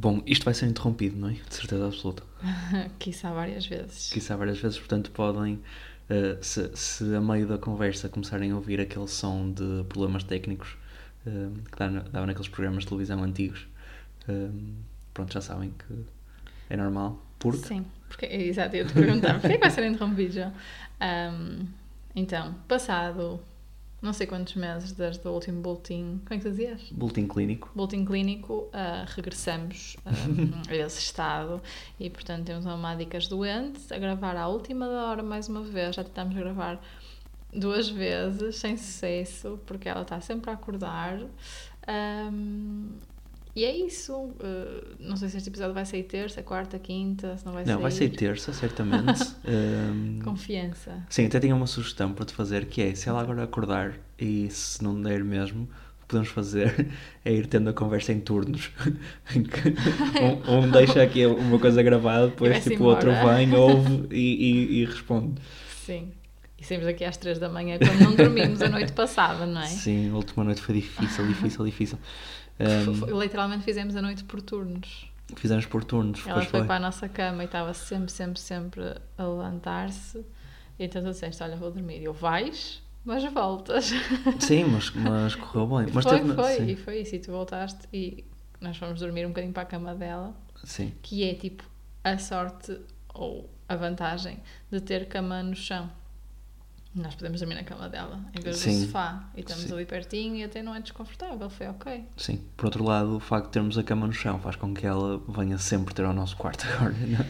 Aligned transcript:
Bom, 0.00 0.22
isto 0.26 0.44
vai 0.44 0.54
ser 0.54 0.66
interrompido, 0.66 1.16
não 1.18 1.28
é? 1.28 1.32
De 1.32 1.52
certeza 1.52 1.84
absoluta. 1.84 2.22
Quiçá 3.00 3.32
várias 3.32 3.66
vezes. 3.66 4.10
Quiçá 4.12 4.36
várias 4.36 4.60
vezes, 4.60 4.78
portanto 4.78 5.10
podem, 5.10 5.54
uh, 5.54 6.38
se, 6.40 6.70
se 6.76 7.16
a 7.16 7.20
meio 7.20 7.48
da 7.48 7.58
conversa 7.58 8.08
começarem 8.08 8.52
a 8.52 8.54
ouvir 8.54 8.80
aquele 8.80 9.08
som 9.08 9.50
de 9.50 9.84
problemas 9.88 10.22
técnicos 10.22 10.76
uh, 11.26 11.52
que 11.64 12.10
dava 12.12 12.26
naqueles 12.26 12.46
programas 12.46 12.84
de 12.84 12.90
televisão 12.90 13.24
antigos, 13.24 13.66
uh, 14.28 14.54
pronto, 15.12 15.34
já 15.34 15.40
sabem 15.40 15.70
que 15.70 16.04
é 16.70 16.76
normal. 16.76 17.20
Porque? 17.40 17.66
Sim, 17.66 17.84
porque, 18.06 18.26
exato, 18.26 18.76
eu 18.76 18.86
te 18.86 18.92
perguntar, 18.92 19.34
porquê 19.42 19.54
é 19.54 19.56
que 19.56 19.62
vai 19.62 19.70
ser 19.70 19.84
interrompido 19.84 20.32
já? 20.32 20.52
Um, 21.02 21.66
então, 22.14 22.54
passado 22.68 23.40
não 24.00 24.12
sei 24.12 24.26
quantos 24.26 24.54
meses 24.54 24.92
desde 24.92 25.26
o 25.26 25.32
último 25.32 25.60
boletim. 25.60 26.20
Como 26.24 26.34
é 26.34 26.36
que 26.38 26.42
tu 26.44 26.50
dizias? 26.50 26.82
Boletim 26.92 27.26
clínico. 27.26 27.70
Boletim 27.74 28.04
clínico, 28.04 28.68
uh, 28.68 29.04
regressamos 29.08 29.96
uh, 30.06 30.70
a 30.70 30.74
esse 30.74 31.00
estado 31.00 31.60
e, 31.98 32.08
portanto, 32.08 32.44
temos 32.44 32.64
uma 32.64 32.76
Mádicas 32.76 33.26
doente 33.26 33.92
a 33.92 33.98
gravar 33.98 34.36
à 34.36 34.46
última 34.48 34.86
da 34.86 35.06
hora 35.06 35.22
mais 35.22 35.48
uma 35.48 35.62
vez. 35.62 35.96
Já 35.96 36.04
tentámos 36.04 36.34
gravar 36.34 36.80
duas 37.52 37.88
vezes 37.88 38.56
sem 38.56 38.76
sucesso, 38.76 39.58
porque 39.66 39.88
ela 39.88 40.02
está 40.02 40.20
sempre 40.20 40.50
a 40.50 40.54
acordar. 40.54 41.18
Um, 41.88 42.90
e 43.58 43.64
é 43.64 43.76
isso. 43.76 44.14
Uh, 44.14 44.94
não 45.00 45.16
sei 45.16 45.28
se 45.28 45.36
este 45.36 45.48
episódio 45.48 45.74
vai 45.74 45.84
sair 45.84 46.04
terça, 46.04 46.40
quarta, 46.44 46.78
quinta, 46.78 47.36
se 47.36 47.44
não 47.44 47.52
vai 47.52 47.62
não, 47.62 47.66
sair. 47.66 47.74
Não, 47.74 47.82
vai 47.82 47.90
sair 47.90 48.10
terça, 48.10 48.52
certamente. 48.54 49.34
um, 49.44 50.20
Confiança. 50.22 51.04
Sim, 51.10 51.26
até 51.26 51.40
tinha 51.40 51.56
uma 51.56 51.66
sugestão 51.66 52.12
para 52.12 52.24
te 52.24 52.34
fazer 52.34 52.66
que 52.66 52.80
é 52.80 52.94
se 52.94 53.08
ela 53.08 53.20
agora 53.20 53.42
acordar 53.42 53.94
e 54.16 54.48
se 54.48 54.80
não 54.84 55.02
der 55.02 55.24
mesmo, 55.24 55.64
o 55.64 56.02
que 56.02 56.06
podemos 56.06 56.28
fazer 56.28 56.88
é 57.24 57.32
ir 57.32 57.48
tendo 57.48 57.68
a 57.68 57.72
conversa 57.72 58.12
em 58.12 58.20
turnos. 58.20 58.70
um, 60.46 60.58
um, 60.58 60.70
deixa 60.70 61.02
aqui 61.02 61.26
uma 61.26 61.58
coisa 61.58 61.82
gravada, 61.82 62.28
depois 62.28 62.62
tipo, 62.62 62.84
o 62.84 62.86
outro 62.86 63.10
vem, 63.10 63.52
ouve 63.56 64.06
e, 64.12 64.52
e, 64.52 64.82
e 64.82 64.84
responde. 64.84 65.42
Sim. 65.84 66.12
E 66.56 66.64
saímos 66.64 66.86
aqui 66.86 67.04
às 67.04 67.16
três 67.16 67.40
da 67.40 67.48
manhã 67.48 67.76
quando 67.78 68.00
não 68.00 68.14
dormimos 68.14 68.62
a 68.62 68.68
noite 68.68 68.92
passada, 68.92 69.46
não 69.46 69.60
é? 69.60 69.66
Sim, 69.66 70.10
a 70.10 70.14
última 70.14 70.44
noite 70.44 70.60
foi 70.60 70.76
difícil, 70.76 71.26
difícil, 71.26 71.64
difícil. 71.64 71.98
Um, 72.60 73.20
Literalmente 73.20 73.64
fizemos 73.64 73.94
a 73.96 74.02
noite 74.02 74.24
por 74.24 74.42
turnos. 74.42 75.10
Fizemos 75.36 75.66
por 75.66 75.84
turnos. 75.84 76.26
Ela 76.26 76.42
foi, 76.42 76.60
foi, 76.60 76.64
para 76.64 76.76
a 76.76 76.80
nossa 76.80 77.08
cama 77.08 77.42
e 77.42 77.46
estava 77.46 77.74
sempre, 77.74 78.10
sempre, 78.10 78.40
sempre 78.40 78.82
a 79.16 79.24
levantar-se. 79.24 80.24
E 80.78 80.84
então 80.84 81.02
tu 81.02 81.10
disseste: 81.10 81.42
Olha, 81.42 81.56
vou 81.56 81.70
dormir. 81.70 82.00
E 82.00 82.04
eu, 82.04 82.12
vais, 82.12 82.82
mas 83.04 83.24
voltas. 83.32 83.90
Sim, 84.40 84.64
mas, 84.64 84.90
mas 84.90 85.34
correu 85.34 85.66
bem. 85.66 85.92
Mas 85.92 86.04
foi, 86.04 86.18
teve... 86.18 86.34
foi, 86.34 86.54
Sim. 86.54 86.66
e 86.66 86.76
foi 86.76 87.00
isso. 87.00 87.14
E 87.14 87.18
tu 87.18 87.30
voltaste 87.30 87.86
e 87.92 88.24
nós 88.60 88.76
fomos 88.76 89.00
dormir 89.00 89.26
um 89.26 89.28
bocadinho 89.28 89.52
para 89.52 89.62
a 89.62 89.66
cama 89.66 89.94
dela. 89.94 90.34
Sim. 90.64 90.92
Que 91.02 91.24
é 91.24 91.34
tipo 91.34 91.64
a 92.02 92.18
sorte 92.18 92.78
ou 93.14 93.50
a 93.68 93.76
vantagem 93.76 94.40
de 94.70 94.80
ter 94.80 95.06
cama 95.08 95.42
no 95.42 95.54
chão. 95.54 95.90
Nós 96.94 97.14
podemos 97.14 97.40
dormir 97.40 97.54
na 97.54 97.64
cama 97.64 97.88
dela, 97.88 98.18
em 98.36 98.40
vez 98.40 98.56
Sim. 98.56 98.80
do 98.80 98.86
sofá. 98.86 99.24
E 99.36 99.40
estamos 99.40 99.64
Sim. 99.64 99.72
ali 99.72 99.84
pertinho 99.84 100.36
e 100.36 100.44
até 100.44 100.62
não 100.62 100.74
é 100.74 100.80
desconfortável, 100.80 101.48
foi 101.50 101.68
ok. 101.68 102.04
Sim. 102.16 102.40
Por 102.56 102.66
outro 102.66 102.82
lado, 102.82 103.16
o 103.16 103.20
facto 103.20 103.46
de 103.46 103.52
termos 103.52 103.78
a 103.78 103.82
cama 103.82 104.06
no 104.06 104.12
chão 104.12 104.38
faz 104.40 104.56
com 104.56 104.74
que 104.74 104.86
ela 104.86 105.20
venha 105.28 105.58
sempre 105.58 105.94
ter 105.94 106.04
ao 106.04 106.12
nosso 106.14 106.36
quarto 106.36 106.66
agora, 106.74 106.94
não 106.94 107.20
é? 107.20 107.26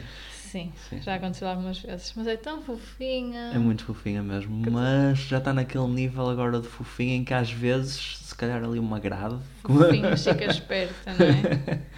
Sim, 0.48 0.72
Sim. 0.88 1.02
já 1.02 1.16
aconteceu 1.16 1.46
algumas 1.46 1.78
vezes. 1.78 2.14
Mas 2.16 2.26
é 2.26 2.36
tão 2.36 2.62
fofinha. 2.62 3.50
É 3.52 3.58
muito 3.58 3.84
fofinha 3.84 4.22
mesmo. 4.22 4.62
Que 4.62 4.70
mas 4.70 5.18
já 5.18 5.36
está 5.38 5.52
naquele 5.52 5.88
nível 5.88 6.28
agora 6.30 6.58
de 6.60 6.66
fofinha 6.66 7.16
em 7.16 7.24
que 7.24 7.34
às 7.34 7.50
vezes, 7.50 8.18
se 8.22 8.34
calhar 8.34 8.64
ali 8.64 8.78
uma 8.78 8.98
grade. 8.98 9.36
Fofinha, 9.62 10.16
chica 10.16 10.46
esperta, 10.46 11.12
não 11.14 11.26
é? 11.26 11.82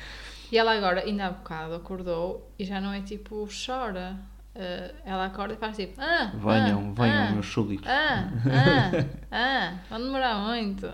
E 0.53 0.59
ela 0.59 0.77
agora, 0.77 1.05
ainda 1.05 1.27
há 1.27 1.31
bocado, 1.31 1.75
acordou 1.75 2.53
e 2.59 2.65
já 2.65 2.81
não 2.81 2.93
é 2.93 3.01
tipo 3.01 3.49
chora 3.65 4.19
Uh, 4.61 4.95
ela 5.07 5.25
acorda 5.25 5.55
e 5.55 5.57
faz 5.57 5.75
tipo: 5.75 5.99
ah, 5.99 6.33
Venham, 6.35 6.91
ah, 6.91 7.03
venham, 7.03 7.29
ah, 7.29 7.31
meus 7.33 7.47
súbditos. 7.47 7.89
Ah, 7.89 8.29
ah, 8.45 9.07
ah, 9.33 9.79
vão 9.89 10.03
demorar 10.03 10.35
muito. 10.49 10.87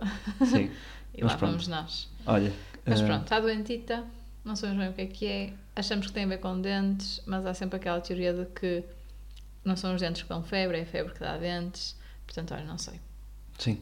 Sim. 0.44 0.70
e 1.12 1.24
lá 1.24 1.36
pronto. 1.36 1.50
vamos 1.50 1.66
nós. 1.66 2.08
Olha. 2.24 2.52
Mas 2.86 3.00
uh... 3.00 3.06
pronto, 3.06 3.24
está 3.24 3.40
doentita, 3.40 4.04
não 4.44 4.54
sabemos 4.54 4.78
bem 4.78 4.90
o 4.90 4.92
que 4.92 5.00
é 5.00 5.06
que 5.06 5.26
é. 5.26 5.52
Achamos 5.74 6.06
que 6.06 6.12
tem 6.12 6.24
a 6.24 6.28
ver 6.28 6.38
com 6.38 6.60
dentes, 6.60 7.20
mas 7.26 7.44
há 7.44 7.52
sempre 7.54 7.78
aquela 7.78 8.00
teoria 8.00 8.32
de 8.32 8.46
que 8.46 8.84
não 9.64 9.74
são 9.74 9.96
os 9.96 10.00
dentes 10.00 10.22
que 10.22 10.28
dão 10.28 10.44
febre, 10.44 10.78
é 10.78 10.82
a 10.82 10.86
febre 10.86 11.12
que 11.12 11.18
dá 11.18 11.36
dentes. 11.36 11.96
Portanto, 12.24 12.54
olha, 12.54 12.64
não 12.64 12.78
sei. 12.78 13.00
Sim. 13.58 13.80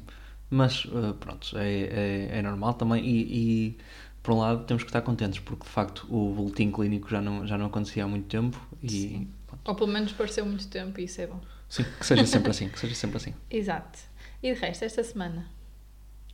Mas 0.49 0.87
uh, 0.87 1.13
pronto, 1.21 1.59
é, 1.59 1.83
é, 1.83 2.39
é, 2.39 2.43
normal 2.43 2.73
também. 2.73 3.05
E, 3.05 3.69
e, 3.69 3.79
por 4.23 4.33
um 4.33 4.39
lado 4.39 4.65
temos 4.65 4.83
que 4.83 4.89
estar 4.89 5.03
contentes 5.03 5.41
porque 5.41 5.65
de 5.65 5.69
facto 5.69 6.07
o 6.09 6.33
boletim 6.33 6.71
clínico 6.71 7.11
já 7.11 7.21
não, 7.21 7.47
já 7.47 7.59
não 7.59 7.67
acontecia 7.67 8.05
há 8.05 8.09
muito 8.09 8.27
tempo 8.27 8.59
e 8.83 8.89
Sim. 8.89 9.29
Ou 9.65 9.75
pelo 9.75 9.89
menos 9.89 10.13
pareceu 10.13 10.45
muito 10.45 10.69
tempo 10.69 11.01
e 11.01 11.05
isso 11.05 11.21
é 11.21 11.27
bom. 11.27 11.41
Sim, 11.69 11.85
que 11.99 12.07
seja 12.07 12.27
sempre 12.27 12.51
assim, 12.51 12.69
que 12.69 12.79
seja 12.79 12.95
sempre 12.95 13.17
assim. 13.17 13.35
Exato. 13.51 13.99
E 14.43 14.53
de 14.53 14.61
resto, 14.61 14.85
esta 14.85 15.03
semana? 15.03 15.47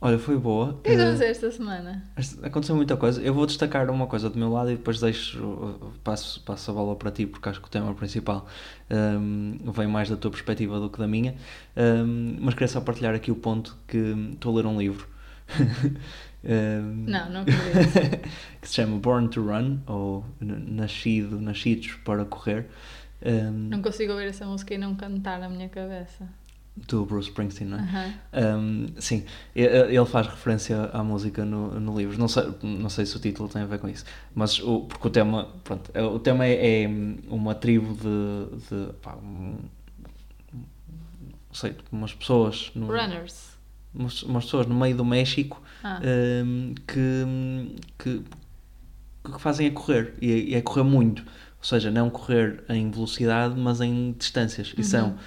Olha, 0.03 0.17
foi 0.17 0.35
boa. 0.35 0.71
O 0.71 0.77
que 0.79 0.89
aconteceu 0.89 1.27
esta 1.27 1.51
semana? 1.51 2.03
Aconteceu 2.41 2.75
muita 2.75 2.97
coisa. 2.97 3.21
Eu 3.21 3.35
vou 3.35 3.45
destacar 3.45 3.87
uma 3.91 4.07
coisa 4.07 4.31
do 4.31 4.37
meu 4.37 4.49
lado 4.49 4.71
e 4.71 4.75
depois 4.75 4.99
deixo, 4.99 5.93
passo, 6.03 6.41
passo 6.41 6.71
a 6.71 6.73
bola 6.73 6.95
para 6.95 7.11
ti, 7.11 7.27
porque 7.27 7.47
acho 7.47 7.61
que 7.61 7.67
o 7.67 7.69
tema 7.69 7.93
principal 7.93 8.47
um, 8.89 9.71
vem 9.71 9.85
mais 9.85 10.09
da 10.09 10.17
tua 10.17 10.31
perspectiva 10.31 10.79
do 10.79 10.89
que 10.89 10.97
da 10.97 11.07
minha. 11.07 11.35
Um, 11.77 12.35
mas 12.41 12.55
queria 12.55 12.67
só 12.67 12.81
partilhar 12.81 13.13
aqui 13.13 13.31
o 13.31 13.35
ponto 13.35 13.77
que 13.87 13.97
estou 14.33 14.53
a 14.53 14.55
ler 14.55 14.65
um 14.65 14.79
livro. 14.79 15.07
um, 16.43 17.05
não, 17.07 17.29
não 17.29 17.41
acredito. 17.41 18.27
que 18.59 18.67
se 18.67 18.73
chama 18.73 18.97
Born 18.97 19.27
to 19.27 19.45
Run, 19.45 19.81
ou 19.85 20.25
Nascido, 20.39 21.39
Nascidos 21.39 21.93
para 22.03 22.25
Correr. 22.25 22.65
Um, 23.23 23.69
não 23.69 23.81
consigo 23.81 24.13
ouvir 24.13 24.27
essa 24.27 24.45
música 24.45 24.73
e 24.73 24.77
não 24.77 24.95
cantar 24.95 25.39
na 25.39 25.47
minha 25.47 25.69
cabeça. 25.69 26.27
Do 26.75 27.05
Bruce 27.05 27.29
Springsteen, 27.29 27.69
não 27.69 27.77
é? 27.77 27.81
Uh 27.81 27.85
-huh. 27.85 28.57
um, 28.57 28.87
sim, 28.99 29.25
ele 29.53 30.05
faz 30.05 30.25
referência 30.25 30.85
à 30.93 31.03
música 31.03 31.43
no, 31.43 31.79
no 31.79 31.97
livro. 31.97 32.17
Não 32.17 32.29
sei, 32.29 32.43
não 32.63 32.89
sei 32.89 33.05
se 33.05 33.15
o 33.17 33.19
título 33.19 33.49
tem 33.49 33.61
a 33.61 33.65
ver 33.65 33.77
com 33.77 33.89
isso, 33.89 34.05
mas 34.33 34.57
o, 34.59 34.81
porque 34.85 35.07
o 35.07 35.11
tema, 35.11 35.49
pronto, 35.63 35.91
é, 35.93 36.01
o 36.01 36.17
tema 36.17 36.45
é, 36.45 36.83
é 36.83 36.87
uma 37.27 37.53
tribo 37.53 37.93
de, 37.93 38.57
de 38.69 38.93
pá, 38.93 39.15
um, 39.15 39.57
não 40.53 41.53
sei, 41.53 41.75
umas 41.91 42.13
pessoas. 42.13 42.71
No, 42.73 42.87
Runners. 42.87 43.51
Umas, 43.93 44.23
umas, 44.23 44.45
pessoas 44.45 44.65
no 44.65 44.73
meio 44.73 44.95
do 44.95 45.03
México 45.03 45.61
ah. 45.83 45.99
um, 46.45 46.73
que, 46.87 47.75
que, 47.99 48.23
que 49.29 49.39
fazem 49.41 49.67
a 49.67 49.71
correr 49.71 50.13
e, 50.21 50.53
e 50.53 50.55
a 50.55 50.61
correr 50.61 50.83
muito 50.83 51.25
ou 51.61 51.65
seja, 51.65 51.91
não 51.91 52.09
correr 52.09 52.63
em 52.67 52.89
velocidade, 52.89 53.59
mas 53.59 53.79
em 53.81 54.15
distâncias. 54.17 54.73
Uhum. 54.73 54.79
E 54.79 54.83
são 54.83 55.17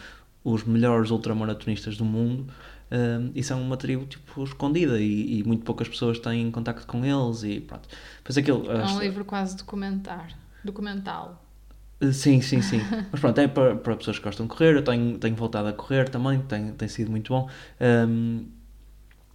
os 0.42 0.64
melhores 0.64 1.10
ultramaratonistas 1.10 1.96
do 1.96 2.04
mundo 2.04 2.52
um, 2.90 3.30
e 3.34 3.42
são 3.42 3.62
uma 3.62 3.76
tribo 3.76 4.04
tipo, 4.04 4.44
escondida 4.44 5.00
e, 5.00 5.38
e, 5.38 5.44
muito 5.44 5.64
poucas 5.64 5.88
pessoas 5.88 6.18
têm 6.18 6.50
contacto 6.50 6.86
com 6.86 7.04
eles 7.04 7.42
e 7.42 7.60
pronto. 7.60 7.88
Pois 8.22 8.36
aquilo, 8.36 8.70
é 8.70 8.84
um 8.84 8.98
livro 8.98 9.24
quase 9.24 9.56
documentar, 9.56 10.36
documental. 10.62 11.42
Eh, 12.00 12.12
sim, 12.12 12.40
sim, 12.42 12.60
sim. 12.60 12.80
Mas 13.10 13.20
pronto, 13.20 13.38
é 13.38 13.48
para, 13.48 13.76
para 13.76 13.96
pessoas 13.96 14.18
que 14.18 14.24
gostam 14.24 14.46
de 14.46 14.52
correr. 14.52 14.76
Eu 14.76 14.82
tenho, 14.82 15.18
tenho 15.18 15.34
voltado 15.34 15.68
a 15.68 15.72
correr 15.72 16.08
também, 16.08 16.40
tem, 16.42 16.72
tem 16.72 16.88
sido 16.88 17.10
muito 17.10 17.32
bom. 17.32 17.48
Um, 17.80 18.46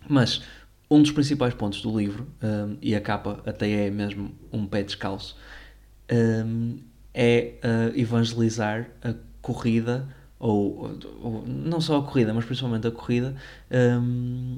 mas 0.07 0.41
um 0.89 1.01
dos 1.01 1.11
principais 1.11 1.53
pontos 1.53 1.81
do 1.81 1.97
livro, 1.97 2.27
um, 2.41 2.77
e 2.81 2.95
a 2.95 3.01
capa 3.01 3.41
até 3.45 3.87
é 3.87 3.89
mesmo 3.91 4.31
um 4.51 4.65
pé 4.65 4.83
descalço, 4.83 5.37
um, 6.11 6.79
é 7.13 7.53
uh, 7.63 7.97
evangelizar 7.99 8.89
a 9.03 9.13
corrida, 9.41 10.07
ou, 10.39 10.97
ou, 11.21 11.43
não 11.45 11.81
só 11.81 11.97
a 11.97 12.03
corrida, 12.03 12.33
mas 12.33 12.45
principalmente 12.45 12.87
a 12.87 12.91
corrida. 12.91 13.35
Um, 13.71 14.57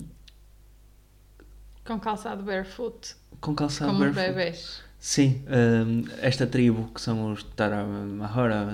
com 1.86 2.00
calçado 2.00 2.44
barefoot. 2.44 3.16
Com 3.40 3.56
calçado 3.56 3.92
como 3.92 4.00
barefoot. 4.00 4.28
bebês. 4.28 4.84
Sim, 5.02 5.44
um, 5.48 6.04
esta 6.22 6.46
tribo 6.46 6.92
que 6.94 7.02
são 7.02 7.32
os 7.32 7.42
Taramahara, 7.42 8.66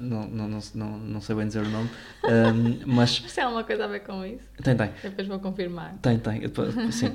não, 0.00 0.26
não, 0.26 0.48
não, 0.48 0.60
não, 0.74 0.98
não 0.98 1.20
sei 1.20 1.36
bem 1.36 1.46
dizer 1.46 1.62
o 1.62 1.68
nome, 1.68 1.88
um, 2.24 2.80
mas. 2.92 3.20
Tem 3.20 3.44
alguma 3.44 3.62
coisa 3.62 3.84
a 3.84 3.86
ver 3.86 4.00
com 4.00 4.26
isso? 4.26 4.42
Tem, 4.64 4.76
tem. 4.76 4.90
Depois 5.00 5.28
vou 5.28 5.38
confirmar. 5.38 5.94
Tem, 6.02 6.18
tem, 6.18 6.42
sim. 6.90 7.12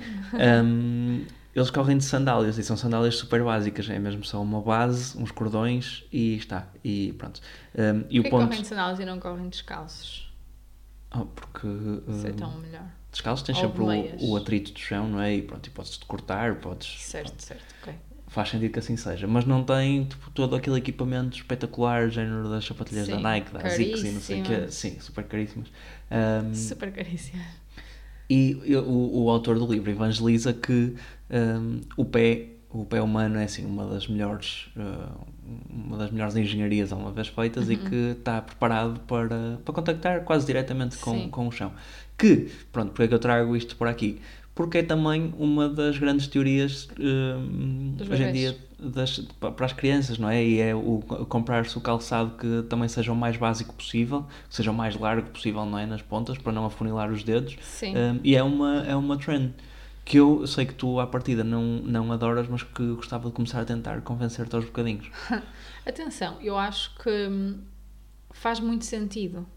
Um, 0.63 1.25
eles 1.53 1.69
correm 1.69 1.97
de 1.97 2.03
sandálias 2.03 2.57
e 2.57 2.63
são 2.63 2.77
sandálias 2.77 3.15
super 3.15 3.43
básicas, 3.43 3.89
é 3.89 3.99
mesmo 3.99 4.23
só 4.23 4.41
uma 4.41 4.61
base, 4.61 5.17
uns 5.17 5.31
cordões 5.31 6.05
e 6.11 6.35
está. 6.35 6.67
E 6.83 7.13
pronto. 7.17 7.41
Um, 7.75 8.05
e 8.09 8.19
o 8.19 8.23
ponto... 8.23 8.47
correm 8.47 8.61
de 8.61 8.67
sandálias 8.67 8.99
e 8.99 9.05
não 9.05 9.19
correm 9.19 9.49
descalços? 9.49 10.31
Oh, 11.13 11.25
porque. 11.25 11.67
Isso 12.07 12.27
é 12.27 12.31
tão 12.31 12.57
melhor. 12.57 12.85
Descalços 13.11 13.45
tens 13.45 13.57
sempre 13.57 13.81
o, 13.81 14.31
o, 14.31 14.37
atrito 14.37 14.71
do 14.71 14.79
chão, 14.79 15.07
não 15.09 15.19
é? 15.19 15.35
E 15.35 15.41
pronto, 15.41 15.67
e 15.67 15.69
podes-te 15.69 16.05
cortar, 16.05 16.55
podes. 16.55 17.01
Certo, 17.01 17.27
pronto. 17.27 17.43
certo, 17.43 17.75
ok. 17.81 17.93
Faz 18.27 18.47
sentido 18.47 18.71
que 18.71 18.79
assim 18.79 18.95
seja, 18.95 19.27
mas 19.27 19.43
não 19.43 19.61
tem 19.61 20.05
tipo, 20.05 20.31
todo 20.31 20.55
aquele 20.55 20.77
equipamento 20.77 21.35
espetacular, 21.35 22.09
género 22.09 22.49
das 22.49 22.63
sapatilhas 22.63 23.07
Sim, 23.07 23.11
da 23.11 23.19
Nike, 23.19 23.51
da 23.51 23.67
Asics 23.67 24.03
e 24.03 24.11
não 24.11 24.21
sei 24.21 24.41
o 24.41 24.43
que. 24.45 24.71
Sim, 24.71 24.97
super 25.01 25.25
caríssimas. 25.25 25.67
Um, 26.09 26.55
super 26.55 26.93
caríssimas. 26.93 27.45
E 28.33 28.55
o, 28.77 29.23
o 29.23 29.29
autor 29.29 29.59
do 29.59 29.69
livro 29.69 29.91
evangeliza 29.91 30.53
que 30.53 30.95
um, 31.29 31.81
o 31.97 32.05
pé 32.05 32.47
o 32.69 32.85
pé 32.85 33.01
humano 33.01 33.37
é 33.37 33.43
assim 33.43 33.65
uma 33.65 33.85
das 33.85 34.07
melhores 34.07 34.69
uh, 34.77 35.19
uma 35.69 35.97
das 35.97 36.11
melhores 36.11 36.37
engenharias 36.37 36.93
alguma 36.93 37.11
vez 37.11 37.27
feitas 37.27 37.67
uhum. 37.67 37.73
e 37.73 37.77
que 37.77 37.95
está 38.17 38.41
preparado 38.41 39.01
para, 39.01 39.59
para 39.65 39.73
contactar 39.73 40.23
quase 40.23 40.45
diretamente 40.45 40.95
com, 40.95 41.29
com 41.29 41.49
o 41.49 41.51
chão. 41.51 41.73
Que, 42.17 42.49
pronto, 42.71 42.91
porque 42.91 43.03
é 43.03 43.07
que 43.09 43.13
eu 43.13 43.19
trago 43.19 43.53
isto 43.53 43.75
por 43.75 43.89
aqui? 43.89 44.21
Porque 44.53 44.79
é 44.79 44.83
também 44.83 45.33
uma 45.37 45.69
das 45.69 45.97
grandes 45.97 46.27
teorias 46.27 46.85
uh, 46.85 48.11
hoje 48.11 48.23
em 48.23 48.33
dia 48.33 48.57
das, 48.77 49.19
para 49.39 49.65
as 49.65 49.73
crianças, 49.73 50.17
não 50.17 50.29
é? 50.29 50.43
E 50.43 50.59
é 50.59 50.75
o 50.75 50.99
comprar-se 51.29 51.77
o 51.77 51.81
calçado 51.81 52.31
que 52.37 52.63
também 52.67 52.89
seja 52.89 53.11
o 53.11 53.15
mais 53.15 53.37
básico 53.37 53.73
possível, 53.73 54.25
que 54.49 54.55
seja 54.55 54.71
o 54.71 54.73
mais 54.73 54.95
largo 54.97 55.29
possível, 55.29 55.65
não 55.65 55.77
é? 55.77 55.85
Nas 55.85 56.01
pontas, 56.01 56.37
para 56.37 56.51
não 56.51 56.65
afunilar 56.65 57.11
os 57.11 57.23
dedos. 57.23 57.57
Sim. 57.61 57.95
Um, 57.95 58.19
e 58.23 58.35
é 58.35 58.43
uma, 58.43 58.83
é 58.85 58.95
uma 58.95 59.17
trend 59.17 59.53
que 60.03 60.17
eu 60.17 60.45
sei 60.47 60.65
que 60.65 60.73
tu 60.73 60.99
à 60.99 61.07
partida 61.07 61.43
não, 61.43 61.61
não 61.63 62.11
adoras, 62.11 62.47
mas 62.47 62.63
que 62.63 62.93
gostava 62.93 63.29
de 63.29 63.35
começar 63.35 63.61
a 63.61 63.65
tentar 63.65 64.01
convencer-te 64.01 64.55
aos 64.55 64.65
bocadinhos. 64.65 65.09
Atenção, 65.85 66.37
eu 66.41 66.57
acho 66.57 66.95
que 66.95 67.09
hum, 67.09 67.61
faz 68.31 68.59
muito 68.59 68.85
sentido. 68.85 69.47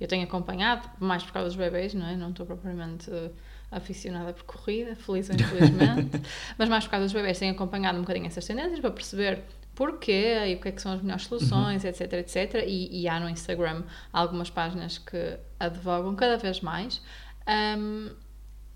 Eu 0.00 0.06
tenho 0.06 0.22
acompanhado, 0.22 0.88
mais 1.00 1.24
por 1.24 1.32
causa 1.32 1.48
dos 1.48 1.56
bebês, 1.56 1.92
não 1.92 2.06
é? 2.06 2.16
Não 2.16 2.30
estou 2.30 2.46
propriamente 2.46 3.10
uh, 3.10 3.30
aficionada 3.70 4.32
por 4.32 4.44
corrida, 4.44 4.96
feliz 4.96 5.28
ou 5.28 5.34
infelizmente, 5.36 6.20
mas 6.56 6.68
mais 6.68 6.84
por 6.84 6.90
causa 6.90 7.06
dos 7.06 7.12
bebés 7.12 7.38
tenho 7.38 7.52
acompanhado 7.52 7.98
um 7.98 8.02
bocadinho 8.02 8.26
essas 8.26 8.46
tendências 8.46 8.80
para 8.80 8.90
perceber 8.90 9.44
porquê 9.74 10.46
e 10.48 10.54
o 10.56 10.60
que 10.60 10.68
é 10.68 10.72
que 10.72 10.82
são 10.82 10.92
as 10.92 11.00
melhores 11.00 11.24
soluções, 11.26 11.84
uhum. 11.84 11.90
etc, 11.90 12.12
etc. 12.14 12.64
E, 12.66 13.02
e, 13.02 13.08
há 13.08 13.20
no 13.20 13.28
Instagram 13.28 13.84
algumas 14.12 14.50
páginas 14.50 14.98
que 14.98 15.38
advogam 15.60 16.16
cada 16.16 16.36
vez 16.36 16.60
mais. 16.60 17.00
Um, 17.46 18.10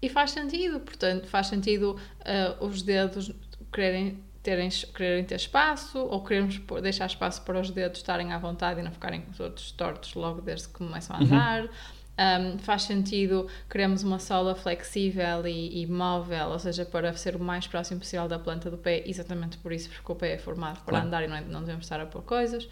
e 0.00 0.08
faz 0.08 0.30
sentido, 0.30 0.78
portanto, 0.80 1.26
faz 1.26 1.48
sentido 1.48 1.96
uh, 2.20 2.64
os 2.64 2.82
dedos 2.82 3.32
quererem, 3.72 4.22
terem, 4.42 4.68
quererem 4.68 5.24
ter 5.24 5.36
espaço 5.36 5.98
ou 5.98 6.22
queremos 6.22 6.60
deixar 6.80 7.06
espaço 7.06 7.42
para 7.42 7.60
os 7.60 7.70
dedos 7.70 7.98
estarem 7.98 8.32
à 8.32 8.38
vontade 8.38 8.80
e 8.80 8.82
não 8.82 8.92
ficarem 8.92 9.22
todos 9.36 9.72
tortos 9.72 10.14
logo 10.14 10.40
desde 10.40 10.68
que 10.68 10.74
começam 10.74 11.16
a 11.16 11.18
uhum. 11.18 11.24
andar. 11.24 11.62
Uhum. 11.62 11.70
Um, 12.18 12.58
faz 12.58 12.82
sentido, 12.82 13.48
queremos 13.70 14.02
uma 14.02 14.18
sola 14.18 14.54
flexível 14.54 15.46
e, 15.46 15.82
e, 15.82 15.86
móvel, 15.86 16.48
ou 16.50 16.58
seja, 16.58 16.84
para 16.84 17.12
ser 17.14 17.36
o 17.36 17.40
mais 17.40 17.66
próximo 17.66 18.00
possível 18.00 18.28
da 18.28 18.38
planta 18.38 18.70
do 18.70 18.76
pé, 18.76 19.02
exatamente 19.06 19.56
por 19.58 19.72
isso, 19.72 19.88
porque 19.88 20.12
o 20.12 20.14
pé 20.14 20.34
é 20.34 20.38
formado 20.38 20.80
para 20.84 20.90
claro. 20.90 21.06
andar 21.06 21.24
e 21.24 21.26
não, 21.26 21.36
é, 21.36 21.40
não 21.40 21.60
devemos 21.60 21.86
estar 21.86 22.00
a 22.00 22.06
pôr 22.06 22.22
coisas. 22.22 22.68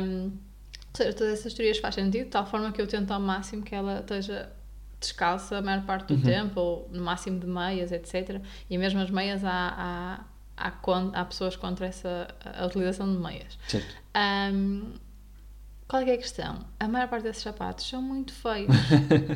Um, 0.00 0.24
ou 0.24 0.96
seja, 0.96 1.12
todas 1.12 1.34
essas 1.34 1.52
teorias 1.52 1.78
faz 1.78 1.94
sentido, 1.94 2.24
de 2.24 2.30
tal 2.30 2.46
forma 2.46 2.72
que 2.72 2.80
eu 2.80 2.86
tento 2.86 3.10
ao 3.10 3.20
máximo 3.20 3.62
que 3.62 3.74
ela 3.74 4.00
esteja 4.00 4.50
descalça 4.98 5.58
a 5.58 5.62
maior 5.62 5.84
parte 5.84 6.08
do 6.08 6.14
uhum. 6.14 6.22
tempo, 6.22 6.60
ou 6.60 6.88
no 6.90 7.02
máximo 7.04 7.38
de 7.38 7.46
meias, 7.46 7.92
etc. 7.92 8.40
E 8.70 8.78
mesmo 8.78 9.00
as 9.00 9.10
meias, 9.10 9.44
há, 9.44 10.24
há, 10.56 10.68
há, 10.68 10.72
há 11.12 11.24
pessoas 11.24 11.56
contra 11.56 11.86
essa, 11.86 12.28
a 12.42 12.64
utilização 12.64 13.12
de 13.12 13.18
meias. 13.18 13.58
Certo. 13.68 13.94
Um, 14.16 14.94
qual 15.92 16.02
é, 16.04 16.14
a 16.14 16.16
questão? 16.16 16.64
A 16.80 16.88
maior 16.88 17.06
parte 17.06 17.24
desses 17.24 17.42
sapatos 17.42 17.86
são 17.86 18.00
muito 18.00 18.32
feios. 18.32 18.74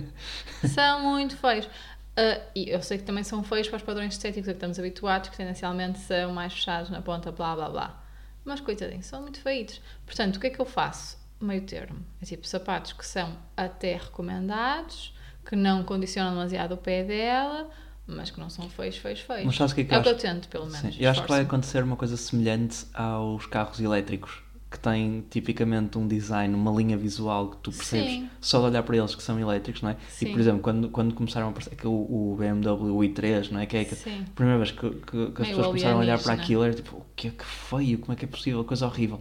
são 0.74 1.02
muito 1.02 1.36
feios. 1.36 1.66
Uh, 1.66 2.40
e 2.54 2.70
eu 2.70 2.82
sei 2.82 2.96
que 2.96 3.04
também 3.04 3.22
são 3.22 3.44
feios 3.44 3.68
para 3.68 3.76
os 3.76 3.82
padrões 3.82 4.14
estéticos 4.14 4.48
a 4.48 4.52
que 4.52 4.56
estamos 4.56 4.78
habituados, 4.78 5.28
que 5.28 5.36
tendencialmente 5.36 5.98
são 5.98 6.32
mais 6.32 6.54
fechados 6.54 6.88
na 6.88 7.02
ponta, 7.02 7.30
blá 7.30 7.54
blá 7.54 7.68
blá. 7.68 8.02
Mas 8.42 8.62
coitadinhos, 8.62 9.04
são 9.04 9.20
muito 9.20 9.38
feitos. 9.38 9.82
Portanto, 10.06 10.36
o 10.36 10.40
que 10.40 10.46
é 10.46 10.50
que 10.50 10.58
eu 10.58 10.64
faço? 10.64 11.18
Meio 11.38 11.60
termo. 11.60 11.98
É 12.22 12.24
tipo 12.24 12.46
sapatos 12.46 12.94
que 12.94 13.04
são 13.04 13.36
até 13.54 13.94
recomendados, 13.96 15.14
que 15.44 15.54
não 15.54 15.84
condicionam 15.84 16.30
demasiado 16.30 16.72
o 16.72 16.78
pé 16.78 17.04
dela, 17.04 17.68
mas 18.06 18.30
que 18.30 18.40
não 18.40 18.48
são 18.48 18.70
feios, 18.70 18.96
feios, 18.96 19.20
feios. 19.20 19.44
Mas 19.44 19.56
sabes 19.56 19.74
que 19.74 19.82
é 19.82 19.84
que 19.84 19.94
é 19.94 19.98
o 19.98 20.02
que 20.02 20.08
eu 20.08 20.16
tento, 20.16 20.48
pelo 20.48 20.64
menos. 20.64 20.94
Sim, 20.94 21.02
eu 21.02 21.10
acho 21.10 21.20
que 21.20 21.28
vai 21.28 21.42
acontecer 21.42 21.84
uma 21.84 21.96
coisa 21.96 22.16
semelhante 22.16 22.86
aos 22.94 23.44
carros 23.44 23.78
elétricos, 23.78 24.42
que 24.76 24.82
têm 24.82 25.24
tipicamente 25.30 25.96
um 25.96 26.06
design, 26.06 26.54
uma 26.54 26.70
linha 26.70 26.96
visual 26.96 27.50
que 27.50 27.56
tu 27.58 27.70
percebes 27.70 28.12
Sim. 28.12 28.28
só 28.40 28.60
de 28.60 28.66
olhar 28.66 28.82
para 28.82 28.96
eles 28.96 29.14
que 29.14 29.22
são 29.22 29.40
elétricos, 29.40 29.80
não 29.80 29.90
é? 29.90 29.96
Sim. 30.08 30.26
E, 30.26 30.32
por 30.32 30.40
exemplo, 30.40 30.60
quando, 30.60 30.88
quando 30.90 31.14
começaram 31.14 31.46
a 31.46 31.50
aparecer 31.50 31.74
que 31.74 31.86
o, 31.86 31.90
o 31.90 32.36
BMW 32.38 33.08
i3, 33.08 33.50
não 33.50 33.60
é? 33.60 33.66
Que 33.66 33.78
é 33.78 33.84
que 33.84 33.94
a 33.94 34.34
primeira 34.34 34.58
vez 34.58 34.70
que, 34.70 34.90
que, 34.90 35.30
que 35.30 35.42
as 35.42 35.48
pessoas 35.48 35.66
começaram 35.68 35.96
a 35.96 36.00
olhar 36.00 36.22
para 36.22 36.34
aquilo 36.34 36.62
era 36.62 36.74
tipo, 36.74 36.96
o 36.96 37.06
que 37.16 37.28
é 37.28 37.30
que 37.30 37.44
feio, 37.44 37.98
como 37.98 38.12
é 38.12 38.16
que 38.16 38.24
é 38.24 38.28
possível, 38.28 38.62
coisa 38.64 38.86
horrível. 38.86 39.20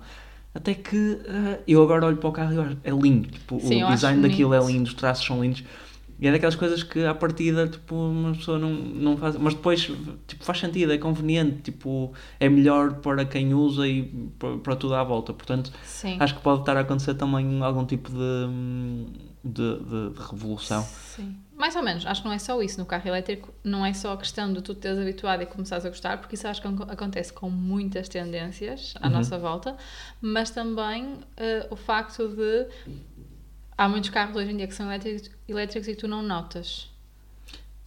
Até 0.53 0.73
que 0.73 0.95
uh, 0.95 1.61
eu 1.67 1.83
agora 1.83 2.05
olho 2.05 2.17
para 2.17 2.29
o 2.29 2.31
carro 2.31 2.53
e 2.53 2.59
acho, 2.59 2.77
é 2.83 2.91
lindo, 2.91 3.27
tipo, 3.29 3.59
Sim, 3.59 3.83
o 3.83 3.89
design 3.89 4.21
daquilo 4.21 4.53
é 4.53 4.59
lindo, 4.59 4.87
os 4.87 4.93
traços 4.93 5.25
são 5.25 5.41
lindos 5.41 5.63
e 6.17 6.27
é 6.27 6.31
daquelas 6.31 6.55
coisas 6.55 6.81
que 6.81 7.03
à 7.03 7.13
partida 7.13 7.67
tipo, 7.67 7.93
uma 7.93 8.33
pessoa 8.33 8.57
não, 8.57 8.69
não 8.71 9.17
faz. 9.17 9.35
Mas 9.35 9.53
depois 9.53 9.91
tipo, 10.27 10.43
faz 10.45 10.59
sentido, 10.59 10.93
é 10.93 10.97
conveniente, 10.97 11.61
tipo, 11.63 12.13
é 12.39 12.47
melhor 12.47 12.95
para 12.95 13.25
quem 13.25 13.53
usa 13.53 13.85
e 13.87 14.03
para, 14.39 14.57
para 14.57 14.75
tudo 14.75 14.95
à 14.95 15.03
volta. 15.03 15.33
Portanto, 15.33 15.71
Sim. 15.83 16.17
acho 16.19 16.35
que 16.35 16.41
pode 16.41 16.61
estar 16.61 16.77
a 16.77 16.81
acontecer 16.81 17.15
também 17.15 17.61
algum 17.61 17.85
tipo 17.85 18.09
de, 18.09 18.47
de, 19.43 19.79
de, 19.79 20.09
de, 20.11 20.21
revolução. 20.31 20.83
Sim. 20.83 21.35
Mais 21.57 21.75
ou 21.75 21.83
menos, 21.83 22.05
acho 22.05 22.21
que 22.21 22.27
não 22.27 22.35
é 22.35 22.39
só 22.39 22.61
isso. 22.61 22.79
No 22.79 22.85
carro 22.85 23.07
elétrico, 23.07 23.53
não 23.63 23.85
é 23.85 23.93
só 23.93 24.13
a 24.13 24.17
questão 24.17 24.51
de 24.53 24.61
tu 24.61 24.73
teres 24.73 24.99
habituado 24.99 25.41
e 25.41 25.45
começares 25.45 25.85
a 25.85 25.89
gostar, 25.89 26.17
porque 26.17 26.35
isso 26.35 26.47
acho 26.47 26.61
que 26.61 26.67
acontece 26.67 27.31
com 27.33 27.49
muitas 27.49 28.07
tendências 28.07 28.93
à 29.01 29.07
uhum. 29.07 29.13
nossa 29.13 29.37
volta, 29.37 29.75
mas 30.21 30.49
também 30.49 31.05
uh, 31.05 31.19
o 31.69 31.75
facto 31.75 32.27
de 32.27 32.67
há 33.77 33.87
muitos 33.87 34.09
carros 34.09 34.35
hoje 34.35 34.51
em 34.51 34.57
dia 34.57 34.67
que 34.67 34.73
são 34.73 34.87
elétricos, 34.87 35.31
elétricos 35.47 35.87
e 35.87 35.95
tu 35.95 36.07
não 36.07 36.21
notas. 36.21 36.89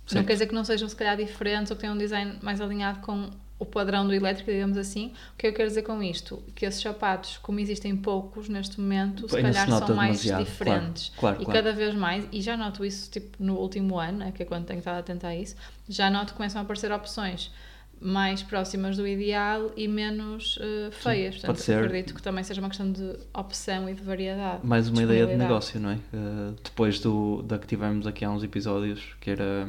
Certo. 0.06 0.14
Não 0.16 0.24
quer 0.24 0.32
dizer 0.34 0.46
que 0.46 0.54
não 0.54 0.64
sejam 0.64 0.88
se 0.88 0.96
calhar 0.96 1.16
diferentes 1.16 1.70
ou 1.70 1.76
que 1.76 1.82
tenham 1.82 1.94
um 1.94 1.98
design 1.98 2.38
mais 2.42 2.60
alinhado 2.60 3.00
com 3.00 3.30
o 3.58 3.66
padrão 3.66 4.06
do 4.06 4.14
elétrico, 4.14 4.50
digamos 4.50 4.76
assim. 4.76 5.12
O 5.34 5.36
que 5.36 5.46
eu 5.48 5.52
quero 5.52 5.68
dizer 5.68 5.82
com 5.82 6.02
isto? 6.02 6.42
Que 6.54 6.64
esses 6.64 6.80
sapatos, 6.80 7.38
como 7.38 7.58
existem 7.58 7.96
poucos 7.96 8.48
neste 8.48 8.80
momento, 8.80 9.28
se 9.28 9.42
calhar 9.42 9.68
são 9.68 9.96
mais 9.96 10.22
diferentes. 10.22 11.12
Claro, 11.18 11.36
claro, 11.36 11.42
e 11.42 11.44
claro. 11.44 11.58
cada 11.58 11.72
vez 11.72 11.94
mais, 11.94 12.26
e 12.30 12.40
já 12.40 12.56
noto 12.56 12.84
isso 12.84 13.10
tipo 13.10 13.42
no 13.42 13.56
último 13.56 13.98
ano, 13.98 14.22
é 14.22 14.30
que 14.32 14.42
é 14.42 14.46
quando 14.46 14.64
tenho 14.64 14.78
estado 14.78 14.98
a 14.98 15.02
tentar 15.02 15.34
isso, 15.34 15.56
já 15.88 16.08
noto 16.08 16.32
que 16.32 16.36
começam 16.36 16.60
a 16.60 16.64
aparecer 16.64 16.92
opções 16.92 17.50
mais 18.00 18.42
próximas 18.42 18.96
do 18.96 19.06
ideal 19.06 19.70
e 19.76 19.88
menos 19.88 20.56
uh, 20.56 20.90
feias. 20.92 21.36
Sim, 21.36 21.40
Portanto, 21.40 21.64
ser... 21.64 21.84
acredito 21.84 22.14
que 22.14 22.22
também 22.22 22.44
seja 22.44 22.60
uma 22.60 22.68
questão 22.68 22.90
de 22.90 23.16
opção 23.34 23.88
e 23.88 23.94
de 23.94 24.02
variedade. 24.02 24.66
Mais 24.66 24.88
uma 24.88 25.02
ideia 25.02 25.26
de 25.26 25.36
negócio, 25.36 25.80
não 25.80 25.90
é? 25.90 25.94
Uh, 25.94 26.54
depois 26.62 27.00
do, 27.00 27.42
da 27.42 27.58
que 27.58 27.66
tivemos 27.66 28.06
aqui 28.06 28.24
há 28.24 28.30
uns 28.30 28.42
episódios, 28.42 29.16
que 29.20 29.30
era 29.30 29.68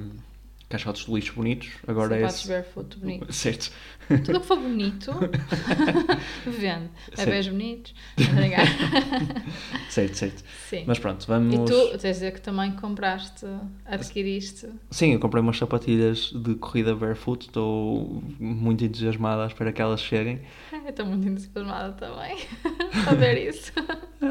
caixotes 0.69 1.05
de 1.05 1.11
lixo 1.11 1.33
bonitos, 1.33 1.69
agora 1.87 2.15
Sapatos 2.15 2.23
é. 2.23 2.29
Sapatos 2.29 2.47
barefoot 2.47 2.97
bonitos. 2.99 3.35
Certo. 3.35 3.71
Tudo 4.07 4.37
o 4.37 4.41
que 4.41 4.47
for 4.47 4.57
bonito, 4.57 5.11
vende. 6.45 6.89
Bebês 7.15 7.47
bonitos. 7.47 7.93
certo, 9.89 10.15
certo. 10.15 10.43
Sim. 10.67 10.83
Mas 10.85 10.99
pronto, 10.99 11.25
vamos. 11.27 11.53
E 11.53 11.73
tu, 11.73 11.97
tens 11.97 12.15
dizer 12.15 12.31
que 12.33 12.41
também 12.41 12.71
compraste, 12.71 13.45
adquiriste. 13.85 14.69
Sim, 14.91 15.13
eu 15.13 15.19
comprei 15.19 15.41
umas 15.41 15.57
sapatilhas 15.57 16.31
de 16.33 16.55
corrida 16.55 16.95
barefoot, 16.95 17.47
estou 17.47 18.23
muito 18.39 18.83
entusiasmada 18.83 19.43
à 19.43 19.47
espera 19.47 19.71
que 19.71 19.81
elas 19.81 20.01
cheguem. 20.01 20.41
Eu 20.71 20.89
estou 20.89 21.05
muito 21.05 21.27
entusiasmada 21.27 21.93
também 21.93 22.37
a 23.07 23.13
ver 23.13 23.49
isso. 23.49 23.71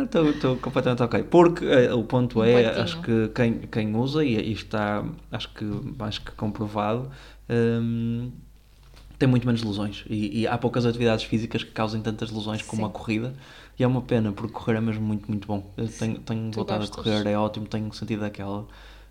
Estou 0.05 0.57
completamente 0.57 1.03
ok. 1.03 1.23
Porque 1.25 1.65
uh, 1.65 1.99
o 1.99 2.05
ponto 2.05 2.41
um 2.41 2.45
é, 2.45 2.65
patinho. 2.65 2.83
acho 2.83 3.01
que 3.03 3.29
quem, 3.35 3.59
quem 3.61 3.97
usa, 3.97 4.25
e 4.25 4.53
isto 4.53 4.67
está, 4.67 5.05
acho 5.31 5.49
que 5.55 5.65
mais 5.65 6.19
que 6.19 6.33
comprovado, 6.33 7.11
um, 7.49 8.31
tem 9.19 9.29
muito 9.29 9.47
menos 9.47 9.63
lesões. 9.63 10.05
E, 10.09 10.41
e, 10.41 10.47
há 10.47 10.57
poucas 10.57 10.87
atividades 10.87 11.25
físicas 11.25 11.65
que 11.65 11.73
causem 11.73 12.01
tantas 12.01 12.31
lesões 12.31 12.63
como 12.63 12.87
a 12.87 12.91
corrida. 12.91 13.35
E 13.79 13.85
é 13.85 13.87
uma 13.87 14.03
pena, 14.03 14.33
porque 14.33 14.53
correr 14.53 14.77
é 14.77 14.81
mesmo 14.81 15.05
muito, 15.05 15.29
muito 15.29 15.47
bom. 15.47 15.73
Eu 15.77 15.89
tenho, 15.89 16.19
tenho 16.21 16.51
voltado 16.51 16.81
gostas? 16.81 16.99
a 16.99 17.03
correr, 17.03 17.31
é 17.31 17.39
ótimo, 17.39 17.67
tenho 17.67 17.93
sentido 17.93 18.25
aquela 18.25 18.67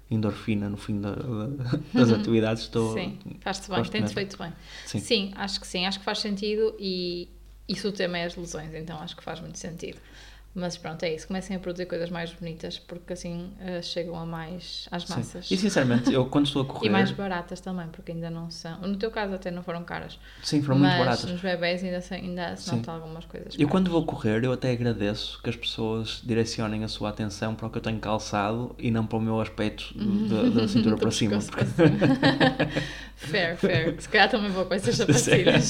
endorfina 0.10 0.70
no 0.70 0.78
fim 0.78 1.00
da, 1.00 1.12
da, 1.12 1.48
das 1.94 2.12
atividades. 2.12 2.64
Estou, 2.64 2.94
sim, 2.94 3.18
faz-te 3.42 3.70
bem, 3.70 3.84
tem-te 3.84 4.14
feito 4.14 4.38
bem. 4.38 4.54
Sim. 4.86 5.00
sim, 5.00 5.32
acho 5.36 5.60
que 5.60 5.68
sim, 5.68 5.86
acho 5.86 6.00
que 6.00 6.06
faz 6.06 6.20
sentido 6.20 6.74
e 6.80 7.30
isso 7.68 7.90
o 7.90 7.92
tema 7.92 8.18
é 8.18 8.26
as 8.26 8.36
lesões, 8.36 8.74
então 8.74 8.98
acho 9.00 9.16
que 9.16 9.24
faz 9.24 9.40
muito 9.42 9.58
sentido. 9.58 10.00
Mas 10.58 10.76
pronto, 10.76 11.04
é 11.04 11.14
isso. 11.14 11.28
Comecem 11.28 11.56
a 11.56 11.60
produzir 11.60 11.86
coisas 11.86 12.10
mais 12.10 12.34
bonitas 12.34 12.80
porque 12.80 13.14
assim 13.14 13.52
uh, 13.62 13.84
chegam 13.84 14.18
a 14.18 14.26
mais 14.26 14.88
às 14.90 15.06
massas. 15.06 15.46
Sim. 15.46 15.54
E 15.54 15.58
sinceramente, 15.58 16.12
eu 16.12 16.26
quando 16.26 16.48
estou 16.48 16.64
a 16.64 16.66
correr. 16.74 16.88
e 16.88 16.90
mais 16.90 17.12
baratas 17.12 17.62
também, 17.62 17.88
porque 17.90 18.12
ainda 18.12 18.32
não 18.32 18.50
são. 18.50 18.82
No 18.82 18.98
teu 18.98 19.12
caso 19.12 19.36
até 19.36 19.52
não 19.52 19.62
foram 19.62 19.84
caras. 19.84 20.18
Sim, 20.42 20.64
foram 20.64 20.80
muito 20.80 20.98
baratas. 20.98 21.26
Mas 21.26 21.34
nos 21.34 21.42
bebés 21.42 21.84
ainda, 21.84 22.04
ainda 22.10 22.56
se 22.56 22.76
nota 22.76 22.92
algumas 22.92 23.24
coisas. 23.26 23.54
Eu 23.56 23.70
quando 23.70 23.92
vou 23.92 24.04
correr, 24.04 24.44
eu 24.44 24.52
até 24.52 24.72
agradeço 24.72 25.40
que 25.44 25.50
as 25.52 25.56
pessoas 25.56 26.24
direcionem 26.24 26.84
a 26.84 26.88
sua 26.88 27.10
atenção 27.10 27.54
para 27.54 27.68
o 27.68 27.70
que 27.70 27.78
eu 27.78 27.82
tenho 27.84 28.00
calçado 28.00 28.76
e 28.80 28.90
não 28.90 29.06
para 29.06 29.20
o 29.20 29.22
meu 29.22 29.40
aspecto 29.40 29.94
da, 29.96 30.62
da 30.62 30.66
cintura 30.68 30.98
para 30.98 31.12
cima. 31.12 31.38
Porque... 31.38 31.66
fair, 33.16 33.56
fair. 33.58 34.02
Se 34.02 34.10
calhar 34.10 34.28
também 34.28 34.50
vou 34.50 34.66
com 34.66 34.74
essas 34.74 34.96
sapatilhas. 34.96 35.70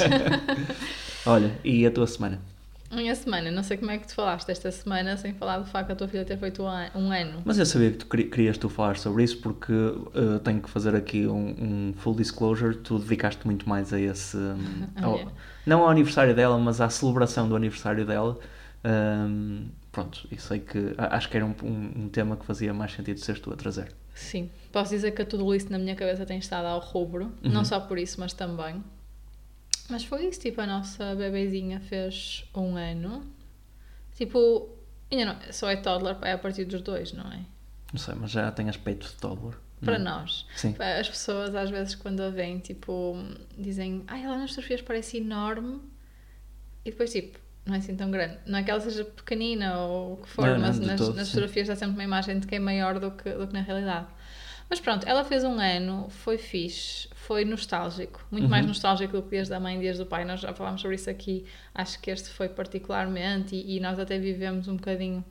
Olha, 1.25 1.51
e 1.61 1.85
a 1.85 1.91
tua 1.91 2.07
semana? 2.07 2.39
Minha 2.89 3.13
semana, 3.15 3.51
não 3.51 3.63
sei 3.63 3.75
como 3.77 3.91
é 3.91 3.97
que 3.97 4.07
tu 4.07 4.13
falaste 4.15 4.49
esta 4.49 4.71
semana 4.71 5.17
sem 5.17 5.33
falar 5.33 5.59
do 5.59 5.65
facto 5.65 5.89
da 5.89 5.95
tua 5.95 6.07
filha 6.07 6.23
ter 6.23 6.37
feito 6.37 6.63
um 6.63 6.67
an- 6.69 6.89
ano. 6.95 7.41
Mas 7.43 7.59
eu 7.59 7.65
sabia 7.65 7.91
que 7.91 7.97
tu 7.97 8.05
queri- 8.05 8.29
querias 8.29 8.57
tu 8.57 8.69
falar 8.69 8.97
sobre 8.97 9.23
isso 9.23 9.39
porque 9.41 9.73
uh, 9.73 10.39
tenho 10.43 10.61
que 10.61 10.69
fazer 10.69 10.95
aqui 10.95 11.27
um, 11.27 11.89
um 11.89 11.93
full 11.97 12.15
disclosure. 12.15 12.75
Tu 12.77 12.97
dedicaste 12.99 13.45
muito 13.45 13.67
mais 13.67 13.91
a 13.91 13.99
esse. 13.99 14.35
um, 14.37 14.87
ao- 15.03 15.15
Olha. 15.15 15.27
não 15.65 15.81
ao 15.81 15.89
aniversário 15.89 16.33
dela, 16.33 16.57
mas 16.57 16.79
à 16.79 16.89
celebração 16.89 17.49
do 17.49 17.55
aniversário 17.57 18.05
dela. 18.05 18.39
Um, 18.85 19.67
pronto, 19.91 20.25
e 20.31 20.39
sei 20.39 20.59
que 20.59 20.95
a- 20.97 21.17
acho 21.17 21.29
que 21.29 21.35
era 21.35 21.45
um, 21.45 21.53
um, 21.63 22.07
tema 22.09 22.37
que 22.37 22.45
fazia 22.45 22.73
mais 22.73 22.93
sentido 22.93 23.19
seres 23.19 23.41
tu 23.41 23.51
a 23.51 23.55
trazer. 23.57 23.91
Sim, 24.15 24.49
posso 24.71 24.91
dizer 24.91 25.11
que 25.11 25.25
tudo 25.25 25.53
isso 25.53 25.69
na 25.71 25.77
minha 25.77 25.95
cabeça 25.95 26.25
tem 26.25 26.39
estado 26.39 26.65
ao 26.67 26.79
rubro, 26.79 27.25
Uhum. 27.43 27.51
não 27.51 27.65
só 27.65 27.79
por 27.81 27.99
isso, 27.99 28.19
mas 28.19 28.31
também. 28.33 28.81
Mas 29.89 30.03
foi 30.03 30.25
isso, 30.27 30.39
tipo, 30.39 30.59
a 30.61 30.67
nossa 30.67 31.15
bebezinha 31.15 31.79
fez 31.79 32.45
um 32.55 32.75
ano. 32.75 33.25
Tipo, 34.15 34.69
ainda 35.11 35.33
não, 35.33 35.53
só 35.53 35.69
é 35.69 35.77
toddler 35.77 36.17
é 36.21 36.33
a 36.33 36.37
partir 36.37 36.65
dos 36.65 36.81
dois, 36.81 37.13
não 37.13 37.31
é? 37.31 37.39
Não 37.93 37.99
sei, 37.99 38.15
mas 38.15 38.31
já 38.31 38.51
tem 38.51 38.69
aspecto 38.69 39.07
de 39.07 39.13
toddler. 39.13 39.55
Para 39.83 39.99
não 39.99 40.11
é? 40.11 40.19
nós. 40.19 40.45
Sim. 40.55 40.75
As 40.79 41.07
pessoas 41.07 41.55
às 41.55 41.69
vezes 41.69 41.95
quando 41.95 42.21
a 42.21 42.29
veem, 42.29 42.59
tipo, 42.59 43.15
dizem, 43.57 44.03
ai, 44.07 44.23
ela 44.23 44.37
nas 44.37 44.49
fotografias 44.49 44.81
parece 44.81 45.17
enorme. 45.17 45.81
E 46.83 46.91
depois, 46.91 47.11
tipo, 47.11 47.37
não 47.65 47.75
é 47.75 47.77
assim 47.77 47.95
tão 47.95 48.09
grande. 48.09 48.39
Não 48.45 48.59
é 48.59 48.63
que 48.63 48.71
ela 48.71 48.79
seja 48.79 49.05
pequenina 49.05 49.79
ou 49.79 50.13
o 50.13 50.17
que 50.17 50.29
for, 50.29 50.47
Não, 50.47 50.59
mas 50.59 50.79
nas, 50.79 50.99
todo, 50.99 51.15
nas 51.15 51.29
fotografias 51.29 51.67
dá 51.67 51.75
sempre 51.75 51.95
uma 51.95 52.03
imagem 52.03 52.39
de 52.39 52.47
que 52.47 52.55
é 52.55 52.59
maior 52.59 52.99
do 52.99 53.11
que, 53.11 53.29
do 53.29 53.47
que 53.47 53.53
na 53.53 53.61
realidade. 53.61 54.07
Mas 54.69 54.79
pronto, 54.81 55.07
ela 55.07 55.23
fez 55.23 55.43
um 55.45 55.59
ano, 55.59 56.07
foi 56.09 56.37
fixe, 56.37 57.07
foi 57.15 57.45
nostálgico. 57.45 58.25
Muito 58.29 58.49
mais 58.49 58.63
Uhum. 58.63 58.69
nostálgico 58.69 59.13
do 59.13 59.23
que 59.23 59.29
dias 59.29 59.47
da 59.47 59.59
mãe 59.59 59.77
e 59.77 59.79
dias 59.79 59.97
do 59.97 60.05
pai. 60.05 60.25
Nós 60.25 60.39
já 60.41 60.53
falámos 60.53 60.81
sobre 60.81 60.95
isso 60.95 61.09
aqui. 61.09 61.45
Acho 61.73 61.99
que 62.01 62.11
este 62.11 62.29
foi 62.29 62.49
particularmente 62.49 63.55
e, 63.55 63.77
e 63.77 63.79
nós 63.79 63.97
até 63.97 64.17
vivemos 64.19 64.67
um 64.67 64.75
bocadinho 64.75 65.23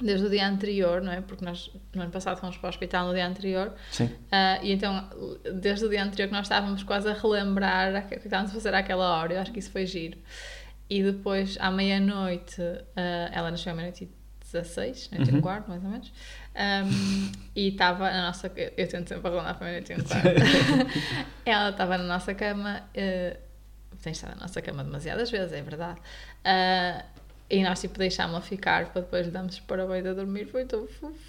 desde 0.00 0.26
o 0.26 0.30
dia 0.30 0.48
anterior, 0.48 1.00
não 1.00 1.12
é? 1.12 1.20
Porque 1.20 1.44
nós 1.44 1.70
no 1.94 2.02
ano 2.02 2.10
passado 2.10 2.38
fomos 2.40 2.56
para 2.56 2.66
o 2.66 2.70
hospital 2.70 3.06
no 3.08 3.14
dia 3.14 3.26
anterior 3.26 3.72
Sim. 3.90 4.10
ah, 4.32 4.58
e 4.62 4.72
então, 4.72 5.08
desde 5.60 5.84
o 5.84 5.88
dia 5.88 6.02
anterior 6.02 6.26
que 6.28 6.32
nós 6.34 6.46
estávamos 6.46 6.82
quase 6.82 7.08
a 7.08 7.12
relembrar 7.12 7.94
o 8.04 8.08
que 8.08 8.14
estávamos 8.16 8.50
a 8.50 8.54
fazer 8.54 8.74
àquela 8.74 9.16
hora, 9.18 9.34
eu 9.34 9.40
acho 9.40 9.52
que 9.52 9.58
isso 9.58 9.70
foi 9.70 9.86
giro. 9.86 10.18
E 10.90 11.02
depois, 11.02 11.56
à 11.60 11.70
meia-noite, 11.70 12.60
ah, 12.96 13.30
ela 13.32 13.50
nasceu 13.50 13.72
à 13.72 13.74
meia-noite 13.74 14.04
e 14.04 14.10
16, 14.52 15.08
meia-noite 15.10 15.30
e 15.30 15.32
um 15.34 15.36
Uhum. 15.36 15.42
quarto, 15.42 15.68
mais 15.68 15.82
ou 15.84 15.90
menos. 15.90 16.12
Ahm, 16.54 17.32
e 17.56 17.68
estava 17.68 18.10
na 18.10 18.26
nossa. 18.26 18.50
Eu 18.76 18.88
tento 18.88 19.08
sempre 19.08 19.26
arredondar 19.28 19.56
para 19.58 19.66
a 19.66 19.70
meia-noite 19.70 19.92
e 19.92 19.96
um 19.96 20.04
quarto. 20.04 20.28
ela 21.46 21.70
estava 21.70 21.98
na 21.98 22.04
nossa 22.04 22.34
cama, 22.34 22.82
ah, 22.96 23.36
tem 24.02 24.12
estado 24.12 24.34
na 24.36 24.42
nossa 24.42 24.60
cama 24.62 24.84
demasiadas 24.84 25.30
vezes, 25.30 25.52
é 25.52 25.62
verdade. 25.62 26.00
Ah, 26.44 27.04
e 27.50 27.62
nós, 27.62 27.80
tipo, 27.80 27.98
deixámos-la 27.98 28.40
ficar 28.40 28.86
para 28.92 29.02
depois 29.02 29.26
lhe 29.26 29.32
darmos 29.32 29.54
os 29.54 29.60
parabéns 29.60 30.06
a 30.06 30.14
dormir, 30.14 30.46
foi 30.46 30.64
tão 30.64 30.86
fofinho. 30.86 31.22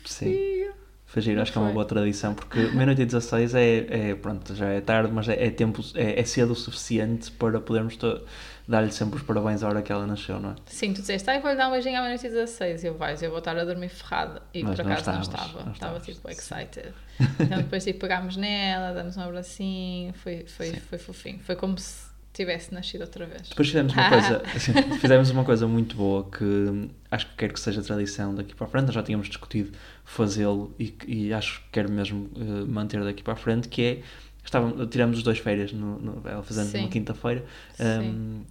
Não 1.35 1.41
acho 1.43 1.51
que 1.51 1.57
é 1.57 1.61
uma 1.61 1.73
boa 1.73 1.85
tradição, 1.85 2.33
porque 2.33 2.59
meia-noite 2.59 3.01
e 3.01 3.05
16 3.05 3.53
é, 3.53 4.09
é, 4.11 4.15
pronto, 4.15 4.55
já 4.55 4.67
é 4.69 4.81
tarde, 4.81 5.11
mas 5.11 5.27
é, 5.29 5.45
é 5.47 5.51
tempo, 5.51 5.81
é, 5.95 6.19
é 6.19 6.23
cedo 6.23 6.53
o 6.53 6.55
suficiente 6.55 7.29
para 7.31 7.59
podermos 7.59 7.97
to- 7.97 8.21
dar-lhe 8.67 8.91
sempre 8.91 9.17
os 9.17 9.23
parabéns 9.23 9.61
à 9.63 9.67
hora 9.67 9.81
que 9.81 9.91
ela 9.91 10.07
nasceu, 10.07 10.39
não 10.39 10.51
é? 10.51 10.55
Sim, 10.65 10.93
tu 10.93 11.01
disseste, 11.01 11.29
ai, 11.29 11.41
vou-lhe 11.41 11.57
dar 11.57 11.67
um 11.67 11.71
beijinho 11.71 11.97
à 11.97 12.01
meia-noite 12.01 12.27
e 12.27 12.29
16. 12.29 12.83
Eu 12.85 12.97
vais, 12.97 13.21
eu 13.21 13.29
vou 13.29 13.39
estar 13.39 13.57
a 13.57 13.65
dormir 13.65 13.89
ferrada. 13.89 14.41
E 14.53 14.63
Mas 14.63 14.75
por 14.77 14.85
não 14.85 14.91
acaso 14.93 15.11
não 15.11 15.21
estavas, 15.21 15.47
estava. 15.49 15.65
não 15.65 15.71
estava 15.73 15.99
tipo 15.99 16.29
excited. 16.29 16.93
Então 17.39 17.57
depois 17.59 17.83
tipo, 17.83 17.99
pegámos 17.99 18.37
nela, 18.37 18.93
damos 18.93 19.17
um 19.17 19.21
abracinho, 19.21 20.13
foi, 20.13 20.45
foi, 20.47 20.67
Sim. 20.67 20.79
foi 20.79 20.97
fofinho. 20.97 21.39
Foi 21.39 21.55
como 21.55 21.77
se 21.77 22.11
tivesse 22.33 22.73
nascido 22.73 23.01
outra 23.01 23.25
vez. 23.25 23.49
Depois 23.49 23.67
fizemos 23.67 23.93
uma 23.93 24.09
coisa, 24.09 24.41
fizemos 24.99 25.29
uma 25.29 25.43
coisa 25.43 25.67
muito 25.67 25.95
boa 25.95 26.27
que 26.31 26.89
acho 27.11 27.27
que 27.27 27.35
quero 27.35 27.53
que 27.53 27.59
seja 27.59 27.81
tradição 27.81 28.33
daqui 28.33 28.55
para 28.55 28.65
a 28.65 28.69
frente, 28.69 28.85
nós 28.87 28.95
já 28.95 29.03
tínhamos 29.03 29.27
discutido 29.27 29.71
fazê-lo 30.03 30.73
e, 30.79 30.95
e 31.07 31.33
acho 31.33 31.61
que 31.61 31.67
quero 31.73 31.91
mesmo 31.91 32.29
eh, 32.35 32.65
manter 32.65 33.03
daqui 33.03 33.21
para 33.21 33.33
a 33.33 33.35
frente, 33.35 33.67
que 33.67 33.81
é 33.83 34.01
estávamos, 34.43 34.87
tiramos 34.89 35.17
os 35.17 35.23
dois 35.23 35.37
férias, 35.39 35.71
no, 35.71 35.99
no, 35.99 36.27
ela 36.27 36.43
fazendo 36.43 36.67
Sim. 36.67 36.79
numa 36.79 36.89
quinta-feira, 36.89 37.45
Sim. 37.75 38.45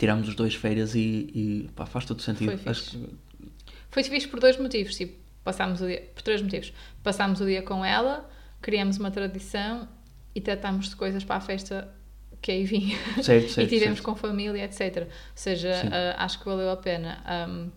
Tiramos 0.00 0.26
os 0.28 0.34
dois 0.34 0.54
férias 0.54 0.94
e, 0.94 1.30
e 1.34 1.70
pá, 1.76 1.84
faz 1.84 2.06
todo 2.06 2.22
sentido. 2.22 2.56
Foi 2.58 2.70
Acho 2.72 2.84
fixe. 2.84 2.96
que- 2.96 3.48
Foi 3.90 4.02
fixe 4.02 4.26
por 4.26 4.40
dois 4.40 4.56
motivos. 4.58 4.96
Tipo, 4.96 5.14
passámos 5.44 5.82
o 5.82 5.86
dia, 5.86 6.08
por 6.14 6.22
três 6.22 6.40
motivos. 6.40 6.72
Passámos 7.02 7.40
o 7.42 7.44
dia 7.44 7.60
com 7.62 7.84
ela, 7.84 8.28
criamos 8.62 8.96
uma 8.96 9.10
tradição 9.10 9.86
e 10.34 10.40
tratámos 10.40 10.88
de 10.88 10.96
coisas 10.96 11.22
para 11.22 11.36
a 11.36 11.40
festa 11.40 11.94
que 12.40 12.50
aí 12.50 12.64
vinha. 12.64 12.96
certo, 13.22 13.44
e 13.46 13.50
certo, 13.50 13.68
tivemos 13.68 13.98
certo. 13.98 14.02
com 14.02 14.16
família, 14.16 14.64
etc. 14.64 15.02
Ou 15.04 15.08
seja, 15.34 15.70
ah, 16.16 16.24
acho 16.24 16.38
que 16.38 16.46
valeu 16.46 16.70
a 16.70 16.76
pena. 16.78 17.22
Ahm, 17.26 17.68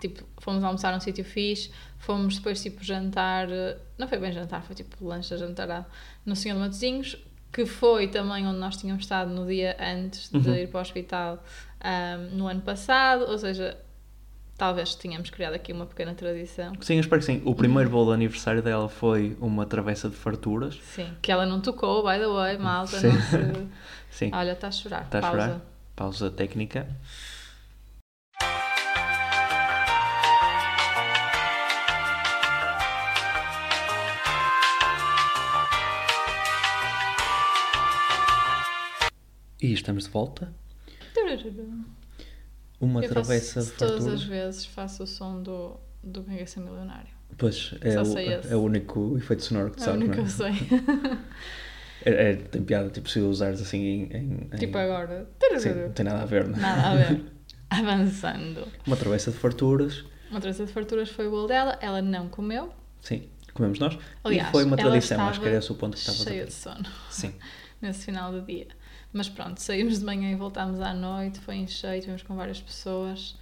tipo, 0.00 0.24
fomos 0.38 0.64
almoçar 0.64 0.92
num 0.94 1.00
sítio 1.00 1.24
fixe, 1.24 1.70
fomos 1.98 2.36
depois 2.36 2.62
tipo 2.62 2.82
jantar, 2.82 3.48
não 3.98 4.08
foi 4.08 4.18
bem 4.18 4.32
jantar, 4.32 4.62
foi 4.62 4.74
tipo 4.74 5.04
lanche 5.06 5.34
a 5.34 5.36
jantar 5.36 5.88
no 6.24 6.34
Senhor 6.36 6.54
de 6.54 6.60
Matosinhos, 6.60 7.16
que 7.52 7.64
foi 7.66 8.08
também 8.08 8.46
onde 8.46 8.58
nós 8.58 8.76
tínhamos 8.76 9.04
estado 9.04 9.30
no 9.30 9.46
dia 9.46 9.76
antes 9.80 10.28
de 10.30 10.36
Uhum. 10.36 10.54
ir 10.54 10.68
para 10.68 10.78
o 10.78 10.80
hospital 10.82 11.42
ahm, 11.80 12.36
no 12.36 12.46
ano 12.46 12.60
passado, 12.60 13.24
ou 13.30 13.38
seja, 13.38 13.76
talvez 14.58 14.94
tenhamos 14.94 15.30
criado 15.30 15.54
aqui 15.54 15.72
uma 15.72 15.86
pequena 15.86 16.14
tradição. 16.14 16.72
Sim, 16.80 16.94
eu 16.94 17.00
espero 17.00 17.20
que 17.20 17.26
sim. 17.26 17.42
O 17.44 17.54
primeiro 17.54 17.88
bolo 17.90 18.06
de 18.10 18.14
aniversário 18.14 18.62
dela 18.62 18.88
foi 18.88 19.36
uma 19.40 19.64
travessa 19.66 20.08
de 20.08 20.16
farturas. 20.16 20.78
Sim, 20.94 21.08
que 21.22 21.30
ela 21.32 21.46
não 21.46 21.60
tocou, 21.60 22.02
by 22.02 22.18
the 22.18 22.26
way, 22.26 22.58
malta, 22.58 22.98
Sim. 23.00 23.08
não 23.08 23.20
se... 23.22 23.66
Sim, 24.10 24.30
Olha, 24.34 24.52
está 24.52 24.68
a 24.68 24.72
chorar, 24.72 25.02
está 25.04 25.18
a 25.18 25.20
pausa. 25.22 25.36
chorar. 25.42 25.60
Pausa 25.94 26.30
técnica. 26.30 26.86
E 39.60 39.72
estamos 39.72 40.04
de 40.04 40.10
volta. 40.10 40.52
Uma 42.80 43.02
Eu 43.02 43.08
travessa 43.08 43.60
faço, 43.60 43.72
de 43.72 43.78
todas 43.78 44.06
as 44.06 44.22
vezes 44.22 44.66
faço 44.66 45.02
o 45.02 45.06
som 45.06 45.42
do, 45.42 45.80
do 46.02 46.22
Quer 46.24 46.46
Ser 46.46 46.60
Milionário. 46.60 47.08
Pois, 47.38 47.74
é 47.80 47.92
Só 47.92 48.02
o, 48.02 48.18
é 48.18 48.56
o 48.56 48.60
único 48.60 49.16
efeito 49.16 49.42
sonoro 49.42 49.70
que 49.70 49.78
tu 49.78 49.80
É 49.80 49.82
o 49.82 49.86
sabes, 49.86 50.02
único 50.08 50.16
não 50.16 50.26
que 50.26 50.42
eu 50.42 50.46
é? 50.46 50.52
sei. 50.52 50.68
É, 52.04 52.30
é- 52.32 52.36
Tem 52.36 52.62
piada, 52.62 52.88
tipo, 52.90 53.08
se 53.08 53.18
usares 53.18 53.60
assim 53.60 53.78
em... 53.78 54.02
em- 54.16 54.48
em- 54.52 54.56
tipo 54.58 54.76
agora. 54.78 55.28
Sim, 55.58 55.70
não 55.70 55.90
tem 55.92 56.04
nada 56.04 56.22
a 56.22 56.26
ver, 56.26 56.46
não 56.46 56.56
é? 56.56 56.60
Nada 56.60 56.88
a 56.88 56.94
ver. 57.12 57.24
Avançando. 57.68 58.68
Uma 58.86 58.96
travessa 58.96 59.30
de 59.32 59.38
farturas. 59.38 60.04
Uma 60.30 60.40
travessa 60.40 60.66
de 60.66 60.72
farturas 60.72 61.08
foi 61.08 61.26
o 61.26 61.30
bolo 61.30 61.48
dela, 61.48 61.78
ela 61.80 62.00
não 62.00 62.28
comeu. 62.28 62.72
Sim, 63.00 63.28
comemos 63.54 63.78
nós. 63.78 63.98
Aliás, 64.22 64.48
e 64.48 64.52
foi 64.52 64.64
uma 64.64 64.76
tradição, 64.76 65.18
acho 65.22 65.30
estava 65.30 65.40
que 65.42 65.48
era 65.48 65.58
esse 65.58 65.72
o 65.72 65.74
ponto 65.74 65.94
que 65.94 65.98
estavas 65.98 66.20
a 66.20 66.24
cheia 66.24 66.44
de 66.46 66.52
sono 66.52 66.84
Sim. 67.10 67.34
nesse 67.82 68.04
final 68.04 68.30
do 68.30 68.42
dia. 68.42 68.68
Mas 69.12 69.28
pronto, 69.28 69.60
saímos 69.60 69.98
de 70.00 70.04
manhã 70.04 70.30
e 70.30 70.34
voltámos 70.34 70.80
à 70.80 70.92
noite, 70.92 71.40
foi 71.40 71.56
em 71.56 71.66
cheio, 71.66 71.94
estivemos 71.94 72.22
com 72.22 72.36
várias 72.36 72.60
pessoas, 72.60 73.36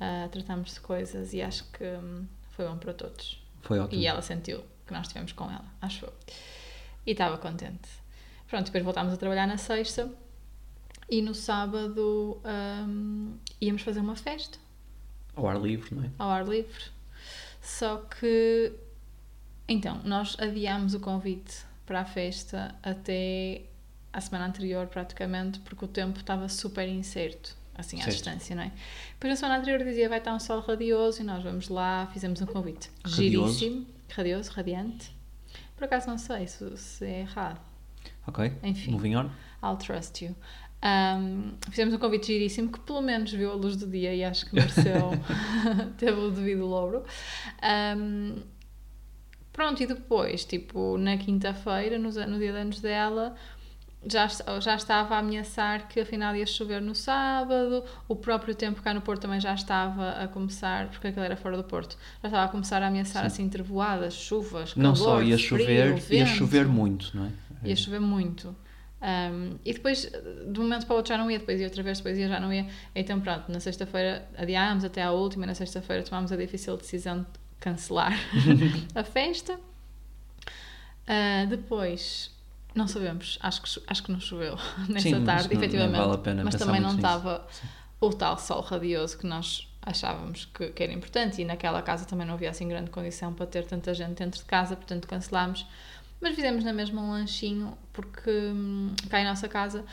ah, 0.00 0.28
tratámos 0.30 0.74
de 0.74 0.80
coisas 0.80 1.32
e 1.32 1.42
acho 1.42 1.64
que 1.72 1.84
hum, 1.84 2.26
foi 2.50 2.66
bom 2.66 2.76
para 2.76 2.92
todos. 2.94 3.42
Foi 3.62 3.78
ótimo. 3.78 4.00
E 4.00 4.06
ela 4.06 4.22
sentiu 4.22 4.62
que 4.86 4.92
nós 4.92 5.02
estivemos 5.06 5.32
com 5.32 5.44
ela, 5.50 5.64
acho 5.82 6.04
eu. 6.04 6.12
E 7.04 7.10
estava 7.12 7.38
contente. 7.38 7.88
Pronto, 8.48 8.66
depois 8.66 8.84
voltámos 8.84 9.12
a 9.12 9.16
trabalhar 9.16 9.46
na 9.46 9.56
sexta 9.56 10.08
e 11.10 11.20
no 11.22 11.34
sábado 11.34 12.40
hum, 12.86 13.36
íamos 13.60 13.82
fazer 13.82 14.00
uma 14.00 14.16
festa 14.16 14.58
Ao 15.34 15.48
ar 15.48 15.60
livre, 15.60 15.94
não 15.94 16.04
é? 16.04 16.10
ao 16.18 16.28
ar 16.30 16.46
livre. 16.46 16.84
Só 17.60 17.96
que. 17.98 18.72
Então, 19.68 20.00
nós 20.04 20.36
adiámos 20.38 20.94
o 20.94 21.00
convite 21.00 21.64
para 21.84 22.02
a 22.02 22.04
festa 22.04 22.72
até 22.82 23.62
a 24.16 24.20
semana 24.20 24.46
anterior, 24.46 24.86
praticamente, 24.86 25.60
porque 25.60 25.84
o 25.84 25.88
tempo 25.88 26.18
estava 26.18 26.48
super 26.48 26.88
incerto, 26.88 27.54
assim, 27.74 27.98
à 28.00 28.04
Certo. 28.04 28.14
distância, 28.14 28.56
não 28.56 28.62
é? 28.62 28.72
Depois, 29.12 29.30
na 29.32 29.36
semana 29.36 29.58
anterior, 29.58 29.84
dizia 29.84 30.08
vai 30.08 30.18
estar 30.18 30.34
um 30.34 30.40
sol 30.40 30.60
radioso 30.60 31.20
e 31.20 31.24
nós 31.24 31.42
vamos 31.44 31.68
lá, 31.68 32.08
fizemos 32.12 32.40
um 32.40 32.46
convite 32.46 32.90
Radioso? 33.04 33.58
giríssimo, 33.58 33.86
radioso, 34.14 34.50
radiante. 34.52 35.14
Por 35.76 35.84
acaso, 35.84 36.08
não 36.08 36.16
sei 36.16 36.46
se, 36.46 36.76
se 36.78 37.04
é 37.04 37.20
errado. 37.20 37.60
Ok. 38.26 38.50
Enfim. 38.62 38.90
Moving 38.92 39.16
on. 39.16 39.30
I'll 39.62 39.76
trust 39.76 40.24
you. 40.24 40.34
Um, 40.82 41.54
fizemos 41.70 41.92
um 41.92 41.98
convite 41.98 42.26
giríssimo 42.28 42.70
que 42.72 42.80
pelo 42.80 43.02
menos 43.02 43.30
viu 43.32 43.50
a 43.50 43.54
luz 43.54 43.76
do 43.76 43.86
dia 43.86 44.14
e 44.14 44.24
acho 44.24 44.46
que 44.46 44.54
mereceu, 44.54 45.10
teve 45.98 46.18
o 46.18 46.30
devido 46.30 46.64
louro. 46.64 47.04
Um, 47.62 48.36
pronto, 49.52 49.82
e 49.82 49.86
depois, 49.86 50.44
tipo, 50.44 50.96
na 50.96 51.16
quinta-feira, 51.18 51.98
no, 51.98 52.10
no 52.10 52.38
dia 52.38 52.52
de 52.52 52.58
anos 52.58 52.80
dela, 52.80 53.34
já, 54.10 54.28
já 54.60 54.74
estava 54.76 55.16
a 55.16 55.18
ameaçar 55.18 55.88
que 55.88 56.00
afinal 56.00 56.34
ia 56.36 56.46
chover 56.46 56.80
no 56.80 56.94
sábado, 56.94 57.84
o 58.08 58.16
próprio 58.16 58.54
tempo 58.54 58.80
cá 58.82 58.94
no 58.94 59.00
Porto 59.00 59.22
também 59.22 59.40
já 59.40 59.54
estava 59.54 60.10
a 60.10 60.28
começar, 60.28 60.88
porque 60.88 61.08
aquilo 61.08 61.24
era 61.24 61.36
fora 61.36 61.56
do 61.56 61.64
Porto, 61.64 61.96
já 62.22 62.28
estava 62.28 62.44
a 62.44 62.48
começar 62.48 62.82
a 62.82 62.86
ameaçar 62.86 63.22
Sim. 63.22 63.26
assim 63.26 63.48
trevoadas, 63.48 64.14
chuvas, 64.14 64.74
não 64.76 64.94
calor, 64.94 65.04
só 65.04 65.22
ia 65.22 65.36
frio, 65.36 65.48
chover, 65.48 65.88
ia 65.88 66.24
vento. 66.24 66.28
chover 66.36 66.66
muito, 66.66 67.16
não 67.16 67.26
é? 67.26 67.30
Ia 67.68 67.76
chover 67.76 68.00
muito. 68.00 68.54
Um, 69.02 69.58
e 69.64 69.72
depois, 69.72 70.10
de 70.50 70.60
um 70.60 70.62
momento 70.62 70.86
para 70.86 70.94
o 70.94 70.96
outro 70.96 71.10
já 71.10 71.18
não 71.18 71.30
ia, 71.30 71.38
depois 71.38 71.60
ia 71.60 71.66
outra 71.66 71.82
vez, 71.82 71.98
depois 71.98 72.18
ia 72.18 72.28
já 72.28 72.40
não 72.40 72.52
ia. 72.52 72.66
Então 72.94 73.20
pronto, 73.20 73.50
na 73.50 73.60
sexta-feira 73.60 74.26
adiámos 74.36 74.84
até 74.84 75.02
à 75.02 75.10
última, 75.10 75.44
e 75.44 75.46
na 75.48 75.54
sexta-feira 75.54 76.02
tomámos 76.02 76.32
a 76.32 76.36
difícil 76.36 76.76
decisão 76.76 77.20
de 77.20 77.26
cancelar 77.60 78.12
a 78.94 79.04
festa. 79.04 79.54
Uh, 81.08 81.46
depois, 81.48 82.35
não 82.76 82.86
sabemos, 82.88 83.38
acho 83.40 83.62
que, 83.62 83.82
acho 83.86 84.02
que 84.02 84.12
não 84.12 84.20
choveu 84.20 84.56
nessa 84.88 85.08
Sim, 85.08 85.24
tarde, 85.24 85.48
não- 85.54 85.56
efetivamente. 85.60 85.92
nem 85.92 86.00
vale 86.00 86.14
a 86.14 86.18
pena 86.18 86.44
mas 86.44 86.54
também 86.56 86.80
não 86.80 86.94
estava 86.94 87.46
o 88.00 88.10
tal 88.10 88.38
sol 88.38 88.60
radioso 88.60 89.16
que 89.18 89.26
nós 89.26 89.68
achávamos 89.82 90.44
que, 90.46 90.68
que 90.68 90.82
era 90.82 90.92
importante 90.92 91.40
e 91.40 91.44
naquela 91.44 91.80
casa 91.80 92.04
também 92.04 92.26
não 92.26 92.34
havia 92.34 92.50
assim 92.50 92.68
grande 92.68 92.90
condição 92.90 93.32
para 93.32 93.46
ter 93.46 93.64
tanta 93.64 93.94
gente 93.94 94.16
dentro 94.18 94.40
de 94.40 94.44
casa, 94.46 94.74
portanto 94.76 95.06
cancelámos. 95.06 95.64
Mas 96.20 96.34
fizemos 96.34 96.64
na 96.64 96.72
mesma 96.72 97.00
um 97.00 97.10
lanchinho 97.10 97.76
porque 97.92 98.30
hum, 98.30 98.94
cá 99.08 99.20
em 99.20 99.24
nossa 99.24 99.48
casa, 99.48 99.84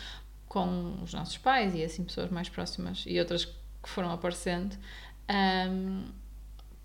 com 0.47 0.97
os 1.03 1.13
nossos 1.13 1.37
pais 1.37 1.73
e 1.75 1.83
assim 1.83 2.03
pessoas 2.03 2.29
mais 2.31 2.49
próximas 2.49 3.03
e 3.07 3.19
outras 3.19 3.45
que 3.45 3.89
foram 3.89 4.11
aparecendo, 4.11 4.75
hum, 5.69 6.05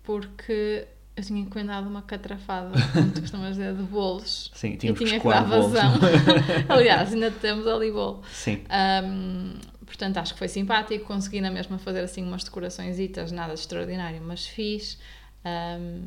porque 0.03 0.87
eu 1.19 1.25
tinha 1.25 1.41
encomendado 1.41 1.87
uma 1.87 2.01
catrafada, 2.01 2.71
como 2.93 3.11
tu 3.11 3.21
costumas 3.21 3.51
dizer, 3.51 3.73
de 3.75 3.83
bolos. 3.83 4.51
Sim, 4.53 4.73
E 4.73 4.77
tinha 4.77 4.93
que 5.19 5.27
dar 5.27 5.43
vazão. 5.43 5.93
Aliás, 6.69 7.13
ainda 7.13 7.31
temos 7.31 7.67
ali 7.67 7.91
bolo. 7.91 8.21
Sim, 8.31 8.63
Um, 9.03 9.53
portanto, 9.85 10.17
acho 10.17 10.33
que 10.33 10.39
foi 10.39 10.47
simpático. 10.47 11.05
Consegui 11.05 11.41
na 11.41 11.51
mesma 11.51 11.77
fazer 11.77 12.01
assim 12.01 12.23
umas 12.23 12.43
decorações, 12.43 12.97
nada 13.31 13.53
de 13.53 13.59
extraordinário, 13.59 14.21
mas 14.21 14.47
fiz. 14.47 14.97
Um, 15.45 16.01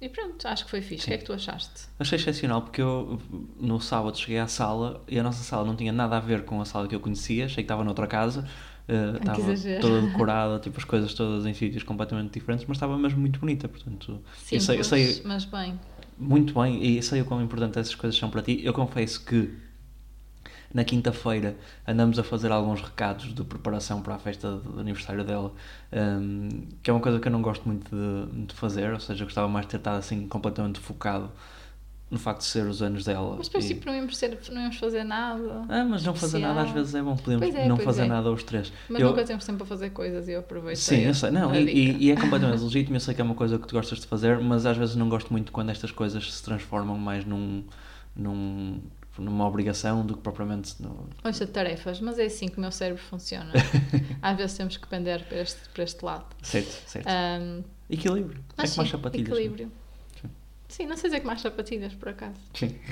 e 0.00 0.08
pronto, 0.08 0.46
acho 0.46 0.64
que 0.64 0.70
foi 0.70 0.82
fixe. 0.82 1.04
O 1.04 1.08
que 1.08 1.14
é 1.14 1.18
que 1.18 1.24
tu 1.24 1.32
achaste? 1.32 1.88
achei 1.98 2.18
excepcional 2.18 2.62
porque 2.62 2.82
eu 2.82 3.18
no 3.58 3.80
sábado 3.80 4.16
cheguei 4.18 4.38
à 4.38 4.46
sala 4.46 5.02
e 5.08 5.18
a 5.18 5.22
nossa 5.22 5.42
sala 5.42 5.64
não 5.64 5.74
tinha 5.74 5.92
nada 5.92 6.18
a 6.18 6.20
ver 6.20 6.44
com 6.44 6.60
a 6.60 6.64
sala 6.64 6.86
que 6.86 6.94
eu 6.94 7.00
conhecia, 7.00 7.46
achei 7.46 7.56
que 7.56 7.62
estava 7.62 7.82
noutra 7.82 8.06
casa, 8.06 8.46
estava 8.88 9.38
exagero. 9.40 9.80
toda 9.80 10.02
decorada, 10.02 10.58
tipo 10.60 10.78
as 10.78 10.84
coisas 10.84 11.14
todas 11.14 11.46
em 11.46 11.54
sítios 11.54 11.82
completamente 11.82 12.32
diferentes, 12.32 12.66
mas 12.66 12.76
estava 12.76 12.98
mesmo 12.98 13.20
muito 13.20 13.40
bonita, 13.40 13.68
portanto, 13.68 14.22
eu 14.50 14.60
Simples, 14.60 14.60
sei, 14.60 14.78
eu 14.80 14.84
sei 14.84 15.22
mas 15.24 15.44
bem. 15.44 15.78
muito 16.18 16.54
bem 16.54 16.82
e 16.82 17.02
sei 17.02 17.20
o 17.22 17.24
quão 17.24 17.42
importante 17.42 17.78
essas 17.78 17.94
coisas 17.94 18.18
são 18.18 18.30
para 18.30 18.42
ti. 18.42 18.60
Eu 18.64 18.72
confesso 18.72 19.24
que 19.24 19.54
na 20.72 20.84
quinta-feira 20.84 21.56
andamos 21.86 22.18
a 22.18 22.24
fazer 22.24 22.50
alguns 22.50 22.80
recados 22.80 23.32
de 23.34 23.44
preparação 23.44 24.02
para 24.02 24.16
a 24.16 24.18
festa 24.18 24.60
de 24.60 24.80
aniversário 24.80 25.24
dela, 25.24 25.52
hum, 25.92 26.48
que 26.82 26.90
é 26.90 26.92
uma 26.92 27.00
coisa 27.00 27.20
que 27.20 27.28
eu 27.28 27.32
não 27.32 27.42
gosto 27.42 27.64
muito 27.66 27.88
de, 27.94 28.46
de 28.46 28.54
fazer, 28.54 28.92
ou 28.92 29.00
seja, 29.00 29.22
eu 29.22 29.26
gostava 29.26 29.48
mais 29.48 29.66
de 29.66 29.70
ter 29.70 29.76
estado 29.78 29.98
assim 29.98 30.26
completamente 30.26 30.80
focado 30.80 31.30
no 32.10 32.18
facto 32.18 32.40
de 32.40 32.46
ser 32.46 32.64
os 32.66 32.80
anos 32.82 33.04
dela. 33.04 33.34
Mas 33.36 33.48
depois 33.48 33.64
e- 33.64 33.74
tipo, 33.74 33.86
não, 33.86 33.94
íamos 33.94 34.16
ser, 34.16 34.38
não 34.52 34.60
íamos 34.60 34.76
fazer 34.76 35.02
nada. 35.04 35.62
Ah, 35.68 35.84
mas 35.84 36.04
não 36.04 36.14
fazer 36.14 36.38
nada 36.38 36.62
às 36.62 36.70
vezes 36.70 36.94
é 36.94 37.02
bom, 37.02 37.16
podemos 37.16 37.54
é, 37.54 37.66
não 37.66 37.76
fazer 37.78 38.02
é. 38.02 38.06
nada 38.06 38.28
aos 38.28 38.42
três. 38.42 38.72
Mas 38.88 39.00
Eu- 39.00 39.08
nunca 39.08 39.24
temos 39.24 39.44
tempo 39.44 39.58
para 39.58 39.66
fazer 39.66 39.90
coisas 39.90 40.28
e 40.28 40.32
eu 40.32 40.40
aproveito. 40.40 40.76
Sim, 40.78 41.00
eu 41.00 41.14
sei. 41.14 41.30
Não, 41.30 41.54
e, 41.54 42.04
e- 42.06 42.10
é 42.10 42.14
completamente 42.16 42.62
legítimo. 42.62 42.96
Eu 42.96 43.00
sei 43.00 43.14
que 43.14 43.20
é 43.20 43.24
uma 43.24 43.34
coisa 43.34 43.58
que 43.58 43.66
tu 43.66 43.72
gostas 43.74 43.98
de 43.98 44.06
fazer, 44.06 44.38
mas 44.40 44.64
às 44.66 44.76
vezes 44.76 44.94
não 44.96 45.08
gosto 45.08 45.32
muito 45.32 45.50
quando 45.50 45.70
estas 45.70 45.90
coisas 45.90 46.32
se 46.32 46.42
transformam 46.42 46.96
mais 46.96 47.24
num, 47.24 47.64
num- 48.14 48.80
numa 49.18 49.46
obrigação 49.46 50.04
do 50.04 50.14
que 50.14 50.20
propriamente. 50.22 50.74
No... 50.80 51.08
Ouça, 51.24 51.46
tarefas, 51.46 52.00
mas 52.00 52.18
é 52.18 52.26
assim 52.26 52.48
que 52.48 52.58
o 52.58 52.60
meu 52.60 52.70
cérebro 52.70 53.02
funciona. 53.02 53.50
Às 54.22 54.36
vezes 54.36 54.56
temos 54.56 54.76
que 54.76 54.86
pender 54.86 55.24
para 55.24 55.38
este, 55.40 55.68
para 55.72 55.84
este 55.84 56.04
lado. 56.04 56.26
Certo, 56.42 56.70
certo. 56.86 57.08
Um, 57.08 57.62
Equilíbrio. 57.88 58.40
mas 58.56 58.70
é 58.70 58.74
como 58.74 58.82
as 58.82 58.88
sim, 58.88 58.96
sapatilhas. 58.96 59.28
não 59.28 59.36
é? 59.36 59.40
equilíbrio. 59.40 59.66
Sim. 59.66 59.72
Sim, 60.68 60.86
não 60.86 60.96
sei 60.96 61.10
dizer 61.10 61.20
que 61.20 61.26
mais 61.26 61.40
sapatilhas, 61.40 61.94
por 61.94 62.08
acaso. 62.08 62.40
Sim. 62.54 62.78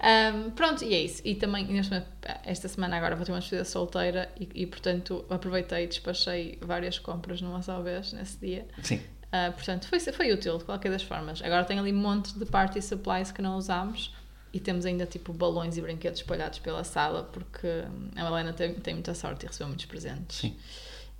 Um, 0.00 0.50
pronto, 0.52 0.82
e 0.82 0.94
é 0.94 1.02
isso. 1.02 1.20
E 1.26 1.34
também, 1.34 1.66
neste 1.66 2.02
esta 2.44 2.68
semana 2.68 2.96
agora 2.96 3.14
vou 3.14 3.24
ter 3.24 3.32
uma 3.32 3.40
despedida 3.40 3.66
solteira 3.66 4.32
e, 4.40 4.48
e, 4.62 4.66
portanto, 4.66 5.24
aproveitei 5.28 5.84
e 5.84 5.86
despachei 5.86 6.58
várias 6.62 6.98
compras 6.98 7.42
numa 7.42 7.60
só 7.60 7.82
vez 7.82 8.12
nesse 8.14 8.38
dia. 8.38 8.66
Sim. 8.82 8.96
Uh, 8.96 9.52
portanto, 9.52 9.86
foi, 9.86 10.00
foi 10.00 10.32
útil 10.32 10.56
de 10.56 10.64
qualquer 10.64 10.90
das 10.90 11.02
formas. 11.02 11.42
Agora 11.42 11.64
tenho 11.64 11.80
ali 11.80 11.92
um 11.92 11.98
monte 11.98 12.36
de 12.38 12.46
party 12.46 12.80
supplies 12.80 13.30
que 13.30 13.42
não 13.42 13.58
usámos 13.58 14.14
e 14.52 14.58
temos 14.58 14.86
ainda 14.86 15.06
tipo 15.06 15.32
balões 15.32 15.76
e 15.76 15.82
brinquedos 15.82 16.20
espalhados 16.20 16.58
pela 16.58 16.82
sala 16.82 17.22
porque 17.24 17.68
a 18.16 18.26
Helena 18.26 18.52
tem, 18.52 18.74
tem 18.74 18.94
muita 18.94 19.14
sorte 19.14 19.44
e 19.44 19.46
recebeu 19.46 19.68
muitos 19.68 19.84
presentes. 19.84 20.38
Sim. 20.38 20.56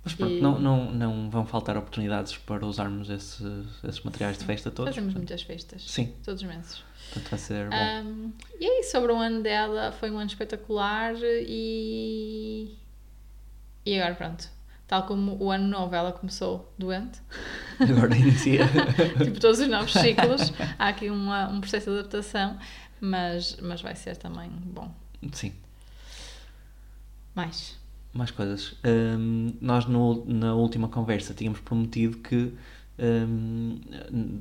Mas 0.03 0.13
pronto, 0.15 0.33
E- 0.33 0.41
não, 0.41 0.59
não, 0.59 0.91
não 0.91 1.29
vão 1.29 1.45
faltar 1.45 1.77
oportunidades 1.77 2.35
para 2.37 2.65
usarmos 2.65 3.09
esses, 3.09 3.39
esses 3.83 4.01
materiais 4.01 4.37
de 4.37 4.45
festa 4.45 4.71
todos. 4.71 4.89
Fazemos 4.95 5.13
portanto, 5.13 5.29
muitas 5.29 5.43
festas. 5.43 5.83
Sim, 5.87 6.13
Todos 6.23 6.41
os 6.41 6.47
meses. 6.47 6.83
portanto 7.13 7.29
vai 7.29 7.39
ser 7.39 7.69
bom. 7.69 7.75
Um, 7.75 8.31
e 8.59 8.65
é 8.65 8.79
isso, 8.79 8.91
sobre 8.91 9.11
o 9.11 9.15
ano 9.17 9.43
dela, 9.43 9.91
foi 9.91 10.09
um 10.09 10.17
ano 10.17 10.27
espetacular 10.29 11.13
e. 11.21 12.75
E 13.85 13.99
agora 13.99 14.15
pronto. 14.15 14.49
Tal 14.87 15.03
como 15.05 15.37
o 15.41 15.49
ano 15.51 15.67
novo 15.67 15.95
ela 15.95 16.11
começou 16.11 16.73
doente, 16.77 17.21
Agora 17.79 18.13
inicia. 18.17 18.65
tipo 19.23 19.39
todos 19.39 19.59
os 19.59 19.67
novos 19.69 19.93
ciclos, 19.93 20.51
há 20.77 20.89
aqui 20.89 21.09
uma, 21.09 21.47
um 21.47 21.61
processo 21.61 21.89
de 21.91 21.99
adaptação, 21.99 22.57
mas, 22.99 23.55
mas 23.61 23.81
vai 23.81 23.95
ser 23.95 24.17
também 24.17 24.49
bom. 24.49 24.93
Sim. 25.31 25.53
Mais. 27.33 27.79
Mais 28.13 28.29
coisas. 28.31 28.75
Hum, 28.83 29.53
nós 29.61 29.85
no- 29.85 30.25
na 30.25 30.53
última 30.53 30.87
conversa 30.89 31.33
tínhamos 31.33 31.59
prometido 31.61 32.17
que 32.17 32.53
hum, 32.99 33.79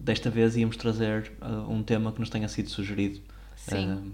desta 0.02 0.28
vez 0.30 0.56
íamos 0.56 0.76
trazer 0.76 1.32
uh, 1.40 1.70
um 1.70 1.82
tema 1.82 2.12
que 2.12 2.20
nos 2.20 2.28
tenha 2.30 2.48
sido 2.48 2.68
sugerido 2.68 3.20
Sim. 3.56 4.12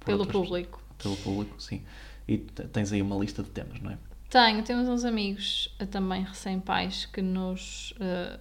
por 0.00 0.06
Pelo 0.06 0.18
outras- 0.20 0.36
público. 0.46 0.82
Pelo 1.02 1.16
público, 1.16 1.60
sim. 1.60 1.82
E 2.26 2.38
tens 2.38 2.92
aí 2.92 3.02
uma 3.02 3.16
lista 3.16 3.42
de 3.42 3.50
temas, 3.50 3.80
não 3.82 3.90
é? 3.90 3.98
Tenho, 4.30 4.62
temos 4.62 4.88
uns 4.88 5.04
amigos 5.04 5.74
eh, 5.78 5.86
também 5.86 6.22
recém-pais 6.24 7.04
que 7.06 7.20
nos 7.20 7.92
eh, 8.00 8.38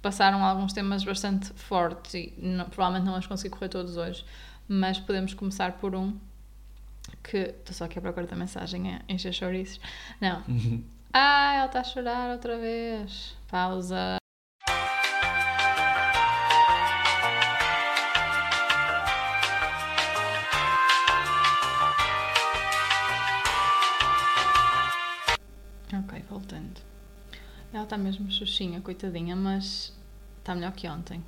passaram 0.00 0.44
alguns 0.44 0.72
temas 0.72 1.04
bastante 1.04 1.52
fortes 1.54 2.14
e 2.14 2.32
não- 2.38 2.64
provavelmente 2.66 3.04
não 3.04 3.12
vamos 3.12 3.26
conseguir 3.26 3.50
correr 3.50 3.68
todos 3.68 3.96
hoje, 3.96 4.24
mas 4.68 4.98
podemos 4.98 5.34
começar 5.34 5.72
por 5.78 5.94
um 5.94 6.14
que 7.22 7.36
estou 7.36 7.74
só 7.74 7.84
aqui 7.84 7.98
à 7.98 8.02
procura 8.02 8.26
da 8.26 8.36
mensagem 8.36 8.94
a 8.94 9.02
encher 9.08 9.32
chouriços. 9.32 9.80
Não. 10.20 10.42
Ah, 11.12 11.54
ela 11.54 11.66
está 11.66 11.80
a 11.80 11.84
chorar 11.84 12.30
outra 12.30 12.58
vez. 12.58 13.34
Pausa. 13.48 14.18
Ok, 25.92 26.22
voltando. 26.28 26.80
Ela 27.72 27.84
está 27.84 27.96
mesmo 27.96 28.30
xuxinha, 28.30 28.80
coitadinha, 28.80 29.34
mas 29.34 29.96
está 30.38 30.54
melhor 30.54 30.72
que 30.72 30.88
ontem. 30.88 31.24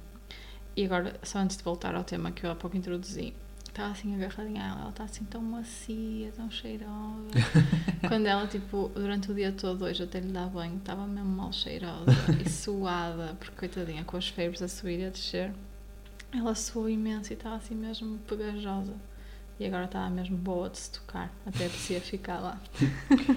E 0.77 0.85
agora, 0.85 1.19
só 1.23 1.39
antes 1.39 1.57
de 1.57 1.63
voltar 1.63 1.95
ao 1.95 2.05
tema 2.05 2.31
que 2.31 2.45
eu 2.45 2.51
há 2.51 2.55
pouco 2.55 2.77
introduzi, 2.77 3.35
estava 3.79 3.93
assim 3.93 4.15
agarradinha 4.17 4.63
a 4.63 4.67
ela, 4.67 4.81
ela 4.81 4.91
está 4.91 5.05
assim 5.05 5.25
tão 5.25 5.41
macia, 5.41 6.33
tão 6.33 6.51
cheirosa. 6.51 7.29
Quando 8.09 8.27
ela, 8.27 8.47
tipo, 8.49 8.91
durante 8.93 9.31
o 9.31 9.35
dia 9.35 9.53
todo 9.53 9.85
hoje 9.85 10.03
até 10.03 10.19
lhe 10.19 10.33
dar 10.33 10.49
banho, 10.49 10.79
estava 10.79 11.07
mesmo 11.07 11.31
mal 11.31 11.53
cheirosa 11.53 12.11
e 12.45 12.49
suada, 12.51 13.37
porque 13.39 13.57
coitadinha, 13.57 14.03
com 14.03 14.17
as 14.17 14.27
febres 14.27 14.61
a 14.63 14.69
subir 14.69 14.99
e 14.99 15.07
a 15.07 15.11
descer, 15.11 15.53
ela 16.35 16.55
suou 16.57 16.89
imenso 16.89 17.33
e 17.33 17.35
estava 17.35 17.55
assim 17.55 17.77
mesmo 17.77 18.19
pegajosa. 18.27 18.95
E 19.61 19.67
agora 19.67 19.85
estava 19.85 20.11
mesmo 20.11 20.37
boa 20.37 20.69
de 20.69 20.79
se 20.79 20.91
tocar, 20.91 21.33
até 21.47 21.67
apetecia 21.67 22.01
ficar 22.01 22.41
lá. 22.41 22.61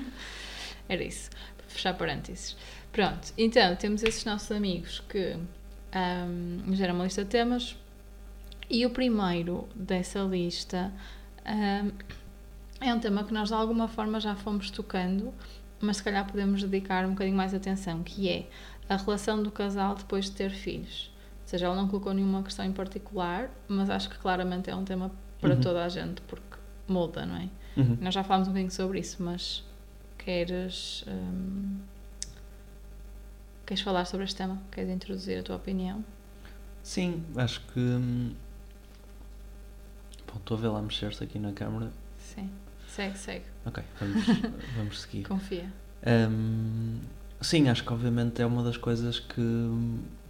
Era 0.90 1.04
isso, 1.04 1.30
para 1.56 1.68
fechar 1.68 1.94
parênteses. 1.94 2.58
Pronto, 2.92 3.32
então 3.38 3.76
temos 3.76 4.02
esses 4.02 4.26
nossos 4.26 4.52
amigos 4.52 5.04
que 5.08 5.38
ahm, 5.94 6.64
nos 6.66 6.80
deram 6.80 6.96
uma 6.96 7.04
lista 7.04 7.24
de 7.24 7.30
temas 7.30 7.76
e 8.72 8.86
o 8.86 8.90
primeiro 8.90 9.68
dessa 9.76 10.20
lista 10.22 10.92
ahm, 11.46 11.92
é 12.80 12.94
um 12.94 13.00
tema 13.00 13.24
que 13.24 13.34
nós 13.34 13.50
de 13.50 13.54
alguma 13.54 13.88
forma 13.88 14.20
já 14.20 14.36
fomos 14.36 14.72
tocando, 14.72 15.34
mas 15.80 15.98
se 15.98 16.04
calhar 16.04 16.26
podemos 16.26 16.62
dedicar 16.64 17.06
um 17.06 17.10
bocadinho 17.12 17.36
mais 17.38 17.54
atenção, 17.54 18.02
que 18.04 18.30
é 18.30 18.48
a 18.90 18.96
relação 18.98 19.42
do 19.44 19.52
casal 19.52 19.96
depois 19.96 20.26
de 20.26 20.32
ter 20.32 20.52
filhos. 20.52 21.12
Ou 21.44 21.48
seja, 21.48 21.66
ela 21.66 21.76
não 21.76 21.88
colocou 21.88 22.14
nenhuma 22.14 22.42
questão 22.44 22.64
em 22.66 22.72
particular, 22.72 23.50
mas 23.68 23.90
acho 23.90 24.10
que 24.10 24.18
claramente 24.18 24.70
é 24.70 24.76
um 24.76 24.84
tema 24.86 25.12
para 25.40 25.56
Uhum. 25.56 25.62
toda 25.62 25.84
a 25.84 25.90
gente, 25.90 26.22
porque 26.22 26.58
muda, 26.88 27.26
não 27.26 27.36
é? 27.36 27.50
Uhum. 27.78 27.98
Nós 28.00 28.14
já 28.14 28.24
falámos 28.24 28.48
um 28.48 28.52
bocadinho 28.52 28.72
sobre 28.72 29.00
isso, 29.00 29.22
mas 29.24 29.64
queres. 30.18 31.04
hum, 31.08 31.78
queres 33.66 33.82
falar 33.84 34.06
sobre 34.06 34.26
este 34.26 34.36
tema? 34.38 34.62
Queres 34.72 34.90
introduzir 34.90 35.40
a 35.40 35.44
tua 35.44 35.56
opinião? 35.56 36.04
Sim, 36.84 37.24
acho 37.36 37.62
que. 37.74 37.80
Bom, 40.32 40.38
estou 40.40 40.58
a 40.58 40.62
ver 40.62 40.68
lá 40.70 40.82
mexer-se 40.82 41.24
aqui 41.24 41.38
na 41.40 41.52
câmara. 41.52 41.92
Sim. 42.18 42.50
Segue, 42.88 43.18
segue. 43.18 43.46
Ok, 43.66 43.84
vamos, 44.00 44.26
vamos 44.76 45.02
seguir. 45.02 45.24
Confia. 45.24 45.72
Hum, 46.30 47.00
sim, 47.40 47.70
acho 47.70 47.84
que 47.84 47.94
obviamente 47.94 48.42
é 48.42 48.46
uma 48.46 48.64
das 48.64 48.78
coisas 48.78 49.20
que, 49.20 49.42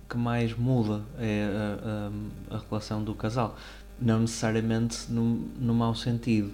que 0.10 0.18
mais 0.18 0.56
muda 0.56 1.04
é 1.18 1.48
a, 2.52 2.54
a- 2.54 2.58
a 2.58 2.60
relação 2.70 3.04
do 3.04 3.14
casal. 3.16 3.58
Não 4.00 4.20
necessariamente 4.22 5.12
no, 5.12 5.24
no 5.60 5.74
mau 5.74 5.94
sentido. 5.96 6.52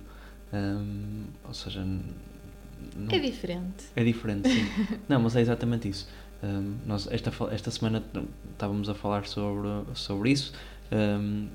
Um, 0.53 1.25
ou 1.45 1.53
seja, 1.53 1.83
não, 1.83 3.11
é 3.11 3.19
diferente. 3.19 3.85
É 3.95 4.03
diferente, 4.03 4.47
sim. 4.49 4.65
não, 5.09 5.21
mas 5.21 5.35
é 5.35 5.41
exatamente 5.41 5.89
isso. 5.89 6.07
Um, 6.43 6.75
nós 6.85 7.07
esta, 7.11 7.31
esta 7.51 7.71
semana 7.71 8.03
estávamos 8.51 8.87
a 8.89 8.93
falar 8.93 9.25
sobre, 9.25 9.67
sobre 9.95 10.31
isso, 10.31 10.53
um, 10.91 11.47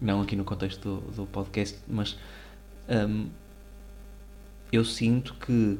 não 0.00 0.20
aqui 0.20 0.36
no 0.36 0.44
contexto 0.44 1.00
do, 1.00 1.12
do 1.12 1.26
podcast, 1.26 1.78
mas 1.88 2.18
um, 2.88 3.28
eu 4.72 4.84
sinto 4.84 5.34
que 5.34 5.78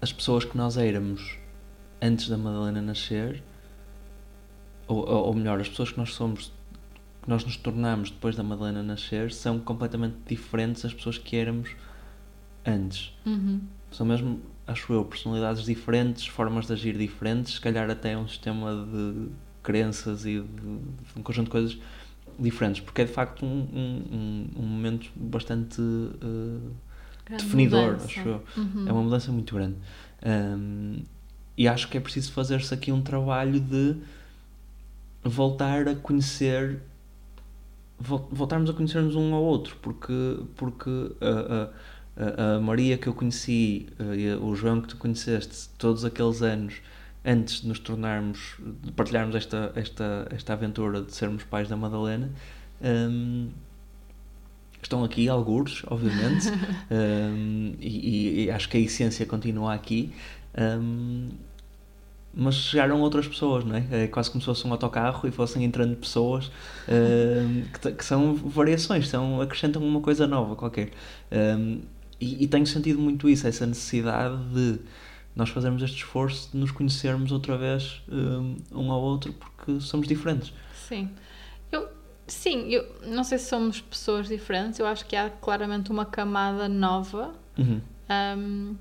as 0.00 0.12
pessoas 0.12 0.44
que 0.44 0.56
nós 0.56 0.76
éramos 0.76 1.36
antes 2.00 2.28
da 2.28 2.36
Madalena 2.36 2.80
nascer, 2.80 3.42
ou, 4.86 5.06
ou 5.06 5.34
melhor, 5.34 5.60
as 5.60 5.68
pessoas 5.68 5.90
que 5.90 5.98
nós 5.98 6.14
somos, 6.14 6.52
que 7.22 7.28
nós 7.28 7.44
nos 7.44 7.56
tornamos 7.56 8.10
depois 8.10 8.36
da 8.36 8.42
Madalena 8.42 8.82
nascer, 8.82 9.32
são 9.32 9.58
completamente 9.58 10.16
diferentes 10.26 10.82
das 10.82 10.94
pessoas 10.94 11.18
que 11.18 11.36
éramos 11.36 11.70
antes. 12.64 13.12
Uhum. 13.26 13.60
São 13.90 14.06
mesmo, 14.06 14.40
acho 14.66 14.92
eu, 14.92 15.04
personalidades 15.04 15.64
diferentes, 15.64 16.26
formas 16.26 16.66
de 16.66 16.72
agir 16.72 16.96
diferentes, 16.96 17.54
se 17.54 17.60
calhar 17.60 17.90
até 17.90 18.16
um 18.16 18.28
sistema 18.28 18.72
de 18.74 19.28
crenças 19.62 20.24
e 20.24 20.40
de, 20.40 20.42
de 20.42 21.18
um 21.18 21.22
conjunto 21.22 21.46
de 21.46 21.50
coisas 21.50 21.78
diferentes, 22.38 22.80
porque 22.80 23.02
é 23.02 23.04
de 23.04 23.12
facto 23.12 23.44
um, 23.44 23.68
um, 23.72 24.46
um 24.56 24.62
momento 24.62 25.10
bastante 25.16 25.80
uh, 25.80 26.72
definidor, 27.28 27.92
mudança. 27.92 28.04
acho 28.04 28.28
eu. 28.28 28.42
Uhum. 28.56 28.84
É 28.86 28.92
uma 28.92 29.02
mudança 29.02 29.32
muito 29.32 29.54
grande. 29.54 29.76
Um, 30.24 31.02
e 31.56 31.66
acho 31.66 31.88
que 31.88 31.96
é 31.96 32.00
preciso 32.00 32.32
fazer-se 32.32 32.72
aqui 32.72 32.92
um 32.92 33.02
trabalho 33.02 33.58
de 33.58 33.96
voltar 35.24 35.88
a 35.88 35.94
conhecer 35.96 36.80
voltarmos 38.00 38.70
a 38.70 38.72
conhecermos 38.72 39.16
um 39.16 39.34
ao 39.34 39.42
outro 39.42 39.76
porque 39.82 40.38
porque 40.54 40.88
uh, 40.88 41.12
uh, 41.20 42.56
a 42.56 42.60
Maria 42.60 42.98
que 42.98 43.06
eu 43.06 43.14
conheci, 43.14 43.86
eh, 43.98 44.36
o 44.40 44.54
João 44.54 44.80
que 44.80 44.88
tu 44.88 44.96
conheceste, 44.96 45.68
todos 45.78 46.04
aqueles 46.04 46.42
anos 46.42 46.80
antes 47.24 47.60
de 47.62 47.68
nos 47.68 47.78
tornarmos, 47.78 48.54
de 48.82 48.92
partilharmos 48.92 49.34
esta, 49.34 49.72
esta, 49.74 50.28
esta 50.30 50.52
aventura 50.52 51.02
de 51.02 51.14
sermos 51.14 51.44
pais 51.44 51.68
da 51.68 51.76
Madalena, 51.76 52.30
um, 52.82 53.50
estão 54.82 55.04
aqui 55.04 55.28
alguns, 55.28 55.84
obviamente, 55.88 56.48
um, 56.90 57.74
e, 57.80 58.44
e, 58.44 58.50
acho 58.50 58.68
que 58.68 58.76
a 58.76 58.80
essência 58.80 59.26
continua 59.26 59.74
aqui. 59.74 60.12
Um, 60.56 61.28
mas 62.34 62.54
chegaram 62.54 63.00
outras 63.00 63.26
pessoas, 63.26 63.64
não 63.64 63.74
é? 63.74 63.86
É 63.90 64.06
quase 64.06 64.30
como 64.30 64.40
se 64.40 64.46
fosse 64.46 64.66
um 64.66 64.70
autocarro 64.70 65.26
e 65.26 65.30
fossem 65.32 65.64
entrando 65.64 65.96
pessoas 65.96 66.46
uh, 66.46 67.68
que, 67.80 67.92
que, 67.92 68.04
são 68.04 68.34
variações, 68.34 69.08
são, 69.08 69.40
acrescentam 69.40 69.82
uma 69.82 70.00
coisa 70.00 70.26
nova 70.26 70.54
qualquer. 70.54 70.90
Um, 71.32 71.80
e, 72.20 72.44
e 72.44 72.46
tenho 72.46 72.66
sentido 72.66 73.00
muito 73.00 73.28
isso, 73.28 73.46
essa 73.46 73.66
necessidade 73.66 74.36
de 74.52 74.78
nós 75.38 75.50
fazermos 75.50 75.84
este 75.84 75.98
esforço 75.98 76.50
de 76.50 76.58
nos 76.58 76.72
conhecermos 76.72 77.30
outra 77.30 77.56
vez 77.56 78.02
um, 78.08 78.56
um 78.72 78.90
ao 78.90 79.00
outro 79.00 79.32
porque 79.32 79.80
somos 79.80 80.08
diferentes. 80.08 80.52
Sim. 80.74 81.08
Eu, 81.70 81.88
sim, 82.26 82.68
eu 82.70 82.84
não 83.06 83.22
sei 83.22 83.38
se 83.38 83.48
somos 83.48 83.80
pessoas 83.80 84.26
diferentes, 84.26 84.80
eu 84.80 84.86
acho 84.86 85.06
que 85.06 85.14
há 85.14 85.30
claramente 85.30 85.92
uma 85.92 86.04
camada 86.04 86.68
nova 86.68 87.32
uhum. 87.56 87.80
um, 88.36 88.76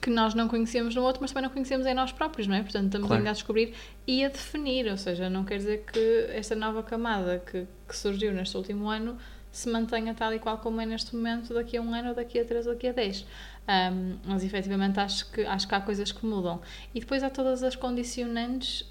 que 0.00 0.10
nós 0.10 0.34
não 0.34 0.48
conhecemos 0.48 0.92
no 0.96 1.02
outro, 1.02 1.22
mas 1.22 1.30
também 1.30 1.44
não 1.44 1.54
conhecemos 1.54 1.86
em 1.86 1.94
nós 1.94 2.10
próprios, 2.10 2.48
não 2.48 2.56
é? 2.56 2.62
Portanto, 2.62 2.86
estamos 2.86 3.06
claro. 3.06 3.20
ainda 3.20 3.30
a 3.30 3.32
descobrir 3.32 3.74
e 4.04 4.24
a 4.24 4.28
definir, 4.28 4.90
ou 4.90 4.96
seja, 4.96 5.30
não 5.30 5.44
quer 5.44 5.58
dizer 5.58 5.84
que 5.84 6.26
esta 6.30 6.56
nova 6.56 6.82
camada 6.82 7.38
que, 7.38 7.64
que 7.88 7.96
surgiu 7.96 8.32
neste 8.32 8.56
último 8.56 8.90
ano 8.90 9.16
se 9.52 9.68
mantenha 9.68 10.14
tal 10.14 10.34
e 10.34 10.38
qual 10.38 10.58
como 10.58 10.80
é 10.80 10.86
neste 10.86 11.14
momento 11.14 11.52
daqui 11.54 11.76
a 11.76 11.82
um 11.82 11.94
ano, 11.94 12.08
ou 12.08 12.14
daqui 12.14 12.40
a 12.40 12.44
três, 12.44 12.66
ou 12.66 12.72
daqui 12.72 12.88
a 12.88 12.92
dez. 12.92 13.24
Um, 13.68 14.18
mas 14.24 14.44
efetivamente 14.44 14.98
acho 14.98 15.30
que, 15.30 15.42
acho 15.42 15.68
que 15.68 15.74
há 15.74 15.80
coisas 15.80 16.10
que 16.10 16.26
mudam. 16.26 16.60
E 16.94 17.00
depois 17.00 17.22
há 17.22 17.30
todas 17.30 17.62
as 17.62 17.76
condicionantes 17.76 18.84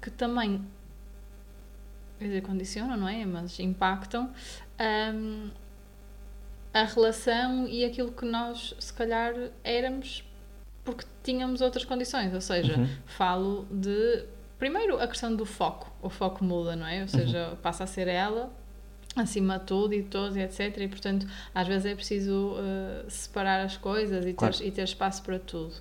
que 0.00 0.10
também 0.10 0.64
quer 2.18 2.24
dizer, 2.24 2.42
condicionam, 2.42 2.96
não 2.96 3.08
é? 3.08 3.24
Mas 3.24 3.58
impactam 3.60 4.30
um, 5.14 5.50
a 6.74 6.84
relação 6.84 7.66
e 7.68 7.84
aquilo 7.84 8.12
que 8.12 8.24
nós 8.24 8.74
se 8.78 8.92
calhar 8.92 9.34
éramos 9.62 10.24
porque 10.84 11.04
tínhamos 11.22 11.60
outras 11.60 11.84
condições. 11.84 12.34
Ou 12.34 12.40
seja, 12.40 12.78
uhum. 12.78 12.88
falo 13.06 13.66
de 13.70 14.24
primeiro 14.58 15.00
a 15.00 15.06
questão 15.06 15.34
do 15.34 15.44
foco. 15.44 15.92
O 16.02 16.10
foco 16.10 16.42
muda, 16.42 16.74
não 16.74 16.86
é? 16.86 17.02
Ou 17.02 17.08
seja, 17.08 17.50
uhum. 17.50 17.56
passa 17.56 17.84
a 17.84 17.86
ser 17.86 18.08
ela 18.08 18.50
acima 19.16 19.58
de 19.58 19.64
tudo 19.64 19.94
e 19.94 20.02
de 20.02 20.08
todos, 20.08 20.36
etc. 20.36 20.76
E, 20.78 20.88
portanto, 20.88 21.26
às 21.54 21.66
vezes 21.66 21.86
é 21.86 21.94
preciso 21.94 22.52
uh, 22.52 23.10
separar 23.10 23.60
as 23.64 23.76
coisas 23.76 24.24
e, 24.26 24.32
claro. 24.32 24.56
ter, 24.56 24.66
e 24.66 24.70
ter 24.70 24.82
espaço 24.82 25.22
para 25.22 25.38
tudo. 25.38 25.74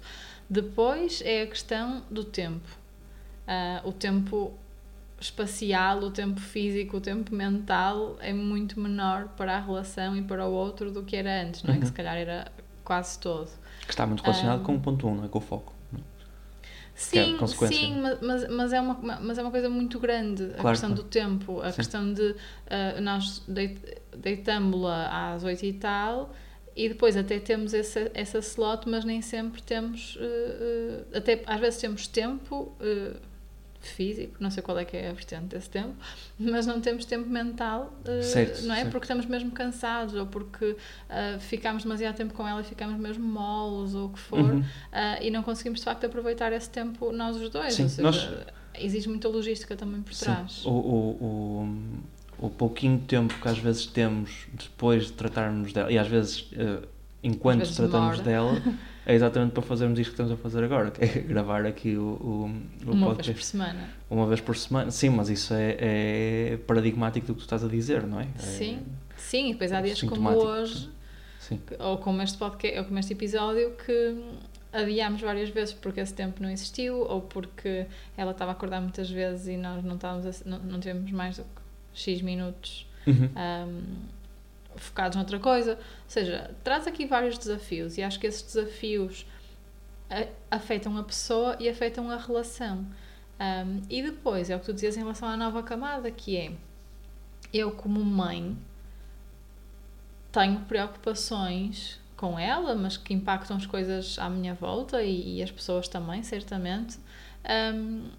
Depois 0.49 1.21
é 1.25 1.41
a 1.41 1.47
questão 1.47 2.03
do 2.09 2.23
tempo. 2.23 2.67
Uh, 3.47 3.87
o 3.87 3.91
tempo 3.91 4.53
espacial, 5.19 5.99
o 5.99 6.11
tempo 6.11 6.39
físico, 6.39 6.97
o 6.97 7.01
tempo 7.01 7.33
mental 7.33 8.17
é 8.19 8.33
muito 8.33 8.79
menor 8.79 9.29
para 9.29 9.57
a 9.57 9.59
relação 9.59 10.15
e 10.15 10.21
para 10.21 10.45
o 10.45 10.51
outro 10.51 10.91
do 10.91 11.03
que 11.03 11.15
era 11.15 11.43
antes, 11.43 11.63
não 11.63 11.71
é? 11.71 11.73
Uhum. 11.75 11.81
Que 11.81 11.87
se 11.87 11.93
calhar 11.93 12.15
era 12.15 12.51
quase 12.83 13.19
todo. 13.19 13.49
Que 13.81 13.91
está 13.91 14.05
muito 14.05 14.21
relacionado 14.21 14.61
um, 14.61 14.63
com 14.63 14.75
o 14.75 14.79
ponto 14.79 15.07
1, 15.07 15.11
um, 15.11 15.15
não 15.15 15.25
é? 15.25 15.27
Com 15.27 15.39
o 15.39 15.41
foco. 15.41 15.73
Sim, 16.97 17.37
é 17.39 17.67
sim, 17.67 18.01
mas, 18.21 18.49
mas, 18.49 18.73
é 18.73 18.81
uma, 18.81 18.95
mas 19.21 19.37
é 19.37 19.41
uma 19.43 19.51
coisa 19.51 19.69
muito 19.69 19.99
grande 19.99 20.45
a 20.45 20.61
claro, 20.61 20.69
questão 20.69 20.91
do 20.91 21.03
tempo, 21.03 21.61
a 21.61 21.69
sim. 21.69 21.75
questão 21.75 22.11
de 22.11 22.31
uh, 22.31 23.01
nós 23.01 23.43
deitamos-la 24.17 25.33
às 25.33 25.43
oito 25.43 25.63
e 25.63 25.73
tal 25.73 26.33
e 26.75 26.89
depois 26.89 27.15
até 27.15 27.39
temos 27.39 27.73
essa, 27.73 28.11
essa 28.15 28.39
slot, 28.39 28.87
mas 28.87 29.05
nem 29.05 29.21
sempre 29.21 29.61
temos, 29.61 30.15
uh, 30.15 30.19
uh, 30.19 31.17
até 31.17 31.43
às 31.45 31.59
vezes 31.59 31.79
temos 31.79 32.07
tempo 32.07 32.75
físico, 33.89 34.35
não 34.39 34.49
sei 34.49 34.61
qual 34.63 34.77
é 34.77 34.85
que 34.85 34.95
é 34.95 35.09
a 35.09 35.13
vertente 35.13 35.45
desse 35.45 35.69
tempo, 35.69 35.93
mas 36.39 36.65
não 36.65 36.81
temos 36.81 37.05
tempo 37.05 37.29
mental, 37.29 37.93
uh, 38.01 38.23
certo, 38.23 38.63
não 38.63 38.73
é? 38.73 38.79
Certo. 38.79 38.91
Porque 38.91 39.05
estamos 39.05 39.25
mesmo 39.25 39.51
cansados 39.51 40.15
ou 40.15 40.25
porque 40.25 40.65
uh, 40.65 41.39
ficamos 41.39 41.83
demasiado 41.83 42.15
tempo 42.15 42.33
com 42.33 42.47
ela 42.47 42.61
e 42.61 42.63
ficamos 42.63 42.99
mesmo 42.99 43.25
molos 43.25 43.95
ou 43.95 44.07
o 44.07 44.09
que 44.09 44.19
for 44.19 44.39
uhum. 44.39 44.59
uh, 44.59 44.63
e 45.21 45.31
não 45.31 45.43
conseguimos 45.43 45.79
de 45.79 45.85
facto 45.85 46.05
aproveitar 46.05 46.51
esse 46.51 46.69
tempo 46.69 47.11
nós 47.11 47.35
os 47.37 47.49
dois. 47.49 47.73
Sim, 47.73 47.83
ou 47.83 47.89
seja, 47.89 48.03
nós... 48.03 48.29
exige 48.75 49.09
muita 49.09 49.27
logística 49.27 49.75
também 49.75 50.01
por 50.01 50.13
trás. 50.13 50.65
O, 50.65 50.69
o, 50.69 51.09
o, 52.39 52.45
o, 52.47 52.49
pouquinho 52.49 52.99
tempo 52.99 53.33
que 53.39 53.47
às 53.47 53.57
vezes 53.57 53.85
temos 53.85 54.47
depois 54.53 55.07
de 55.07 55.13
tratarmos 55.13 55.73
dela, 55.73 55.91
e 55.91 55.97
às 55.97 56.07
vezes 56.07 56.49
enquanto 57.23 57.61
às 57.61 57.69
vezes 57.69 57.75
tratamos 57.77 58.19
demora. 58.19 58.59
dela. 58.61 58.77
é 59.07 59.13
exatamente 59.13 59.53
para 59.53 59.63
fazermos 59.63 59.97
isto 59.97 60.09
que 60.09 60.21
estamos 60.21 60.33
a 60.33 60.35
fazer 60.35 60.61
agora, 60.65 60.91
que 60.91 61.01
é 61.01 61.07
gravar 61.23 61.65
aqui 61.65 61.95
o, 61.95 62.01
o, 62.01 62.51
o 62.85 62.91
Uma 62.91 63.07
podcast. 63.07 63.31
vez 63.31 63.37
por 63.37 63.43
semana. 63.43 63.89
Uma 64.09 64.27
vez 64.27 64.41
por 64.41 64.57
semana, 64.57 64.91
sim, 64.91 65.09
mas 65.09 65.29
isso 65.29 65.53
é, 65.53 65.77
é 65.79 66.59
paradigmático 66.67 67.25
do 67.25 67.33
que 67.33 67.39
tu 67.39 67.43
estás 67.43 67.63
a 67.63 67.69
dizer, 67.69 68.05
não 68.05 68.19
é? 68.19 68.27
Sim, 68.37 68.79
é, 69.09 69.13
sim, 69.15 69.49
e 69.49 69.53
depois 69.53 69.71
há 69.71 69.79
dias 69.79 70.01
como 70.01 70.29
hoje, 70.29 70.89
sim. 71.39 71.61
ou 71.79 71.97
como 71.99 72.21
este 72.21 72.37
podcast, 72.37 72.79
ou 72.79 72.83
como 72.83 72.99
este 72.99 73.13
episódio, 73.13 73.71
que 73.77 74.21
adiámos 74.73 75.21
várias 75.21 75.49
vezes 75.51 75.73
porque 75.73 76.01
esse 76.01 76.13
tempo 76.13 76.43
não 76.43 76.49
existiu, 76.49 76.97
ou 76.97 77.21
porque 77.21 77.85
ela 78.17 78.31
estava 78.31 78.51
a 78.51 78.55
acordar 78.55 78.81
muitas 78.81 79.09
vezes 79.09 79.47
e 79.47 79.55
nós 79.55 79.85
não, 79.85 79.95
estávamos 79.95 80.25
a, 80.25 80.49
não, 80.49 80.59
não 80.59 80.79
tivemos 80.81 81.09
mais 81.13 81.37
do 81.37 81.43
que 81.43 81.61
X 81.93 82.21
minutos. 82.21 82.85
Uhum. 83.07 83.29
Um, 83.37 84.16
focados 84.81 85.15
noutra 85.15 85.39
coisa. 85.39 85.73
Ou 85.73 86.09
seja, 86.09 86.51
traz 86.63 86.87
aqui 86.87 87.05
vários 87.05 87.37
desafios 87.37 87.97
e 87.97 88.03
acho 88.03 88.19
que 88.19 88.27
esses 88.27 88.41
desafios 88.41 89.25
afetam 90.49 90.97
a 90.97 91.03
pessoa 91.03 91.57
e 91.59 91.67
afetam 91.67 92.09
a 92.09 92.17
relação. 92.17 92.85
Um, 93.39 93.81
e 93.89 94.01
depois, 94.01 94.49
é 94.49 94.55
o 94.55 94.59
que 94.59 94.65
tu 94.65 94.73
dizias 94.73 94.97
em 94.97 95.01
relação 95.01 95.27
à 95.27 95.37
nova 95.37 95.61
camada, 95.61 96.09
que 96.09 96.35
é 96.37 96.53
eu 97.53 97.71
como 97.71 98.03
mãe 98.03 98.57
tenho 100.31 100.59
preocupações 100.61 101.99
com 102.15 102.37
ela, 102.37 102.75
mas 102.75 102.97
que 102.97 103.13
impactam 103.13 103.57
as 103.57 103.65
coisas 103.65 104.17
à 104.17 104.29
minha 104.29 104.53
volta 104.53 105.03
e, 105.03 105.37
e 105.37 105.43
as 105.43 105.51
pessoas 105.51 105.87
também, 105.87 106.23
certamente. 106.23 106.97
Um, 107.73 108.09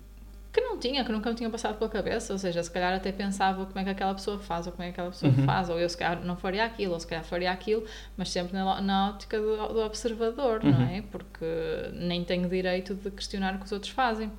que 0.52 0.60
não 0.60 0.78
tinha, 0.78 1.04
que 1.04 1.12
nunca 1.12 1.28
me 1.28 1.36
tinha 1.36 1.50
passado 1.50 1.76
pela 1.76 1.90
cabeça, 1.90 2.32
ou 2.32 2.38
seja, 2.38 2.62
se 2.62 2.70
calhar 2.70 2.94
até 2.94 3.12
pensava 3.12 3.66
como 3.66 3.78
é 3.78 3.84
que 3.84 3.90
aquela 3.90 4.14
pessoa 4.14 4.38
faz, 4.38 4.66
ou 4.66 4.72
como 4.72 4.82
é 4.82 4.86
que 4.86 4.92
aquela 4.92 5.10
pessoa 5.10 5.32
uhum. 5.32 5.44
faz, 5.44 5.68
ou 5.68 5.78
eu 5.78 5.88
se 5.88 5.96
calhar 5.96 6.24
não 6.24 6.36
faria 6.36 6.64
aquilo, 6.64 6.94
ou 6.94 7.00
se 7.00 7.06
calhar 7.06 7.24
faria 7.24 7.52
aquilo, 7.52 7.84
mas 8.16 8.30
sempre 8.30 8.54
na, 8.54 8.80
na 8.80 9.10
ótica 9.10 9.38
do, 9.38 9.56
do 9.74 9.80
observador, 9.80 10.64
uhum. 10.64 10.70
não 10.70 10.82
é? 10.82 11.02
Porque 11.02 11.44
nem 11.92 12.24
tenho 12.24 12.48
direito 12.48 12.94
de 12.94 13.10
questionar 13.10 13.56
o 13.56 13.58
que 13.58 13.66
os 13.66 13.72
outros 13.72 13.92
fazem, 13.92 14.32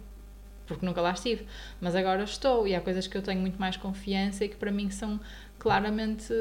porque 0.66 0.86
nunca 0.86 1.00
lá 1.02 1.12
estive, 1.12 1.46
mas 1.80 1.96
agora 1.96 2.24
estou, 2.24 2.68
e 2.68 2.76
há 2.76 2.82
coisas 2.82 3.06
que 3.06 3.16
eu 3.16 3.22
tenho 3.22 3.42
muito 3.42 3.60
mais 3.60 3.78
confiança 3.78 4.46
e 4.46 4.50
que 4.50 4.56
para 4.56 4.72
mim 4.72 4.90
são 4.90 5.20
claramente 5.60 6.34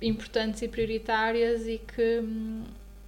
importantes 0.00 0.62
e 0.62 0.68
prioritárias 0.68 1.66
e 1.66 1.78
que 1.78 2.22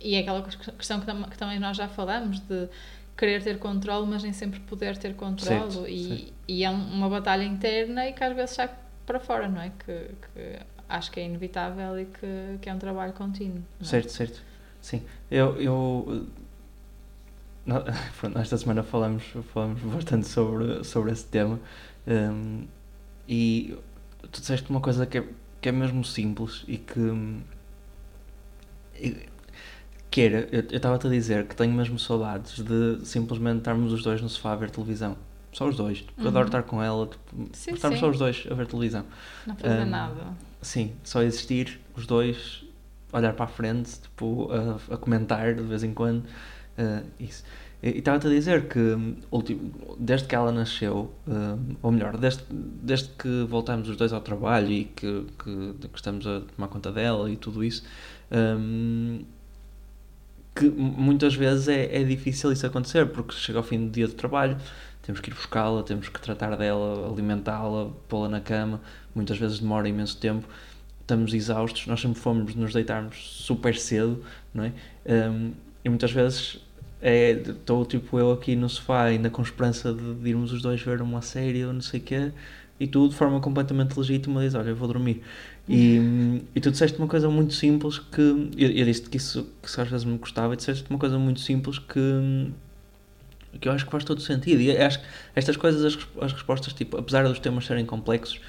e 0.00 0.14
é 0.14 0.20
aquela 0.20 0.42
questão 0.42 1.00
que, 1.00 1.30
que 1.30 1.38
também 1.38 1.60
nós 1.60 1.76
já 1.76 1.86
falamos 1.86 2.40
de 2.40 2.68
querer 3.16 3.42
ter 3.42 3.58
controle, 3.58 4.06
mas 4.06 4.22
nem 4.22 4.32
sempre 4.32 4.60
poder 4.60 4.96
ter 4.96 5.14
controle. 5.14 5.70
Certo, 5.72 5.88
e, 5.88 6.08
certo. 6.08 6.32
e 6.48 6.64
é 6.64 6.70
uma 6.70 7.08
batalha 7.08 7.44
interna 7.44 8.08
e 8.08 8.12
que 8.12 8.24
às 8.24 8.34
vezes 8.34 8.54
sai 8.56 8.70
para 9.06 9.20
fora, 9.20 9.48
não 9.48 9.60
é? 9.60 9.70
Que, 9.84 10.10
que 10.32 10.58
acho 10.88 11.10
que 11.10 11.20
é 11.20 11.24
inevitável 11.24 11.98
e 12.00 12.06
que, 12.06 12.58
que 12.60 12.68
é 12.68 12.74
um 12.74 12.78
trabalho 12.78 13.12
contínuo. 13.12 13.56
não 13.56 13.62
é? 13.80 13.84
Certo, 13.84 14.10
certo. 14.12 14.42
Sim. 14.80 15.02
Eu. 15.30 15.60
eu 15.60 16.26
pronto, 18.18 18.38
esta 18.38 18.56
semana 18.56 18.82
falamos, 18.82 19.22
falamos 19.52 19.80
bastante 19.82 20.26
sobre, 20.26 20.82
sobre 20.84 21.12
esse 21.12 21.26
tema. 21.26 21.60
hum, 22.06 22.66
e 23.28 23.76
tu 24.32 24.40
disseste 24.40 24.68
uma 24.70 24.80
coisa 24.80 25.06
que 25.06 25.18
é, 25.18 25.24
que 25.60 25.68
é 25.68 25.72
mesmo 25.72 26.04
simples 26.04 26.64
e 26.66 26.78
que. 26.78 26.98
hum, 26.98 27.40
e- 28.96 29.28
que 30.10 30.20
era, 30.22 30.48
eu 30.50 30.60
estava-te 30.70 31.06
a 31.06 31.10
dizer 31.10 31.46
que 31.46 31.54
tenho 31.54 31.72
mesmo 31.72 31.98
saudades 31.98 32.58
de 32.62 32.98
simplesmente 33.06 33.58
estarmos 33.58 33.92
os 33.92 34.02
dois 34.02 34.20
no 34.20 34.28
sofá 34.28 34.52
a 34.52 34.56
ver 34.56 34.70
televisão. 34.70 35.16
Só 35.52 35.68
os 35.68 35.76
dois. 35.76 35.98
Tipo, 35.98 36.22
Eu 36.22 36.28
adoro 36.28 36.44
Uhum. 36.44 36.48
estar 36.48 36.62
com 36.64 36.82
ela, 36.82 37.06
tipo, 37.06 37.48
Sim, 37.52 37.72
estarmos 37.74 37.98
sim. 37.98 38.04
só 38.04 38.10
os 38.10 38.18
dois 38.18 38.46
a 38.50 38.54
ver 38.54 38.66
televisão. 38.66 39.04
Não 39.46 39.56
fazer 39.56 39.84
Hum, 39.84 39.90
nada. 39.90 40.22
Sim, 40.62 40.92
só 41.02 41.22
existir, 41.22 41.80
os 41.96 42.06
dois, 42.06 42.64
olhar 43.12 43.32
para 43.34 43.46
a 43.46 43.48
frente, 43.48 44.00
tipo, 44.00 44.48
a, 44.52 44.94
a 44.94 44.96
comentar 44.96 45.54
de 45.54 45.62
vez 45.62 45.82
em 45.82 45.92
quando. 45.94 46.24
eh, 46.78 47.02
isso. 47.18 47.44
E 47.82 47.98
estava-te 47.98 48.26
a 48.26 48.30
dizer 48.30 48.68
que, 48.68 48.78
hum, 48.78 49.16
desde 49.98 50.26
que 50.28 50.34
ela 50.34 50.52
nasceu, 50.52 51.12
hum, 51.26 51.76
ou 51.82 51.90
melhor, 51.90 52.16
desde, 52.16 52.44
desde 52.50 53.08
que 53.10 53.44
voltamos 53.48 53.88
os 53.88 53.96
dois 53.96 54.12
ao 54.12 54.20
trabalho 54.20 54.70
e 54.70 54.84
que, 54.84 55.26
que, 55.42 55.74
que 55.88 55.96
estamos 55.96 56.26
a 56.26 56.40
tomar 56.42 56.68
conta 56.68 56.92
dela 56.92 57.30
e 57.30 57.36
tudo 57.36 57.64
isso, 57.64 57.82
hum, 58.30 59.22
que 60.60 60.68
muitas 60.68 61.34
vezes 61.34 61.68
é, 61.68 62.00
é 62.00 62.04
difícil 62.04 62.52
isso 62.52 62.66
acontecer, 62.66 63.06
porque 63.06 63.34
chega 63.34 63.58
ao 63.58 63.64
fim 63.64 63.86
do 63.86 63.90
dia 63.90 64.06
de 64.06 64.14
trabalho, 64.14 64.56
temos 65.02 65.20
que 65.20 65.30
ir 65.30 65.34
buscá-la, 65.34 65.82
temos 65.82 66.08
que 66.08 66.20
tratar 66.20 66.56
dela, 66.56 67.10
alimentá-la, 67.10 67.90
pô-la 68.08 68.28
na 68.28 68.40
cama, 68.40 68.80
muitas 69.14 69.38
vezes 69.38 69.58
demora 69.58 69.88
imenso 69.88 70.18
tempo, 70.18 70.46
estamos 71.00 71.32
exaustos, 71.34 71.86
nós 71.86 72.00
sempre 72.00 72.20
fomos 72.20 72.54
nos 72.54 72.72
deitarmos 72.72 73.16
super 73.16 73.74
cedo, 73.76 74.22
não 74.54 74.64
é? 74.64 74.72
Um, 75.06 75.52
e 75.84 75.88
muitas 75.88 76.12
vezes 76.12 76.60
é, 77.00 77.32
estou 77.32 77.84
tipo 77.86 78.18
eu 78.18 78.30
aqui 78.32 78.54
no 78.54 78.68
sofá 78.68 79.04
ainda 79.04 79.30
com 79.30 79.40
esperança 79.42 79.92
de, 79.94 80.14
de 80.14 80.28
irmos 80.28 80.52
os 80.52 80.60
dois 80.60 80.80
ver 80.82 81.00
uma 81.00 81.22
série 81.22 81.64
ou 81.64 81.72
não 81.72 81.80
sei 81.80 81.98
o 82.00 82.02
quê, 82.02 82.32
e 82.78 82.86
tu 82.86 83.08
de 83.08 83.14
forma 83.14 83.40
completamente 83.40 83.98
legítima 83.98 84.40
dizes, 84.40 84.54
olha, 84.54 84.70
eu 84.70 84.76
vou 84.76 84.88
dormir. 84.88 85.22
E, 85.68 86.42
e 86.54 86.60
tu 86.60 86.70
disseste 86.70 86.98
uma 86.98 87.06
coisa 87.06 87.28
muito 87.28 87.54
simples 87.54 87.98
que 87.98 88.20
eu, 88.20 88.70
eu 88.70 88.84
disse 88.84 89.02
que 89.02 89.16
isso 89.16 89.46
que 89.62 89.80
às 89.80 89.88
vezes 89.88 90.04
me 90.04 90.18
custava 90.18 90.54
e 90.54 90.56
disseste 90.56 90.88
uma 90.90 90.98
coisa 90.98 91.18
muito 91.18 91.40
simples 91.40 91.78
que 91.78 92.50
que 93.58 93.68
eu 93.68 93.72
acho 93.72 93.84
que 93.84 93.90
faz 93.90 94.04
todo 94.04 94.20
sentido. 94.20 94.60
E 94.60 94.76
acho 94.76 95.00
que 95.00 95.06
estas 95.34 95.56
coisas, 95.56 95.84
as, 95.84 96.08
as 96.20 96.32
respostas, 96.32 96.72
tipo, 96.72 96.96
apesar 96.96 97.26
dos 97.26 97.38
temas 97.38 97.66
serem 97.66 97.84
complexos, 97.84 98.40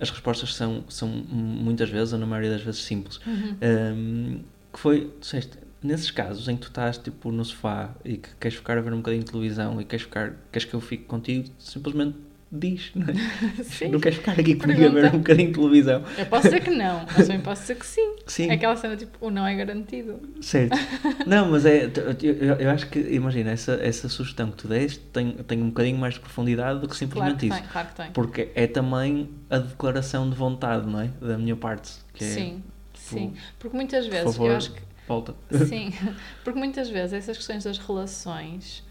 as 0.00 0.10
respostas 0.10 0.54
são, 0.54 0.84
são 0.88 1.08
muitas 1.08 1.90
vezes, 1.90 2.12
ou 2.12 2.18
na 2.18 2.26
maioria 2.26 2.50
das 2.52 2.62
vezes, 2.62 2.82
simples. 2.82 3.20
Uhum. 3.26 3.56
Um, 3.62 4.40
que 4.72 4.78
foi, 4.78 5.12
disseste, 5.20 5.58
nesses 5.82 6.10
casos 6.10 6.48
em 6.48 6.56
que 6.56 6.62
tu 6.62 6.68
estás 6.68 6.98
tipo 6.98 7.30
no 7.30 7.44
sofá 7.44 7.94
e 8.04 8.16
que 8.16 8.28
queres 8.40 8.56
ficar 8.56 8.78
a 8.78 8.80
ver 8.80 8.92
um 8.92 8.98
bocadinho 8.98 9.24
de 9.24 9.30
televisão 9.30 9.80
e 9.80 9.84
queres, 9.84 10.04
ficar, 10.04 10.34
queres 10.52 10.66
que 10.66 10.74
eu 10.74 10.80
fique 10.80 11.04
contigo, 11.04 11.48
simplesmente 11.58 12.16
diz, 12.50 12.90
não 12.94 13.06
é? 13.08 13.14
Sim. 13.64 13.88
Não 13.88 14.00
queres 14.00 14.18
ficar 14.18 14.32
aqui 14.32 14.54
comigo 14.54 14.86
a 14.86 14.88
ver 14.88 15.06
um 15.14 15.18
bocadinho 15.18 15.48
de 15.48 15.54
televisão. 15.54 16.02
Eu 16.16 16.26
posso 16.26 16.44
dizer 16.44 16.60
que 16.62 16.70
não, 16.70 17.04
mas 17.06 17.26
também 17.26 17.40
posso 17.40 17.62
dizer 17.62 17.74
que 17.76 17.86
sim. 17.86 18.16
Sim. 18.26 18.50
É 18.50 18.54
aquela 18.54 18.74
cena 18.76 18.96
tipo, 18.96 19.18
o 19.26 19.30
não 19.30 19.46
é 19.46 19.54
garantido. 19.54 20.20
Certo. 20.40 20.76
Não, 21.26 21.50
mas 21.50 21.66
é. 21.66 21.90
Eu, 22.22 22.56
eu- 22.56 22.70
acho 22.70 22.88
que, 22.88 22.98
imagina, 22.98 23.50
essa, 23.50 23.72
essa 23.82 24.08
sugestão 24.08 24.50
que 24.50 24.56
tu 24.56 24.68
deste 24.68 25.00
tem, 25.00 25.32
tem 25.32 25.62
um 25.62 25.68
bocadinho 25.68 25.98
mais 25.98 26.14
de 26.14 26.20
profundidade 26.20 26.80
do 26.80 26.88
que 26.88 26.96
Claro 26.96 26.98
simplesmente 26.98 27.40
que 27.40 27.46
isso. 27.46 27.58
tem, 27.58 27.66
claro 27.70 27.88
que 27.88 27.94
tem. 27.96 28.10
Porque 28.12 28.48
é 28.54 28.66
também 28.66 29.28
a 29.50 29.58
declaração 29.58 30.28
de 30.30 30.34
vontade, 30.36 30.86
não 30.86 31.00
é? 31.00 31.08
Da 31.20 31.36
minha 31.36 31.56
parte. 31.56 31.92
Que 32.14 32.24
é, 32.24 32.28
Sim, 32.28 32.62
sim. 32.94 33.34
Porque 33.58 33.76
muitas 33.76 34.06
por 34.06 34.10
vezes, 34.12 34.32
favor, 34.36 34.50
eu 34.50 34.56
acho 34.56 34.72
que 34.72 34.80
volta. 35.06 35.34
Sim, 35.66 35.92
porque 36.44 36.58
muitas 36.58 36.88
vezes 36.88 37.12
essas 37.12 37.36
questões 37.36 37.64
das 37.64 37.78
relações, 37.78 38.82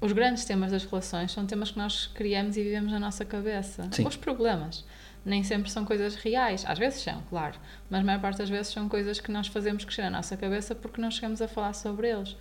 os 0.00 0.12
grandes 0.12 0.44
temas 0.44 0.70
das 0.70 0.84
relações, 0.84 1.32
são 1.32 1.46
temas 1.46 1.70
que 1.70 1.78
nós 1.78 2.06
criamos 2.06 2.56
e 2.56 2.62
vivemos 2.62 2.92
na 2.92 3.00
nossa 3.00 3.24
cabeça. 3.24 3.88
Sim. 3.92 4.06
Os 4.06 4.16
problemas 4.16 4.84
nem 5.24 5.42
sempre 5.42 5.70
são 5.70 5.84
coisas 5.84 6.14
reais. 6.16 6.64
Às 6.66 6.78
vezes 6.78 7.02
são, 7.02 7.22
claro, 7.28 7.54
mas 7.90 8.00
a 8.00 8.04
maior 8.04 8.20
parte 8.20 8.38
das 8.38 8.48
vezes 8.48 8.72
são 8.72 8.88
coisas 8.88 9.20
que 9.20 9.30
nós 9.30 9.46
fazemos 9.46 9.84
crescer 9.84 10.02
na 10.02 10.10
nossa 10.10 10.36
cabeça 10.36 10.74
porque 10.74 11.00
não 11.00 11.10
chegamos 11.10 11.42
a 11.42 11.48
falar 11.48 11.74
sobre 11.74 12.08
eles. 12.08 12.36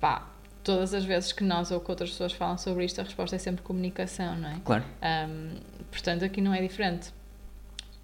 Pá, 0.00 0.28
todas 0.64 0.94
as 0.94 1.04
vezes 1.04 1.32
que 1.32 1.44
nós 1.44 1.70
ou 1.70 1.80
que 1.80 1.90
outras 1.90 2.10
pessoas 2.10 2.32
falam 2.32 2.58
sobre 2.58 2.84
isto, 2.84 3.00
a 3.00 3.04
resposta 3.04 3.36
é 3.36 3.38
sempre 3.38 3.62
comunicação, 3.62 4.36
não 4.36 4.48
é? 4.48 4.56
Claro. 4.64 4.84
Um, 5.02 5.56
portanto, 5.90 6.24
aqui 6.24 6.40
não 6.40 6.52
é 6.52 6.60
diferente. 6.60 7.12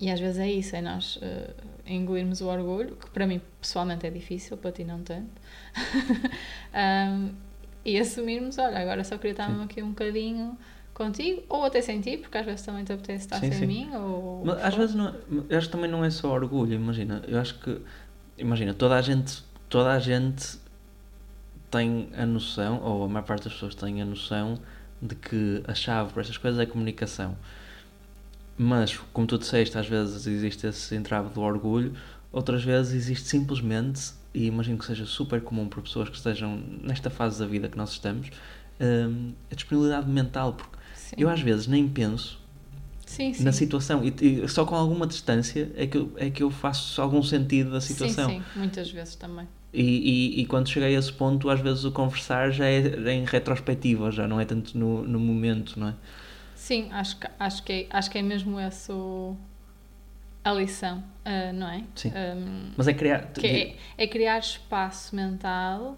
E 0.00 0.10
às 0.10 0.20
vezes 0.20 0.38
é 0.38 0.48
isso, 0.48 0.76
é 0.76 0.80
nós 0.80 1.18
eh, 1.20 1.54
engolirmos 1.84 2.40
o 2.40 2.46
orgulho, 2.46 2.94
que 2.94 3.10
para 3.10 3.26
mim 3.26 3.40
pessoalmente 3.60 4.06
é 4.06 4.10
difícil, 4.10 4.56
para 4.56 4.70
ti 4.70 4.84
não 4.84 5.02
tanto. 5.02 5.28
Um, 6.70 7.34
e 7.88 7.98
assumirmos, 7.98 8.58
olha, 8.58 8.78
agora 8.78 9.02
só 9.04 9.16
queria 9.16 9.32
estar 9.32 9.62
aqui 9.62 9.82
um 9.82 9.90
bocadinho 9.90 10.56
contigo, 10.92 11.42
ou 11.48 11.64
até 11.64 11.80
sem 11.80 12.00
ti, 12.00 12.16
porque 12.16 12.36
às 12.36 12.44
vezes 12.44 12.62
também 12.62 12.84
te 12.84 12.92
apetece 12.92 13.24
estar 13.24 13.38
Sim, 13.38 13.50
sem 13.50 13.58
sim. 13.60 13.66
mim, 13.66 13.90
ou... 13.94 14.42
Mas 14.44 14.64
às 14.64 14.74
vezes 14.74 14.94
não, 14.94 15.14
acho 15.50 15.66
que 15.66 15.72
também 15.72 15.90
não 15.90 16.04
é 16.04 16.10
só 16.10 16.32
orgulho, 16.32 16.74
imagina. 16.74 17.22
Eu 17.28 17.38
acho 17.38 17.58
que, 17.60 17.80
imagina, 18.36 18.74
toda 18.74 18.96
a 18.96 19.00
gente, 19.00 19.42
toda 19.68 19.92
a 19.92 19.98
gente 20.00 20.58
tem 21.70 22.08
a 22.16 22.26
noção, 22.26 22.80
ou 22.82 23.04
a 23.04 23.08
maior 23.08 23.24
parte 23.24 23.44
das 23.44 23.52
pessoas 23.52 23.74
tem 23.74 24.02
a 24.02 24.04
noção 24.04 24.58
de 25.00 25.14
que 25.14 25.62
a 25.66 25.74
chave 25.74 26.12
para 26.12 26.22
estas 26.22 26.36
coisas 26.36 26.58
é 26.58 26.64
a 26.64 26.66
comunicação. 26.66 27.36
Mas, 28.58 28.98
como 29.12 29.26
tu 29.26 29.38
disseste, 29.38 29.78
às 29.78 29.86
vezes 29.86 30.26
existe 30.26 30.66
esse 30.66 30.94
entrave 30.96 31.32
do 31.32 31.40
orgulho, 31.40 31.94
outras 32.32 32.64
vezes 32.64 32.92
existe 32.92 33.28
simplesmente, 33.28 34.10
e 34.34 34.46
imagino 34.46 34.76
que 34.76 34.84
seja 34.84 35.06
super 35.06 35.40
comum 35.40 35.68
para 35.68 35.80
pessoas 35.80 36.08
que 36.08 36.16
estejam 36.16 36.60
nesta 36.82 37.08
fase 37.08 37.38
da 37.38 37.46
vida 37.46 37.68
que 37.68 37.78
nós 37.78 37.92
estamos, 37.92 38.30
hum, 38.80 39.32
a 39.50 39.54
disponibilidade 39.54 40.10
mental, 40.10 40.54
porque 40.54 40.76
Sim. 40.94 41.16
eu 41.18 41.28
às 41.30 41.40
vezes 41.40 41.68
nem 41.68 41.88
penso 41.88 42.40
sim, 43.06 43.32
sim. 43.32 43.44
na 43.44 43.52
situação 43.52 44.02
e, 44.04 44.42
e 44.42 44.48
só 44.48 44.64
com 44.64 44.74
alguma 44.74 45.06
distância 45.06 45.70
é 45.76 45.86
que, 45.86 45.96
eu, 45.96 46.12
é 46.16 46.28
que 46.28 46.42
eu 46.42 46.50
faço 46.50 47.00
algum 47.00 47.22
sentido 47.22 47.70
da 47.70 47.80
situação. 47.80 48.28
Sim, 48.28 48.38
sim, 48.40 48.58
muitas 48.58 48.90
vezes 48.90 49.14
também. 49.14 49.46
E, 49.72 49.82
e, 49.82 50.40
e 50.40 50.46
quando 50.46 50.68
cheguei 50.68 50.96
a 50.96 50.98
esse 50.98 51.12
ponto, 51.12 51.48
às 51.48 51.60
vezes 51.60 51.84
o 51.84 51.92
conversar 51.92 52.50
já 52.50 52.66
é, 52.66 52.78
é 52.78 53.12
em 53.12 53.24
retrospectiva, 53.24 54.10
já 54.10 54.26
não 54.26 54.40
é 54.40 54.44
tanto 54.44 54.76
no, 54.76 55.02
no 55.02 55.20
momento, 55.20 55.78
não 55.78 55.88
é? 55.88 55.94
Sim, 56.68 56.90
acho 56.92 57.16
que, 57.16 57.26
acho 57.38 57.62
que, 57.62 57.72
é, 57.72 57.86
acho 57.88 58.10
que 58.10 58.18
é 58.18 58.22
mesmo 58.22 58.58
essa 58.60 58.92
a 60.44 60.52
lição, 60.52 61.02
ah, 61.24 61.50
não 61.50 61.66
é? 61.66 61.82
Sim. 61.94 62.12
Um, 62.14 62.72
Mas 62.76 62.86
é 62.86 62.92
criar. 62.92 63.30
é, 63.42 63.74
é 63.96 64.06
criar 64.06 64.38
espaço 64.38 65.16
mental, 65.16 65.96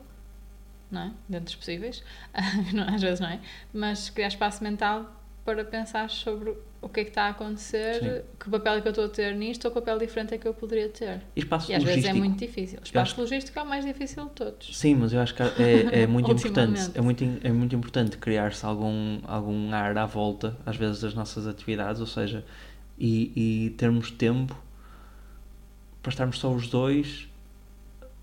não 0.89 1.03
é? 1.03 1.11
Dentro 1.29 1.47
dos 1.47 1.57
possíveis, 1.57 2.05
não, 2.73 2.95
às 2.95 3.03
vezes 3.03 3.19
não 3.19 3.31
é, 3.31 3.41
mas 3.75 4.11
criar 4.11 4.29
espaço 4.29 4.63
mental 4.63 5.13
para 5.45 5.65
pensar 5.65 6.09
sobre 6.09 6.57
o 6.83 6.89
que 6.89 7.01
é 7.01 7.05
que 7.05 7.11
está 7.11 7.25
a 7.25 7.29
acontecer, 7.31 7.95
Sim. 8.01 8.23
que 8.43 8.49
papel 8.51 8.75
é 8.75 8.81
que 8.81 8.89
eu 8.89 8.91
estou 8.91 9.05
a 9.05 9.09
ter 9.09 9.35
nisto 9.35 9.67
ou 9.67 9.71
que 9.71 9.81
papel 9.81 9.99
diferente 9.99 10.35
é 10.35 10.39
que 10.39 10.49
eu 10.49 10.55
poderia 10.55 10.89
ter. 10.89 11.21
E 11.37 11.41
espaço 11.41 11.71
E 11.71 11.75
às 11.75 11.83
vezes 11.83 11.97
logístico. 12.05 12.17
é 12.17 12.19
muito 12.29 12.39
difícil. 12.39 12.79
O 12.81 12.85
espaço 12.85 13.13
acho- 13.13 13.21
logístico 13.21 13.59
é 13.59 13.63
o 13.63 13.67
mais 13.67 13.85
difícil 13.85 14.25
de 14.25 14.31
todos. 14.31 14.77
Sim, 14.77 14.95
mas 14.95 15.13
eu 15.13 15.21
acho 15.21 15.35
que 15.35 15.43
é, 15.43 16.03
é 16.03 16.07
muito 16.09 16.31
importante. 16.33 16.91
É 16.95 17.01
muito, 17.03 17.23
é 17.45 17.53
muito 17.53 17.75
importante 17.77 18.17
criar-se 18.17 18.65
algum, 18.65 19.21
algum 19.25 19.73
ar 19.75 19.97
à 19.99 20.07
volta, 20.07 20.57
às 20.65 20.77
vezes, 20.77 21.01
das 21.03 21.13
nossas 21.15 21.47
atividades, 21.47 22.01
ou 22.01 22.07
seja, 22.07 22.45
e, 22.99 23.33
e 23.67 23.71
termos 23.71 24.11
tempo 24.11 24.57
para 26.03 26.11
estarmos 26.11 26.39
só 26.39 26.51
os 26.53 26.67
dois 26.69 27.29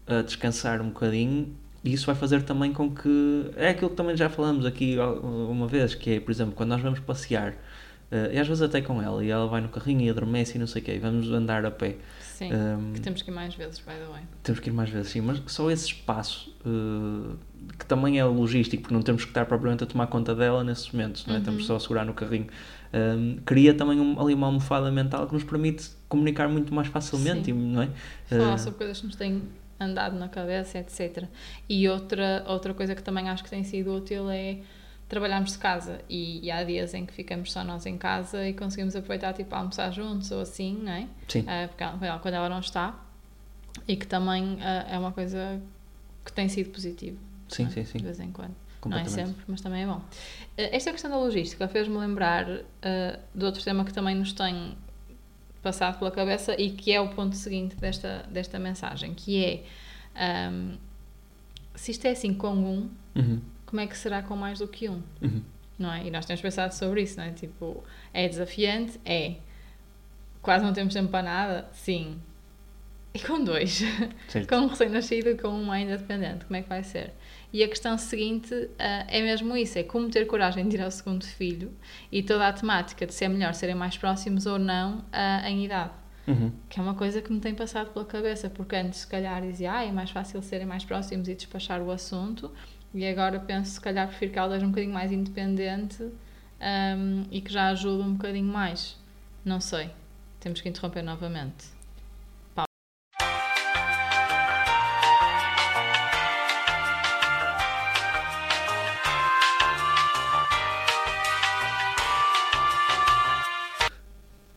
a 0.07 0.21
descansar 0.23 0.81
um 0.81 0.87
bocadinho. 0.89 1.55
E 1.83 1.93
isso 1.93 2.05
vai 2.07 2.15
fazer 2.15 2.41
também 2.43 2.73
com 2.73 2.89
que. 2.93 3.51
É 3.55 3.69
aquilo 3.69 3.89
que 3.91 3.95
também 3.95 4.17
já 4.17 4.29
falamos 4.29 4.65
aqui 4.65 4.97
uma 4.99 5.67
vez, 5.67 5.93
que 5.95 6.15
é, 6.15 6.19
por 6.19 6.31
exemplo, 6.31 6.53
quando 6.55 6.69
nós 6.69 6.81
vamos 6.81 6.99
passear, 6.99 7.53
eh, 8.11 8.31
e 8.33 8.39
às 8.39 8.47
vezes 8.47 8.61
até 8.61 8.81
com 8.81 9.01
ela, 9.01 9.23
e 9.23 9.29
ela 9.29 9.47
vai 9.47 9.61
no 9.61 9.69
carrinho 9.69 10.01
e 10.01 10.09
adormece 10.09 10.55
e 10.57 10.59
não 10.59 10.67
sei 10.67 10.81
o 10.81 10.85
quê, 10.85 10.93
e 10.95 10.99
vamos 10.99 11.29
andar 11.31 11.65
a 11.65 11.71
pé. 11.71 11.95
Sim, 12.21 12.51
Um, 12.53 12.93
que 12.93 13.01
temos 13.01 13.21
que 13.23 13.31
ir 13.31 13.33
mais 13.33 13.55
vezes, 13.55 13.79
by 13.79 13.93
the 13.93 14.05
way. 14.11 14.21
temos 14.43 14.59
que 14.59 14.69
ir 14.69 14.73
mais 14.73 14.89
vezes, 14.91 15.11
sim, 15.11 15.21
mas 15.21 15.41
só 15.47 15.71
esse 15.71 15.87
espaço, 15.87 16.55
eh, 16.63 17.35
que 17.79 17.85
também 17.85 18.19
é 18.19 18.23
logístico, 18.23 18.83
porque 18.83 18.93
não 18.93 19.01
temos 19.01 19.23
que 19.23 19.31
estar 19.31 19.45
propriamente 19.47 19.83
a 19.83 19.87
tomar 19.87 20.05
conta 20.07 20.35
dela 20.35 20.63
nesses 20.63 20.91
momentos, 20.91 21.25
não 21.25 21.33
é? 21.33 21.37
Uhum. 21.37 21.41
Estamos 21.41 21.65
só 21.65 21.75
a 21.75 21.79
segurar 21.79 22.05
no 22.05 22.13
carrinho. 22.13 22.47
Um, 22.93 23.37
cria 23.45 23.73
também 23.73 23.99
um- 23.99 24.19
ali 24.21 24.33
uma 24.33 24.47
almofada 24.47 24.89
mental 24.91 25.27
que 25.27 25.33
nos 25.33 25.43
permite 25.43 25.89
comunicar 26.07 26.47
muito 26.47 26.73
mais 26.73 26.87
facilmente, 26.87 27.45
Sim. 27.45 27.53
não 27.53 27.81
é? 27.81 27.89
falar 28.29 28.53
Eh, 28.53 28.57
sobre 28.57 28.77
coisas 28.77 28.99
que 29.01 29.07
nos 29.07 29.15
têm 29.15 29.41
andado 29.79 30.15
na 30.17 30.29
cabeça, 30.29 30.77
etc. 30.77 31.25
E 31.67 31.89
outra, 31.89 32.43
outra 32.47 32.73
coisa 32.73 32.95
que 32.95 33.01
também 33.03 33.27
acho 33.29 33.43
que 33.43 33.49
tem 33.49 33.63
sido 33.63 33.93
útil 33.95 34.29
é 34.29 34.59
trabalharmos 35.09 35.53
de 35.53 35.57
casa 35.57 36.01
e, 36.09 36.45
e 36.45 36.51
há 36.51 36.63
dias 36.63 36.93
em 36.93 37.05
que 37.05 37.13
ficamos 37.13 37.51
só 37.51 37.63
nós 37.63 37.85
em 37.85 37.97
casa 37.97 38.47
e 38.47 38.53
conseguimos 38.53 38.95
aproveitar 38.95 39.33
tipo 39.33 39.53
a 39.55 39.59
almoçar 39.59 39.91
juntos 39.91 40.29
ou 40.31 40.41
assim, 40.41 40.77
não 40.83 40.91
é? 40.91 41.07
Sim, 41.27 41.45
Ah, 41.47 41.67
porque 41.67 41.83
ela- 41.83 42.19
quando 42.19 42.33
ela 42.33 42.49
não 42.49 42.59
está 42.59 42.99
e 43.87 43.95
que 43.95 44.05
também 44.05 44.57
ah, 44.61 44.85
é 44.89 44.99
uma 44.99 45.11
coisa 45.11 45.61
que 46.25 46.33
tem 46.33 46.49
sido 46.49 46.71
positivo. 46.71 47.17
sim, 47.47 47.65
é? 47.65 47.69
sim, 47.69 47.85
sim, 47.85 47.97
De 47.99 48.03
vez 48.03 48.19
em 48.19 48.31
quando. 48.31 48.55
Não 48.85 48.97
é 48.97 49.05
sempre, 49.05 49.43
mas 49.47 49.59
também 49.59 49.83
é 49.83 49.85
bom. 49.85 50.01
Eh, 50.57 50.75
Esta 50.75 50.91
questão 50.91 51.09
da 51.11 51.17
logística 51.17 51.67
fez-me 51.67 51.97
lembrar 51.97 52.45
de 52.45 53.45
outro 53.45 53.61
tema 53.63 53.83
que 53.83 53.93
também 53.93 54.15
nos 54.15 54.31
tem 54.33 54.77
passado 55.61 55.99
pela 55.99 56.11
cabeça 56.11 56.53
e 56.61 56.71
que 56.71 56.93
é 56.93 57.01
o 57.01 57.09
ponto 57.09 57.35
seguinte 57.35 57.75
desta, 57.75 58.23
desta 58.31 58.57
mensagem, 58.59 59.13
que 59.13 59.43
é 60.15 60.49
um, 60.51 60.77
se 61.75 61.91
isto 61.91 62.05
é 62.05 62.11
assim 62.11 62.33
com 62.33 62.53
um, 62.53 62.89
Uhum. 63.15 63.41
Como 63.67 63.82
é 63.82 63.86
que 63.86 63.95
será 63.95 64.23
com 64.23 64.36
mais 64.36 64.60
do 64.60 64.67
que 64.67 64.89
um? 64.89 65.03
Uhum. 65.21 65.43
Não 65.77 65.93
é? 65.93 66.08
E 66.08 66.10
nós 66.10 66.25
temos 66.25 66.41
pensado 66.41 66.73
sobre 66.73 67.03
isso, 67.03 67.17
não 67.17 67.25
é? 67.25 67.32
Tipo, 67.32 67.84
é 68.12 68.27
desafiante? 68.27 68.99
É. 69.06 69.36
Quase 70.41 70.65
não 70.65 70.73
temos 70.73 70.93
tempo 70.93 71.10
para 71.10 71.23
nada? 71.23 71.69
Sim. 71.73 72.19
E 73.13 73.19
com 73.19 73.43
dois? 73.43 73.82
Com 74.47 74.56
um 74.56 74.67
recém-nascido 74.67 75.30
e 75.30 75.36
com 75.36 75.49
um 75.49 75.71
ainda 75.71 75.97
dependente, 75.97 76.45
como 76.45 76.56
é 76.56 76.62
que 76.62 76.69
vai 76.69 76.84
ser? 76.84 77.13
E 77.51 77.63
a 77.63 77.67
questão 77.67 77.97
seguinte 77.97 78.53
ah, 78.77 79.06
é 79.08 79.21
mesmo 79.21 79.56
isso: 79.58 79.80
é 79.80 79.84
como 79.84 80.10
ter 80.10 80.25
coragem 80.25 80.67
de 80.67 80.75
ir 80.75 80.82
ao 80.82 80.91
segundo 80.91 81.25
filho 81.25 81.71
e 82.12 82.21
toda 82.21 82.47
a 82.47 82.53
temática 82.53 83.06
de 83.06 83.13
se 83.13 83.25
é 83.25 83.30
melhor 83.30 83.53
serem 83.53 83.75
mais 83.75 83.97
próximos 83.97 84.45
ou 84.45 84.60
não 84.60 85.03
ah, 85.12 85.49
em 85.49 85.65
idade. 85.65 85.93
Uhum. 86.27 86.51
Que 86.67 86.80
é 86.80 86.84
uma 86.84 86.93
coisa 86.93 87.21
que 87.21 87.32
me 87.32 87.39
tem 87.39 87.56
passado 87.56 87.91
pela 87.91 88.06
cabeça, 88.06 88.49
porque 88.49 88.75
antes, 88.75 88.99
se 88.99 89.08
calhar, 89.08 89.41
dizia, 89.41 89.73
ah, 89.73 89.86
é 89.86 89.91
mais 89.91 90.12
fácil 90.12 90.41
serem 90.41 90.67
mais 90.67 90.84
próximos 90.84 91.27
e 91.30 91.34
despachar 91.34 91.82
o 91.82 91.89
assunto, 91.89 92.51
e 92.97 93.07
agora 93.07 93.39
penso, 93.39 93.73
se 93.73 93.79
calhar, 93.79 94.07
prefiro 94.07 94.31
que 94.31 94.39
ela 94.39 94.55
seja 94.55 94.65
um 94.65 94.69
bocadinho 94.69 94.91
mais 94.91 95.12
independente 95.12 96.12
ahm, 96.60 97.25
e 97.29 97.39
que 97.41 97.53
já 97.53 97.67
ajude 97.67 98.01
um 98.01 98.13
bocadinho 98.13 98.51
mais. 98.51 98.97
Não 99.45 99.62
sei. 99.62 99.91
Temos 100.39 100.62
que 100.62 100.67
interromper 100.67 101.03
novamente. 101.03 101.67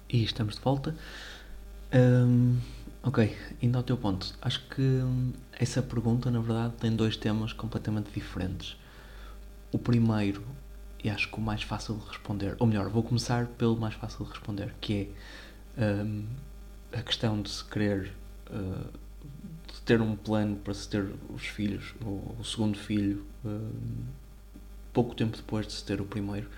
E 0.09 0.24
estamos 0.24 0.55
de 0.55 0.62
volta. 0.62 0.96
Hum, 1.92 2.59
ok, 3.02 3.36
indo 3.62 3.76
ao 3.76 3.82
teu 3.82 3.96
ponto. 3.96 4.34
Acho 4.40 4.66
que 4.68 4.80
hum, 4.80 5.32
essa 5.52 5.82
pergunta, 5.82 6.30
na 6.30 6.40
verdade, 6.40 6.74
tem 6.78 6.94
dois 6.94 7.16
temas 7.16 7.52
completamente 7.52 8.10
diferentes. 8.12 8.76
O 9.72 9.78
primeiro, 9.78 10.42
e 11.02 11.08
acho 11.08 11.30
que 11.30 11.36
o 11.36 11.40
mais 11.40 11.62
fácil 11.62 11.96
de 11.96 12.06
responder, 12.08 12.56
ou 12.58 12.66
melhor, 12.66 12.88
vou 12.88 13.02
começar 13.02 13.46
pelo 13.46 13.76
mais 13.76 13.94
fácil 13.94 14.24
de 14.24 14.30
responder, 14.30 14.74
que 14.80 15.12
é 15.76 16.02
hum, 16.02 16.26
a 16.92 17.02
questão 17.02 17.40
de 17.40 17.50
se 17.50 17.64
querer 17.64 18.12
uh, 18.50 18.90
de 19.72 19.80
ter 19.82 20.00
um 20.00 20.16
plano 20.16 20.56
para 20.56 20.74
se 20.74 20.88
ter 20.88 21.14
os 21.34 21.46
filhos, 21.46 21.94
o, 22.04 22.34
o 22.38 22.44
segundo 22.44 22.76
filho, 22.76 23.24
hum, 23.44 23.70
pouco 24.92 25.14
tempo 25.14 25.36
depois 25.36 25.66
de 25.66 25.72
se 25.72 25.84
ter 25.84 26.00
o 26.00 26.04
primeiro. 26.04 26.48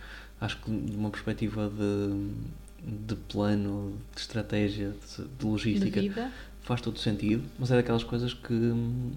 Acho 0.40 0.56
que 0.58 0.70
de 0.70 0.96
uma 0.96 1.10
perspectiva 1.10 1.68
de, 1.68 2.30
de 2.84 3.14
plano, 3.14 3.98
de 4.14 4.20
estratégia, 4.20 4.90
de, 4.90 5.22
de 5.24 5.28
De 5.38 5.46
logística, 5.46 6.00
vida. 6.00 6.32
faz 6.62 6.80
todo 6.80 6.98
sentido, 6.98 7.44
mas 7.58 7.70
é 7.70 7.76
daquelas 7.76 8.04
coisas 8.04 8.34
que 8.34 8.52
hum, 8.52 9.12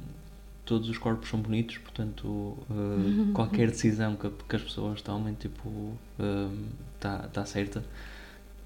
todos 0.65 0.89
os 0.89 0.97
corpos 0.97 1.30
são 1.30 1.41
bonitos, 1.41 1.78
portanto, 1.78 2.28
uh, 2.28 3.32
qualquer 3.34 3.69
decisão 3.69 4.15
que, 4.15 4.30
que 4.30 4.56
as 4.56 4.62
pessoas 4.63 5.01
tomem, 5.01 5.34
tipo, 5.34 5.97
está 6.95 7.28
tá 7.28 7.45
certa 7.45 7.84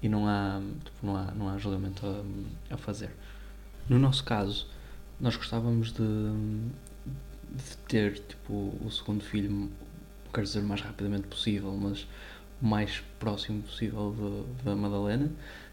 e 0.02 0.08
não 0.08 0.26
há, 0.26 0.60
tipo, 0.84 1.06
não 1.06 1.16
há, 1.16 1.24
não 1.32 1.48
há 1.48 1.58
julgamento 1.58 2.06
a, 2.06 2.74
a 2.74 2.76
fazer. 2.76 3.10
No 3.88 3.98
nosso 3.98 4.24
caso, 4.24 4.66
nós 5.20 5.36
gostávamos 5.36 5.92
de, 5.92 6.02
de 7.54 7.76
ter, 7.88 8.18
tipo, 8.20 8.52
o 8.84 8.90
segundo 8.90 9.22
filho, 9.22 9.70
quero 10.32 10.46
dizer 10.46 10.60
o 10.60 10.62
mais 10.62 10.80
rapidamente 10.80 11.26
possível, 11.26 11.72
mas 11.76 12.06
mais 12.60 13.02
próximo 13.18 13.62
possível 13.62 14.46
da 14.64 14.74
Madalena, 14.74 15.30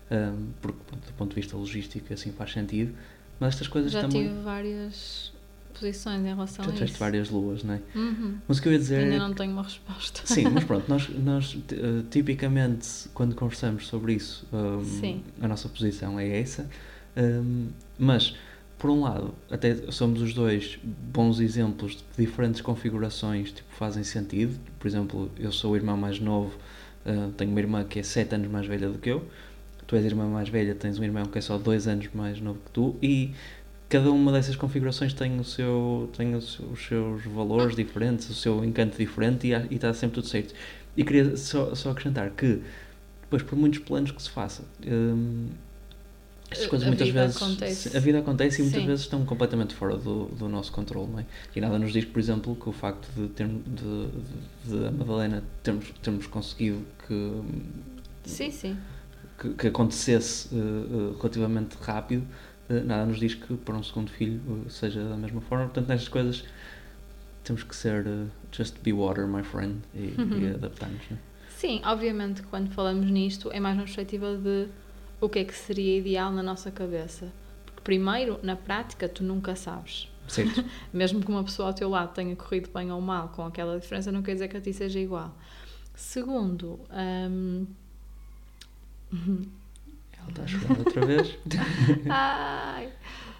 um, 0.10 0.47
porque 0.62 0.80
do 1.08 1.13
ponto 1.13 1.30
de 1.30 1.36
vista 1.36 1.58
logístico 1.58 2.13
assim 2.13 2.32
faz 2.32 2.54
sentido, 2.54 2.93
mas 3.39 3.56
estas 3.56 3.67
coisas 3.67 3.91
Já 3.91 4.02
também. 4.02 4.28
tive 4.28 4.41
várias 4.41 5.32
posições 5.73 6.21
em 6.26 6.30
relação 6.30 6.65
Já 6.65 6.71
a 6.71 6.73
tiveste 6.73 6.93
isso. 6.93 7.00
várias 7.00 7.30
luas, 7.30 7.63
não 7.63 7.76
é? 7.76 7.82
Uhum. 7.95 8.38
Mas 8.47 8.58
o 8.58 8.62
que 8.62 8.67
eu 8.67 8.71
ia 8.73 8.80
dizer 8.80 9.00
Ainda 9.04 9.15
é 9.15 9.19
não 9.19 9.34
tenho 9.34 9.52
uma 9.52 9.63
resposta. 9.63 10.21
Sim, 10.26 10.50
mas 10.50 10.63
pronto, 10.65 10.86
nós, 10.89 11.08
nós 11.10 11.58
eh, 11.71 12.04
tipicamente 12.10 13.10
quando 13.13 13.36
conversamos 13.36 13.88
sobre 13.88 14.13
isso, 14.13 14.47
um, 14.52 15.21
a 15.41 15.47
nossa 15.47 15.69
posição 15.69 16.19
é 16.19 16.39
essa. 16.39 16.67
Um, 17.15 17.67
mas, 17.97 18.36
por 18.78 18.89
um 18.89 19.02
lado, 19.02 19.34
até 19.52 19.91
somos 19.91 20.21
os 20.21 20.34
dois 20.34 20.80
bons 20.84 21.39
exemplos 21.39 21.97
de 21.97 22.04
que 22.04 22.26
diferentes 22.26 22.62
configurações 22.62 23.52
tipo, 23.52 23.73
fazem 23.76 24.04
sentido. 24.04 24.60
Por 24.80 24.88
exemplo, 24.88 25.32
eu 25.38 25.52
sou 25.52 25.73
o 25.73 25.76
irmão 25.76 25.97
mais 25.97 26.19
novo, 26.19 26.58
uh, 27.08 27.32
tenho 27.32 27.52
uma 27.52 27.60
irmã 27.60 27.84
que 27.84 28.00
é 28.00 28.04
7 28.04 28.36
anos 28.36 28.48
mais 28.50 28.65
velha 28.65 28.89
do 28.89 28.98
que 28.98 29.10
eu. 29.10 29.24
Tu 29.86 29.96
és 29.96 30.04
a 30.04 30.08
irmã 30.08 30.28
mais 30.28 30.50
velha, 30.50 30.76
tens 30.76 31.00
um 31.00 31.04
irmão 31.04 31.26
que 31.26 31.38
é 31.38 31.41
só 31.41 31.58
2 31.58 31.88
anos 31.88 32.10
mais 32.13 32.41
novo 32.41 32.60
que 32.65 32.72
tu. 32.72 32.96
E 33.02 33.34
cada 33.89 34.12
uma 34.12 34.32
dessas 34.32 34.56
configurações 34.56 35.13
tem, 35.13 35.39
o 35.39 35.43
seu, 35.43 36.10
tem 36.15 36.36
os 36.36 36.60
seus 36.88 37.24
valores 37.24 37.76
diferentes, 37.76 38.30
o 38.30 38.34
seu 38.34 38.63
encanto 38.63 38.98
diferente 38.98 39.48
e, 39.48 39.76
está 39.76 39.93
sempre 39.93 40.15
tudo 40.15 40.28
certo. 40.28 40.54
E 40.96 41.04
queria 41.04 41.38
só, 41.38 41.74
só 41.74 41.91
acrescentar 41.91 42.32
que, 42.32 42.62
depois, 43.22 43.43
por 43.43 43.58
muitos 43.58 43.80
planos 43.80 44.12
que 44.12 44.22
se 44.22 44.30
faça, 44.30 44.63
hum, 44.86 45.48
estas 46.50 46.67
coisas 46.67 46.88
a 46.88 46.91
muitas 46.91 47.10
vezes. 47.10 47.36
acontece. 47.36 47.98
A 47.98 48.00
vida 48.00 48.20
acontece 48.20 48.62
e 48.62 48.63
muitas 48.63 48.82
Sim. 48.82 48.88
vezes 48.88 49.02
estão 49.02 49.26
completamente 49.26 49.76
fora 49.76 49.98
do, 49.98 50.26
do 50.26 50.48
nosso 50.48 50.72
controle, 50.72 51.12
não 51.12 51.20
é? 51.20 51.26
E 51.54 51.60
nada 51.60 51.78
nos 51.78 51.91
diz, 51.91 52.06
por 52.06 52.20
exemplo, 52.20 52.56
que 52.56 52.70
o 52.70 52.72
facto 52.72 53.10
de, 53.15 53.28
ter, 53.30 53.48
de, 53.48 54.08
de, 54.65 54.80
de 54.80 54.88
a 54.88 54.91
Madalena 54.91 55.43
termos, 55.62 55.91
termos 56.02 56.26
conseguido 56.28 56.86
que, 57.08 57.41
Sim, 58.26 58.52
sim. 58.52 58.78
que, 59.39 59.50
que 59.54 59.67
acontecesse 59.67 60.50
eh, 60.54 61.15
relativamente 61.17 61.76
rápido, 61.82 62.26
eh, 62.70 62.82
nada 62.82 63.06
nos 63.06 63.20
diz 63.20 63.36
que 63.36 63.56
para 63.58 63.76
um 63.76 63.84
segundo 63.84 64.12
filho 64.12 64.41
seja 64.70 65.04
da 65.08 65.15
mesma 65.17 65.41
forma. 65.41 65.65
Portanto, 65.65 65.88
nestas 65.88 66.10
coisas 66.10 66.43
temos 67.43 67.63
que 67.63 67.76
ser 67.76 68.06
just 68.52 68.80
be 68.84 68.91
water, 68.91 69.28
my 69.28 69.43
friend, 69.43 69.78
e, 69.93 70.13
Uhum. 70.20 70.39
e 70.41 70.54
adaptar-nos. 70.54 71.02
Não 71.10 71.17
é? 71.17 71.20
Sim, 71.58 71.82
obviamente 71.86 72.43
quando 72.43 72.70
falamos 72.72 73.10
nisto 73.10 73.50
é 73.52 73.60
mais 73.60 73.76
uma 73.76 73.84
perspectiva 73.86 74.36
de 74.38 74.67
o 75.20 75.28
que 75.28 75.39
é 75.39 75.43
que 75.46 75.56
seria 75.56 75.98
ideal 75.98 76.32
na 76.32 76.43
nossa 76.43 76.70
cabeça. 76.70 77.32
Porque 77.65 77.82
primeiro, 77.82 78.39
na 78.43 78.56
prática, 78.56 79.10
tu 79.10 79.24
nunca 79.24 79.56
sabes. 79.56 80.08
Mesmo 80.93 81.22
que 81.22 81.30
uma 81.32 81.43
pessoa 81.43 81.70
ao 81.70 81.74
teu 81.74 81.89
lado 81.89 82.13
tenha 82.13 82.36
corrido 82.36 82.70
bem 82.74 82.91
ou 82.91 83.00
mal 83.02 83.30
com 83.30 83.43
aquela 83.46 83.80
diferença, 83.80 84.12
não 84.12 84.22
quer 84.22 84.34
dizer 84.34 84.50
que 84.50 84.58
a 84.58 84.62
ti 84.62 84.74
seja 84.74 85.00
igual. 85.00 85.34
Segundo, 85.98 86.80
hum, 86.92 87.66
Ela 90.20 90.30
está 90.30 90.44
a 90.44 90.48
chorar 90.48 90.80
outra 90.80 91.06
vez. 91.06 91.36
ai, 92.10 92.90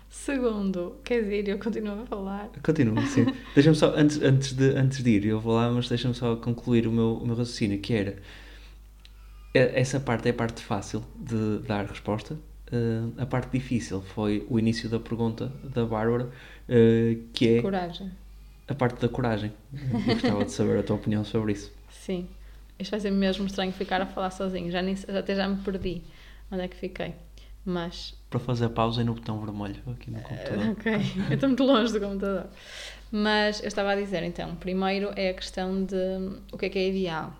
segundo, 0.10 0.96
quer 1.04 1.22
dizer, 1.24 1.48
eu 1.50 1.60
continuo 1.60 2.02
a 2.02 2.06
falar. 2.06 2.50
Continua, 2.63 3.06
sim. 3.06 3.26
Deixa-me 3.54 3.76
só, 3.76 3.93
antes, 3.96 4.22
antes, 4.22 4.54
de, 4.54 4.70
antes 4.72 5.04
de 5.04 5.10
ir, 5.12 5.26
eu 5.26 5.39
vou 5.39 5.54
lá, 5.56 5.70
mas 5.70 5.88
deixa-me 5.88 6.13
só 6.15 6.36
concluir 6.36 6.88
o 6.88 6.91
meu, 6.91 7.17
o 7.17 7.26
meu 7.28 7.36
raciocínio, 7.36 7.80
que 7.80 7.93
era 7.93 8.17
e- 9.54 9.60
essa 9.80 10.00
parte 10.00 10.28
é 10.28 10.32
a 10.32 10.34
parte 10.34 10.63
fácil 10.63 11.04
de 11.15 11.60
dar 11.60 11.86
resposta. 11.86 12.38
Eh, 12.72 13.22
a 13.22 13.26
parte 13.26 13.52
difícil 13.52 14.02
foi 14.02 14.46
o 14.50 14.58
início 14.60 14.89
da 14.89 15.00
pergunta 15.00 15.48
da 15.63 15.86
Bárbara, 15.86 16.30
eh, 16.67 17.17
que 17.34 17.58
é 17.58 17.62
Coragem. 17.62 18.12
a 18.67 18.74
parte 18.76 19.00
da 19.02 19.08
coragem. 19.10 19.54
Eu 19.74 20.13
gostava 20.13 20.43
de 20.46 20.52
saber 20.52 20.80
a 20.80 20.84
tua 20.84 20.96
opinião 20.98 21.24
sobre 21.24 21.54
isso. 21.54 21.72
Sim. 21.89 22.28
Isto 22.80 22.92
vai 22.92 23.00
ser 23.00 23.12
mesmo 23.12 23.46
estranho 23.46 23.72
ficar 23.72 24.02
a 24.02 24.06
falar 24.06 24.32
sozinho. 24.32 24.70
Já, 24.72 24.82
nem, 24.82 24.96
já 24.96 25.20
até 25.20 25.36
já 25.36 25.48
me 25.48 25.58
perdi. 25.58 26.04
Onde 26.52 26.63
é 26.63 26.68
que 26.68 26.76
fiquei? 26.76 27.16
Mas 27.66 28.16
Para 28.30 28.40
fazer 28.40 28.70
pausa 28.70 29.04
no 29.04 29.13
botão 29.13 29.40
vermelho 29.42 29.82
aqui 29.92 30.10
no 30.10 30.22
computador. 30.22 30.70
Ok, 30.72 30.94
eu 31.30 31.34
estou 31.34 31.50
muito 31.50 31.63
longe 31.63 31.92
do 31.92 32.00
computador. 32.00 32.48
Mas 33.12 33.62
eu 33.62 33.68
estava 33.68 33.92
a 33.92 33.96
dizer 33.96 34.24
então, 34.24 34.56
primeiro 34.56 35.12
é 35.16 35.30
a 35.30 35.34
questão 35.34 35.84
de 35.84 35.96
o 36.52 36.58
que 36.58 36.68
é 36.68 36.70
que 36.70 36.80
é 36.80 36.88
ideal. 36.88 37.34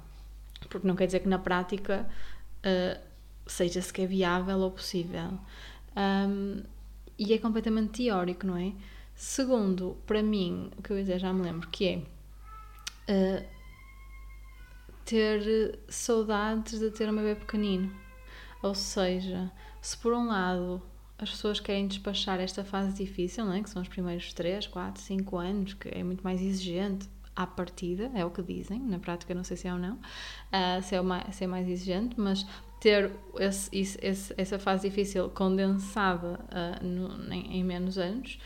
Porque 0.70 0.88
não 0.88 0.96
quer 0.96 1.06
dizer 1.06 1.22
que 1.22 1.30
na 1.30 1.40
prática 1.40 2.06
uh, 2.60 3.00
seja 3.46 3.82
sequer 3.82 4.08
viável 4.08 4.60
ou 4.60 4.72
possível. 4.72 5.40
Um, 5.96 6.64
e 7.18 7.34
é 7.34 7.38
completamente 7.38 8.04
teórico, 8.04 8.46
não 8.46 8.58
é? 8.58 8.74
Segundo, 9.16 9.98
para 10.06 10.22
mim, 10.22 10.70
o 10.78 10.82
que 10.82 10.92
eu 10.92 10.98
ia 10.98 11.04
dizer 11.04 11.20
já 11.20 11.34
me 11.34 11.42
lembro, 11.42 11.68
que 11.70 11.88
é 11.88 13.42
uh, 13.42 13.46
ter 15.08 15.80
saudades 15.88 16.80
de 16.80 16.92
ter 16.92 17.10
um 17.10 17.16
bebê 17.16 17.34
pequenino. 17.36 17.90
Ou 18.62 18.76
seja, 18.76 19.50
se 19.82 19.98
por 19.98 20.14
um 20.14 20.28
lado 20.28 20.82
as 21.18 21.32
pessoas 21.32 21.60
querem 21.60 21.88
despachar 21.88 22.40
esta 22.40 22.64
fase 22.64 22.94
difícil, 22.94 23.46
não 23.46 23.54
é? 23.54 23.64
que 23.64 23.70
são 23.70 23.82
os 23.82 23.88
primeiros 23.88 24.34
3, 24.34 24.68
4, 24.68 25.02
5 25.02 25.38
anos, 25.38 25.74
que 25.74 25.88
é 25.90 26.04
muito 26.04 26.22
mais 26.24 26.42
exigente 26.42 27.08
à 27.36 27.48
partida, 27.48 28.12
é 28.14 28.26
o 28.26 28.30
que 28.30 28.42
dizem, 28.44 28.80
na 28.80 29.00
prática 29.00 29.34
não 29.34 29.44
sei 29.44 29.56
se 29.58 29.68
é 29.68 29.74
ou 29.74 29.80
não, 29.80 29.98
ah, 30.52 30.82
se, 30.82 30.94
é 30.96 31.02
mais, 31.02 31.36
se 31.36 31.44
é 31.44 31.48
mais 31.48 31.68
exigente, 31.68 32.20
mas 32.20 32.46
ter 32.82 33.12
esse, 33.40 33.70
esse- 34.02 34.34
essa 34.38 34.60
fase 34.60 34.88
difícil 34.90 35.30
condensada 35.30 36.40
ah, 36.52 36.80
no- 36.84 37.34
em, 37.34 37.58
em 37.60 37.64
menos 37.64 37.98
anos, 37.98 38.38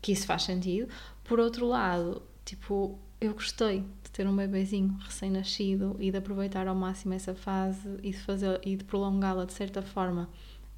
que 0.00 0.12
isso 0.12 0.26
faz 0.26 0.44
sentido. 0.44 0.88
Por 1.24 1.40
outro 1.40 1.66
lado, 1.66 2.22
tipo, 2.44 2.98
eu 3.20 3.32
gostei 3.32 3.80
de 4.02 4.10
ter 4.10 4.26
um 4.26 4.36
bebezinho 4.36 4.96
recém-nascido 5.00 5.96
e 5.98 6.10
de 6.10 6.18
aproveitar 6.18 6.68
ao 6.68 6.74
máximo 6.74 7.14
essa 7.14 7.34
fase 7.34 7.88
e 8.02 8.10
de 8.10 8.18
fazer 8.18 8.60
e 8.64 8.76
de 8.76 8.84
prolongá-la 8.84 9.44
de 9.44 9.52
certa 9.52 9.82
forma 9.82 10.28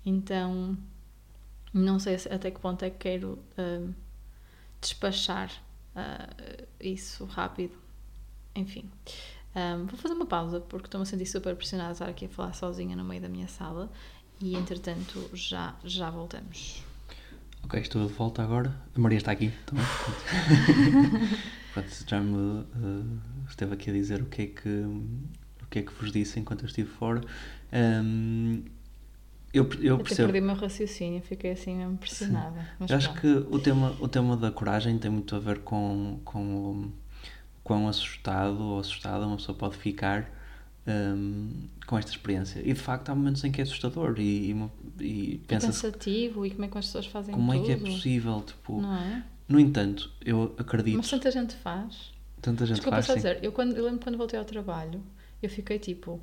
Então, 0.04 0.76
não 1.72 1.98
sei 1.98 2.16
até 2.30 2.50
que 2.50 2.60
ponto 2.60 2.84
é 2.84 2.90
que 2.90 2.98
quero 2.98 3.38
uh, 3.58 3.94
despachar 4.80 5.50
uh, 5.94 6.66
isso 6.80 7.24
rápido. 7.24 7.74
Enfim. 8.54 8.90
Um, 9.54 9.86
vou 9.86 9.98
fazer 9.98 10.14
uma 10.14 10.26
pausa 10.26 10.60
porque 10.60 10.86
estou-me 10.86 11.02
a 11.02 11.06
sentir 11.06 11.26
super 11.26 11.54
pressionada 11.56 11.90
a 11.90 11.92
estar 11.92 12.08
aqui 12.08 12.26
a 12.26 12.28
falar 12.28 12.52
sozinha 12.52 12.94
no 12.94 13.04
meio 13.04 13.20
da 13.20 13.28
minha 13.28 13.48
sala 13.48 13.90
e 14.40 14.54
entretanto 14.54 15.28
já, 15.34 15.74
já 15.84 16.10
voltamos. 16.10 16.82
Ok, 17.64 17.80
estou 17.80 18.06
de 18.06 18.12
volta 18.12 18.42
agora. 18.42 18.74
A 18.94 19.00
Maria 19.00 19.18
está 19.18 19.32
aqui 19.32 19.52
também. 19.66 19.84
Pronto, 21.82 22.04
já 22.08 22.20
me 22.20 22.36
uh, 22.36 23.20
esteve 23.48 23.74
aqui 23.74 23.90
a 23.90 23.92
dizer 23.92 24.22
o 24.22 24.26
que 24.26 24.42
é 24.42 24.46
que 24.46 24.68
o 24.68 25.66
que 25.70 25.80
é 25.80 25.82
que 25.82 25.92
vos 25.92 26.10
disse 26.10 26.40
enquanto 26.40 26.62
eu 26.62 26.66
estive 26.66 26.88
fora. 26.88 27.20
Um, 27.72 28.62
eu, 29.52 29.68
eu 29.80 29.98
percebo. 29.98 30.32
perdi 30.32 30.44
o 30.44 30.46
meu 30.46 30.54
raciocínio, 30.54 31.22
fiquei 31.22 31.52
assim 31.52 31.76
mesmo 31.76 31.96
pressionada. 31.96 32.68
eu 32.86 32.96
acho 32.96 33.14
que 33.14 33.26
o 33.26 33.58
tema, 33.58 33.96
o 34.00 34.08
tema 34.08 34.36
da 34.36 34.50
coragem 34.50 34.98
tem 34.98 35.10
muito 35.10 35.34
a 35.34 35.38
ver 35.38 35.60
com, 35.60 36.20
com 36.24 36.40
o 36.42 36.92
quão 37.64 37.88
assustado 37.88 38.62
ou 38.62 38.80
assustada 38.80 39.26
uma 39.26 39.36
pessoa 39.36 39.56
pode 39.56 39.76
ficar 39.76 40.30
um, 40.86 41.50
com 41.86 41.98
esta 41.98 42.10
experiência. 42.10 42.60
E 42.60 42.72
de 42.72 42.80
facto 42.80 43.08
há 43.10 43.14
momentos 43.14 43.42
em 43.44 43.50
que 43.50 43.60
é 43.60 43.64
assustador 43.64 44.14
e, 44.18 44.52
e, 45.00 45.04
e 45.04 45.38
pensa 45.46 45.66
pensativo 45.66 46.44
e 46.44 46.50
como 46.50 46.64
é 46.64 46.68
que 46.68 46.78
as 46.78 46.86
pessoas 46.86 47.06
fazem 47.06 47.34
Como 47.34 47.52
tudo. 47.52 47.62
é 47.62 47.66
que 47.66 47.72
é 47.72 47.90
possível, 47.90 48.42
tipo... 48.42 48.80
Não 48.80 48.94
é? 48.94 49.24
No 49.48 49.58
entanto, 49.58 50.12
eu 50.24 50.54
acredito... 50.58 50.96
Mas 50.96 51.08
tanta 51.08 51.30
gente 51.30 51.54
faz. 51.56 52.12
Tanta 52.40 52.66
gente 52.66 52.76
Desculpa 52.76 52.96
faz, 52.96 53.06
só 53.06 53.14
dizer, 53.14 53.38
eu, 53.42 53.50
quando, 53.50 53.76
eu 53.76 53.84
lembro 53.84 54.00
quando 54.00 54.18
voltei 54.18 54.38
ao 54.38 54.44
trabalho, 54.44 55.02
eu 55.42 55.48
fiquei 55.48 55.78
tipo 55.78 56.20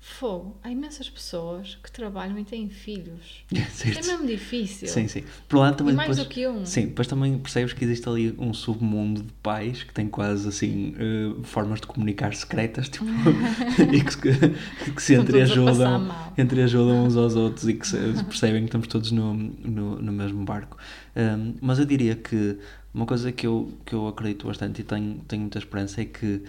Fogo, 0.00 0.56
há 0.62 0.70
imensas 0.70 1.10
pessoas 1.10 1.76
que 1.82 1.90
trabalham 1.90 2.38
e 2.38 2.44
têm 2.44 2.68
filhos. 2.68 3.44
Certo. 3.72 3.98
É 3.98 4.12
mesmo 4.12 4.26
difícil. 4.26 4.88
Sim, 4.88 5.08
sim. 5.08 5.24
Por 5.48 5.58
lá 5.58 5.72
também 5.72 5.92
e 5.92 5.96
mais 5.96 6.10
depois, 6.10 6.28
do 6.28 6.32
que 6.32 6.46
um. 6.46 6.64
Sim, 6.64 6.86
depois 6.86 7.08
também 7.08 7.36
percebes 7.38 7.72
que 7.72 7.84
existe 7.84 8.08
ali 8.08 8.34
um 8.38 8.54
submundo 8.54 9.22
de 9.22 9.32
pais 9.42 9.82
que 9.82 9.92
tem 9.92 10.08
quase 10.08 10.48
assim 10.48 10.94
uh, 10.94 11.42
formas 11.42 11.80
de 11.80 11.86
comunicar 11.88 12.32
secretas 12.34 12.88
tipo, 12.90 13.04
e 13.92 14.00
que, 14.04 14.16
que, 14.16 14.90
que 14.92 15.02
se 15.02 15.14
entreajudam, 15.14 16.08
entreajudam 16.36 17.04
uns 17.04 17.16
aos 17.16 17.34
outros 17.34 17.68
e 17.68 17.74
que 17.74 17.86
se, 17.86 17.96
percebem 18.24 18.62
que 18.62 18.68
estamos 18.68 18.86
todos 18.86 19.10
no, 19.10 19.34
no, 19.34 20.00
no 20.00 20.12
mesmo 20.12 20.44
barco. 20.44 20.76
Um, 21.16 21.54
mas 21.60 21.80
eu 21.80 21.84
diria 21.84 22.14
que 22.14 22.56
uma 22.94 23.04
coisa 23.04 23.32
que 23.32 23.46
eu, 23.46 23.72
que 23.84 23.94
eu 23.94 24.06
acredito 24.06 24.46
bastante 24.46 24.80
e 24.80 24.84
tenho, 24.84 25.20
tenho 25.26 25.42
muita 25.42 25.58
esperança 25.58 26.00
é 26.00 26.04
que 26.04 26.42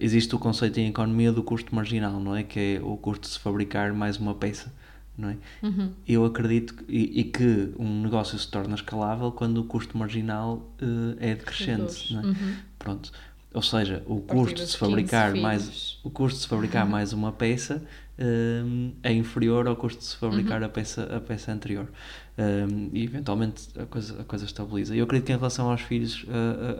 existe 0.00 0.34
o 0.34 0.38
conceito 0.38 0.78
em 0.78 0.88
economia 0.88 1.32
do 1.32 1.42
custo 1.42 1.74
marginal, 1.74 2.18
não 2.20 2.34
é? 2.34 2.42
Que 2.42 2.76
é 2.76 2.80
o 2.82 2.96
custo 2.96 3.26
de 3.26 3.34
se 3.34 3.38
fabricar 3.38 3.92
mais 3.92 4.16
uma 4.18 4.34
peça, 4.34 4.72
não 5.16 5.30
é? 5.30 5.36
Uhum. 5.62 5.92
Eu 6.06 6.24
acredito 6.24 6.74
que, 6.74 6.84
e, 6.88 7.20
e, 7.20 7.24
que 7.24 7.72
um 7.78 8.02
negócio 8.02 8.38
se 8.38 8.48
torna 8.48 8.74
escalável 8.74 9.30
quando 9.32 9.58
o 9.58 9.64
custo 9.64 9.96
marginal 9.96 10.68
uh, 10.80 11.16
é 11.18 11.34
decrescente, 11.34 12.12
não 12.12 12.20
é? 12.20 12.24
Uhum. 12.26 12.56
Pronto. 12.78 13.12
Ou 13.54 13.62
seja, 13.62 14.02
o 14.06 14.20
custo 14.20 14.62
de 14.62 14.66
se 14.66 14.76
fabricar 14.76 15.34
mais 15.34 15.98
o 16.04 16.10
custo 16.10 16.36
de 16.36 16.42
se 16.42 16.48
fabricar 16.48 16.84
uhum. 16.84 16.90
mais 16.90 17.14
uma 17.14 17.32
peça 17.32 17.82
um, 18.18 18.92
é 19.02 19.12
inferior 19.12 19.66
ao 19.66 19.76
custo 19.76 19.98
de 20.00 20.04
se 20.04 20.16
fabricar 20.16 20.60
uhum. 20.60 20.66
a, 20.66 20.68
peça, 20.68 21.04
a 21.04 21.20
peça 21.20 21.52
anterior. 21.52 21.88
Um, 22.38 22.90
e 22.92 23.04
eventualmente 23.04 23.68
a 23.78 23.86
coisa, 23.86 24.20
a 24.20 24.24
coisa 24.24 24.44
estabiliza. 24.44 24.94
E 24.94 24.98
eu 24.98 25.04
acredito 25.04 25.26
que 25.26 25.32
em 25.32 25.36
relação 25.36 25.70
aos 25.70 25.80
filhos 25.80 26.26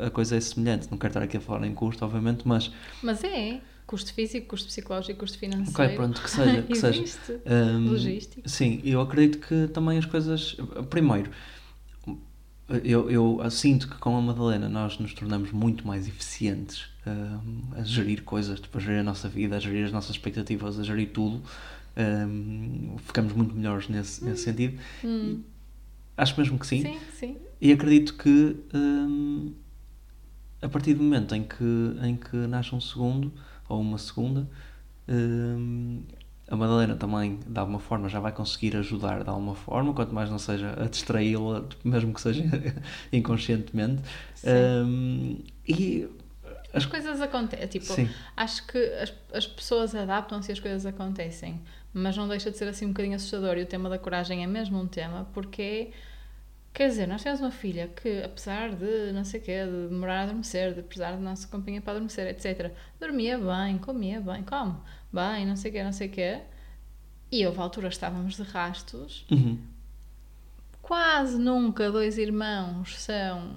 a, 0.00 0.06
a, 0.06 0.10
coisa 0.10 0.36
é 0.36 0.40
semelhante. 0.40 0.88
Não 0.90 0.98
quero 0.98 1.10
estar 1.10 1.22
aqui 1.22 1.38
a 1.38 1.40
falar 1.40 1.66
em 1.66 1.74
custo, 1.74 2.04
obviamente, 2.04 2.46
mas. 2.46 2.70
Mas 3.02 3.24
é. 3.24 3.60
Custo 3.86 4.12
físico, 4.12 4.48
custo 4.48 4.66
psicológico, 4.66 5.20
custo 5.20 5.38
financeiro. 5.38 5.72
Ok, 5.72 5.96
pronto, 5.96 6.20
que 6.20 6.30
seja. 6.30 6.62
Que 6.62 6.72
Existe. 6.74 7.18
seja. 7.24 7.42
Um, 7.46 7.90
Logístico. 7.90 8.48
Sim, 8.48 8.80
eu 8.84 9.00
acredito 9.00 9.46
que 9.46 9.68
também 9.68 9.96
as 9.96 10.04
coisas. 10.04 10.56
Primeiro, 10.90 11.30
eu, 12.82 13.08
eu 13.10 13.50
sinto 13.50 13.88
que 13.88 13.96
com 13.96 14.16
a 14.16 14.20
Madalena 14.20 14.68
nós 14.68 14.98
nos 14.98 15.14
tornamos 15.14 15.52
muito 15.52 15.86
mais 15.86 16.08
eficientes 16.08 16.86
uh, 17.06 17.78
a 17.78 17.82
gerir 17.84 18.24
coisas, 18.24 18.58
tipo, 18.58 18.76
a 18.76 18.80
gerir 18.80 19.00
a 19.00 19.04
nossa 19.04 19.28
vida, 19.28 19.56
a 19.56 19.60
gerir 19.60 19.86
as 19.86 19.92
nossas 19.92 20.10
expectativas, 20.10 20.78
a 20.80 20.82
gerir 20.82 21.10
tudo. 21.10 21.42
Um, 21.96 22.96
ficamos 22.98 23.32
muito 23.32 23.54
melhores 23.54 23.88
nesse, 23.88 24.22
hum. 24.22 24.28
nesse 24.28 24.44
sentido. 24.44 24.78
Hum. 25.04 25.42
Acho 26.16 26.38
mesmo 26.38 26.58
que 26.58 26.66
sim. 26.66 26.82
Sim, 26.82 26.98
sim. 27.12 27.36
E 27.60 27.72
acredito 27.72 28.14
que 28.14 28.56
um, 28.74 29.54
a 30.60 30.68
partir 30.68 30.94
do 30.94 31.02
momento 31.02 31.34
em 31.34 31.42
que, 31.42 31.96
em 32.02 32.16
que 32.16 32.36
nasce 32.36 32.74
um 32.74 32.80
segundo 32.80 33.32
ou 33.68 33.80
uma 33.80 33.98
segunda, 33.98 34.48
um, 35.08 36.02
a 36.48 36.54
Madalena 36.56 36.94
também, 36.96 37.40
de 37.46 37.58
alguma 37.58 37.80
forma, 37.80 38.08
já 38.08 38.20
vai 38.20 38.32
conseguir 38.32 38.76
ajudar 38.76 39.24
de 39.24 39.28
alguma 39.28 39.54
forma, 39.54 39.92
quanto 39.92 40.14
mais 40.14 40.30
não 40.30 40.38
seja 40.38 40.74
a 40.80 40.88
distraí-la, 40.88 41.64
mesmo 41.84 42.14
que 42.14 42.20
seja 42.20 42.44
inconscientemente. 43.12 44.02
Um, 44.44 45.42
e 45.66 46.08
as 46.72 46.86
coisas 46.86 47.20
acontecem. 47.20 47.66
Tipo, 47.66 47.86
Sim. 47.86 48.08
acho 48.36 48.66
que 48.66 48.78
as, 48.78 49.12
as 49.32 49.46
pessoas 49.46 49.94
adaptam-se 49.94 50.50
e 50.50 50.52
as 50.52 50.60
coisas 50.60 50.86
acontecem, 50.86 51.60
mas 51.98 52.16
não 52.16 52.28
deixa 52.28 52.50
de 52.50 52.56
ser 52.56 52.68
assim 52.68 52.86
um 52.86 52.88
bocadinho 52.88 53.16
assustador. 53.16 53.56
E 53.58 53.62
o 53.62 53.66
tema 53.66 53.88
da 53.88 53.98
coragem 53.98 54.42
é 54.42 54.46
mesmo 54.46 54.78
um 54.78 54.86
tema, 54.86 55.28
porque 55.32 55.92
Quer 56.76 56.88
dizer, 56.88 57.08
nós 57.08 57.22
temos 57.22 57.40
uma 57.40 57.50
filha 57.50 57.88
que, 57.88 58.22
apesar 58.22 58.74
de 58.74 59.10
não 59.10 59.24
sei 59.24 59.40
o 59.40 59.42
quê, 59.42 59.64
de 59.64 59.88
demorar 59.88 60.20
a 60.20 60.22
adormecer, 60.24 60.74
de 60.74 60.82
precisar 60.82 61.12
de 61.12 61.22
nossa 61.22 61.48
companhia 61.48 61.80
para 61.80 61.94
adormecer, 61.94 62.26
etc., 62.26 62.70
dormia 63.00 63.38
bem, 63.38 63.78
comia 63.78 64.20
bem, 64.20 64.42
como? 64.42 64.84
Bem, 65.10 65.46
não 65.46 65.56
sei 65.56 65.70
o 65.70 65.74
quê, 65.74 65.82
não 65.82 65.92
sei 65.92 66.08
o 66.08 66.10
quê. 66.10 66.40
E 67.32 67.46
houve 67.46 67.58
alturas 67.60 67.88
que 67.88 67.96
estávamos 67.96 68.36
de 68.36 68.42
rastos. 68.42 69.24
Uhum. 69.30 69.58
Quase 70.82 71.38
nunca 71.38 71.90
dois 71.90 72.18
irmãos 72.18 73.00
são, 73.00 73.56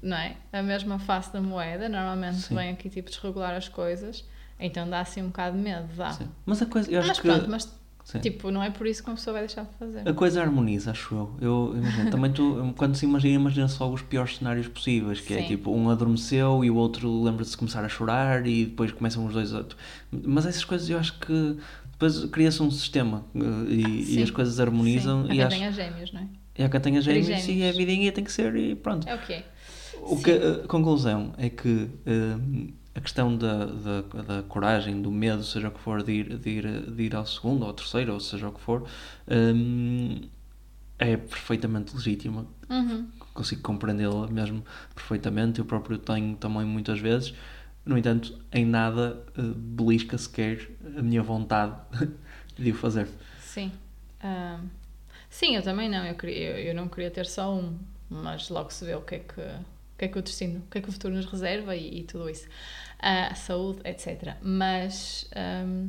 não 0.00 0.16
é? 0.16 0.36
A 0.52 0.62
mesma 0.62 1.00
face 1.00 1.32
da 1.32 1.40
moeda. 1.40 1.88
Normalmente 1.88 2.42
Sim. 2.42 2.54
vem 2.54 2.70
aqui 2.70 2.88
tipo 2.88 3.10
desregular 3.10 3.56
as 3.56 3.68
coisas. 3.68 4.24
Então 4.58 4.88
dá 4.88 5.00
assim 5.00 5.22
um 5.22 5.26
bocado 5.26 5.56
de 5.56 5.62
medo, 5.62 5.88
dá. 5.96 6.12
Sim. 6.12 6.28
Mas 6.44 6.62
a 6.62 6.66
coisa, 6.66 6.90
eu 6.90 6.98
acho 7.00 7.08
mas 7.08 7.20
que... 7.20 7.28
pronto, 7.28 7.50
mas 7.50 7.76
Sim. 8.06 8.20
Tipo, 8.20 8.52
não 8.52 8.62
é 8.62 8.70
por 8.70 8.86
isso 8.86 9.02
que 9.02 9.10
uma 9.10 9.16
pessoa 9.16 9.32
vai 9.32 9.42
deixar 9.42 9.64
de 9.64 9.74
fazer. 9.76 10.08
A 10.08 10.12
coisa 10.14 10.40
harmoniza, 10.40 10.92
acho 10.92 11.12
eu. 11.12 11.36
Eu 11.40 11.74
imagino, 11.76 12.08
também 12.08 12.30
tu, 12.30 12.72
quando 12.76 12.94
se 12.94 13.04
imagina, 13.04 13.34
imagina 13.34 13.66
só 13.66 13.90
os 13.90 14.00
piores 14.00 14.36
cenários 14.36 14.68
possíveis, 14.68 15.20
que 15.20 15.34
é 15.34 15.38
Sim. 15.38 15.42
é 15.42 15.46
tipo, 15.48 15.72
um 15.72 15.90
adormeceu 15.90 16.64
e 16.64 16.70
o 16.70 16.76
outro 16.76 17.24
lembra-se 17.24 17.50
de 17.50 17.56
começar 17.56 17.84
a 17.84 17.88
chorar 17.88 18.46
e 18.46 18.66
depois 18.66 18.92
começam 18.92 19.26
os 19.26 19.32
dois 19.32 19.52
a... 19.52 19.64
Mas 20.12 20.46
essas 20.46 20.64
coisas 20.64 20.88
eu 20.88 21.00
acho 21.00 21.18
que 21.18 21.56
depois 21.90 22.24
cria-se 22.26 22.62
um 22.62 22.70
sistema 22.70 23.24
eh, 23.34 23.40
e, 23.70 24.18
e, 24.18 24.22
as 24.22 24.30
coisas 24.30 24.60
harmonizam. 24.60 25.26
Sim. 25.26 25.32
E 25.32 25.42
acho... 25.42 25.56
tenha 25.56 25.72
gêmeos, 25.72 26.12
não 26.12 26.20
é? 26.20 26.28
E 26.58 26.62
há 26.62 26.68
quem 26.68 26.80
tenha 26.80 27.02
gêmeos, 27.02 27.48
e 27.48 27.68
a 27.68 27.72
vidinha 27.72 28.12
tem 28.12 28.22
que 28.22 28.30
ser 28.30 28.54
e 28.54 28.76
pronto. 28.76 29.08
É 29.08 29.16
o 29.16 29.18
que 29.18 29.32
é. 29.32 29.44
O 30.00 30.16
que, 30.16 30.30
a 30.30 30.68
conclusão 30.68 31.32
é 31.36 31.50
que... 31.50 31.90
Uh, 32.06 32.72
a 32.96 33.00
questão 33.00 33.36
da, 33.36 33.66
da, 33.66 34.00
da, 34.22 34.42
coragem, 34.44 35.02
do 35.02 35.12
medo, 35.12 35.44
seja 35.44 35.68
o 35.68 35.70
que 35.70 35.78
for, 35.78 36.02
de 36.02 36.12
ir, 36.12 36.38
de 36.38 36.50
ir, 36.50 36.90
de 36.90 37.02
ir 37.02 37.14
ao 37.14 37.26
segundo 37.26 37.62
ou 37.62 37.68
ao 37.68 37.74
terceiro, 37.74 38.14
ou 38.14 38.18
seja 38.18 38.48
o 38.48 38.52
que 38.52 38.60
for, 38.60 38.88
um, 39.28 40.22
é 40.98 41.14
perfeitamente 41.18 41.94
legítima. 41.94 42.46
Uhum. 42.70 43.06
Consigo 43.34 43.60
compreendê-la 43.60 44.26
mesmo 44.28 44.64
perfeitamente. 44.94 45.58
Eu 45.58 45.66
próprio 45.66 45.98
tenho 45.98 46.36
também 46.36 46.64
muitas 46.64 46.98
vezes. 46.98 47.34
No 47.84 47.98
entanto, 47.98 48.40
em 48.50 48.64
nada 48.64 49.22
uh, 49.36 49.42
belisca 49.42 50.16
sequer 50.16 50.70
a 50.96 51.02
minha 51.02 51.22
vontade 51.22 51.76
de 52.58 52.70
o 52.70 52.74
fazer. 52.74 53.06
Sim. 53.40 53.72
Um, 54.24 54.68
sim, 55.28 55.54
eu 55.54 55.62
também 55.62 55.90
não. 55.90 56.06
Eu, 56.06 56.14
queria, 56.14 56.52
eu, 56.52 56.68
eu 56.68 56.74
não 56.74 56.88
queria 56.88 57.10
ter 57.10 57.26
só 57.26 57.54
um, 57.54 57.78
mas 58.08 58.48
logo 58.48 58.70
se 58.72 58.86
vê 58.86 58.94
o 58.94 59.02
que 59.02 59.16
é 59.16 59.18
que 59.18 59.40
o 59.40 59.98
que 59.98 60.04
é 60.04 60.08
que 60.08 60.18
o 60.18 60.22
destino, 60.22 60.60
o 60.60 60.70
que 60.70 60.78
é 60.78 60.80
que 60.80 60.88
o 60.88 60.92
futuro 60.92 61.14
nos 61.14 61.24
reserva 61.26 61.74
e, 61.74 62.00
e 62.00 62.04
tudo 62.04 62.28
isso 62.28 62.46
a 62.98 63.34
saúde, 63.34 63.80
etc. 63.84 64.36
Mas 64.42 65.28
um, 65.66 65.88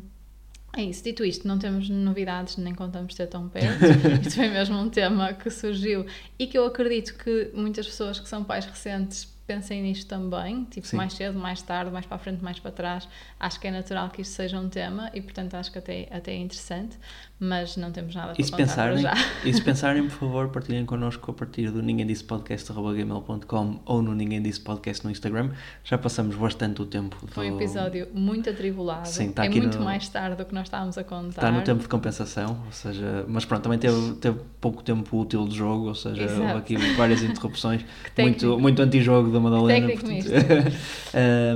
é 0.76 0.84
isso. 0.84 1.04
Dito 1.04 1.26
isto, 1.26 1.48
não 1.48 1.58
temos 1.58 1.90
novidades 1.90 2.58
nem 2.58 2.76
contamos 2.76 3.14
ter 3.16 3.28
tão 3.28 3.50
perto. 3.50 3.84
isto 4.22 4.36
foi 4.36 4.50
mesmo 4.50 4.78
um 4.78 4.90
tema 4.90 5.34
que 5.34 5.50
surgiu 5.50 6.06
e 6.38 6.48
que 6.48 6.58
eu 6.58 6.66
acredito 6.66 7.16
que 7.16 7.52
muitas 7.54 7.88
pessoas 7.88 8.20
que 8.20 8.28
são 8.30 8.44
pais 8.44 8.66
recentes 8.66 9.37
pensem 9.48 9.82
nisto 9.82 10.08
também, 10.08 10.66
tipo 10.66 10.86
Sim. 10.86 10.98
mais 10.98 11.14
cedo, 11.14 11.40
mais 11.40 11.62
tarde, 11.62 11.90
mais 11.90 12.06
para 12.06 12.18
a 12.18 12.20
frente, 12.20 12.44
mais 12.44 12.60
para 12.60 12.70
trás. 12.70 13.08
Acho 13.40 13.60
que 13.60 13.68
é 13.68 13.72
natural 13.72 14.10
que 14.10 14.22
isto 14.22 14.34
seja 14.34 14.60
um 14.60 14.68
tema 14.68 15.10
e, 15.14 15.22
portanto, 15.22 15.56
acho 15.56 15.72
que 15.72 15.80
até, 15.80 16.10
até 16.12 16.34
é 16.34 16.38
interessante, 16.38 16.98
mas 17.40 17.78
não 17.78 17.92
temos 17.92 18.14
nada 18.14 18.34
para 18.34 18.44
se 18.44 18.52
contar 18.52 18.64
pensarem, 18.66 18.98
já. 18.98 19.14
E 19.46 19.54
se 19.54 19.62
pensarem, 19.64 20.04
por 20.04 20.12
favor, 20.12 20.50
partilhem 20.50 20.86
connosco 20.86 21.32
a 21.32 21.34
partir 21.34 21.72
do 21.72 21.82
ninguém 21.82 22.06
disse 22.06 22.26
podcast.gmail.com 22.26 23.80
ou 23.86 24.02
no 24.02 24.14
ninguém 24.14 24.42
disse 24.42 24.60
podcast 24.60 25.06
no 25.06 25.12
Instagram. 25.12 25.52
Já 25.82 25.98
passamos 25.98 26.36
bastante 26.36 26.82
o 26.82 26.86
tempo. 26.86 27.16
Do... 27.26 27.32
Foi 27.32 27.50
um 27.50 27.56
episódio 27.56 28.10
muito 28.14 28.50
atribulado. 28.50 29.08
Sim, 29.08 29.30
está 29.30 29.46
é 29.46 29.48
aqui 29.48 29.62
muito 29.62 29.78
no... 29.78 29.86
mais 29.86 30.10
tarde 30.10 30.36
do 30.36 30.46
que 30.46 30.54
nós 30.54 30.66
estávamos 30.66 30.98
a 30.98 31.04
contar. 31.06 31.30
Está 31.30 31.52
no 31.52 31.62
tempo 31.62 31.82
de 31.82 31.88
compensação, 31.88 32.62
ou 32.66 32.72
seja, 32.74 33.24
mas 33.30 33.46
pronto, 33.46 33.64
também 33.64 33.80
teve, 33.80 34.16
teve 34.16 34.40
pouco 34.60 34.84
tempo 34.84 35.18
útil 35.18 35.48
de 35.48 35.56
jogo, 35.56 35.88
ou 35.88 35.96
seja, 35.96 36.24
Exato. 36.24 36.42
houve 36.42 36.58
aqui 36.58 36.78
várias 36.96 37.24
interrupções, 37.24 37.86
muito, 38.20 38.60
muito 38.60 38.82
anti-jogo 38.82 39.37
da 39.38 39.50
Madalena. 39.50 39.88
Técnico 39.88 40.06
portanto, 40.06 40.74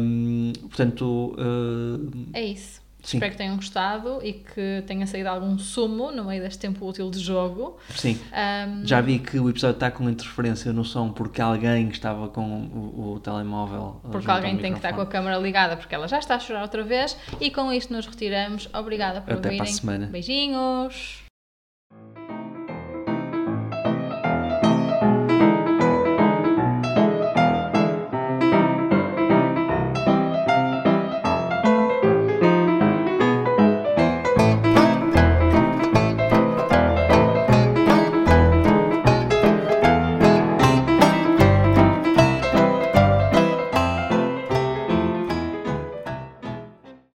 um, 0.02 0.54
portanto 0.70 1.36
uh, 1.38 2.30
é 2.34 2.44
isso. 2.44 2.82
Sim. 3.04 3.18
Espero 3.18 3.32
que 3.32 3.38
tenham 3.38 3.56
gostado 3.56 4.20
e 4.24 4.34
que 4.34 4.84
tenha 4.86 5.08
saído 5.08 5.30
algum 5.30 5.58
sumo 5.58 6.12
no 6.12 6.26
meio 6.26 6.42
deste 6.42 6.60
tempo 6.60 6.86
útil 6.88 7.10
de 7.10 7.20
jogo. 7.20 7.78
Sim. 7.90 8.20
Um, 8.32 8.86
Já 8.86 9.02
vi 9.02 9.20
que 9.20 9.40
o 9.40 9.50
episódio 9.50 9.74
está 9.74 9.90
com 9.90 10.08
interferência 10.10 10.72
no 10.72 10.86
som 10.86 11.12
porque 11.12 11.42
alguém 11.42 11.90
estava 11.90 12.30
com 12.30 12.44
o, 12.44 13.14
o 13.14 13.20
telemóvel. 13.20 14.00
porque 14.04 14.20
junto 14.20 14.30
ao 14.30 14.38
alguém 14.38 14.58
tem 14.58 14.72
que 14.72 14.78
estar 14.78 14.94
com 14.94 15.02
a 15.02 15.06
câmara 15.06 15.38
ligada 15.38 15.76
porque 15.78 15.96
ela 15.96 16.08
já 16.08 16.20
está 16.20 16.36
a 16.36 16.40
chorar 16.40 16.62
outra 16.62 16.84
vez. 16.84 17.18
E 17.40 17.50
com 17.50 17.74
isto 17.74 17.92
nos 17.92 18.06
retiramos. 18.06 18.70
Obrigada 18.74 19.22
por 19.22 19.34
Até 19.34 19.56
para 19.56 19.64
a 19.64 19.68
semana. 19.68 20.06
Beijinhos! 20.06 21.31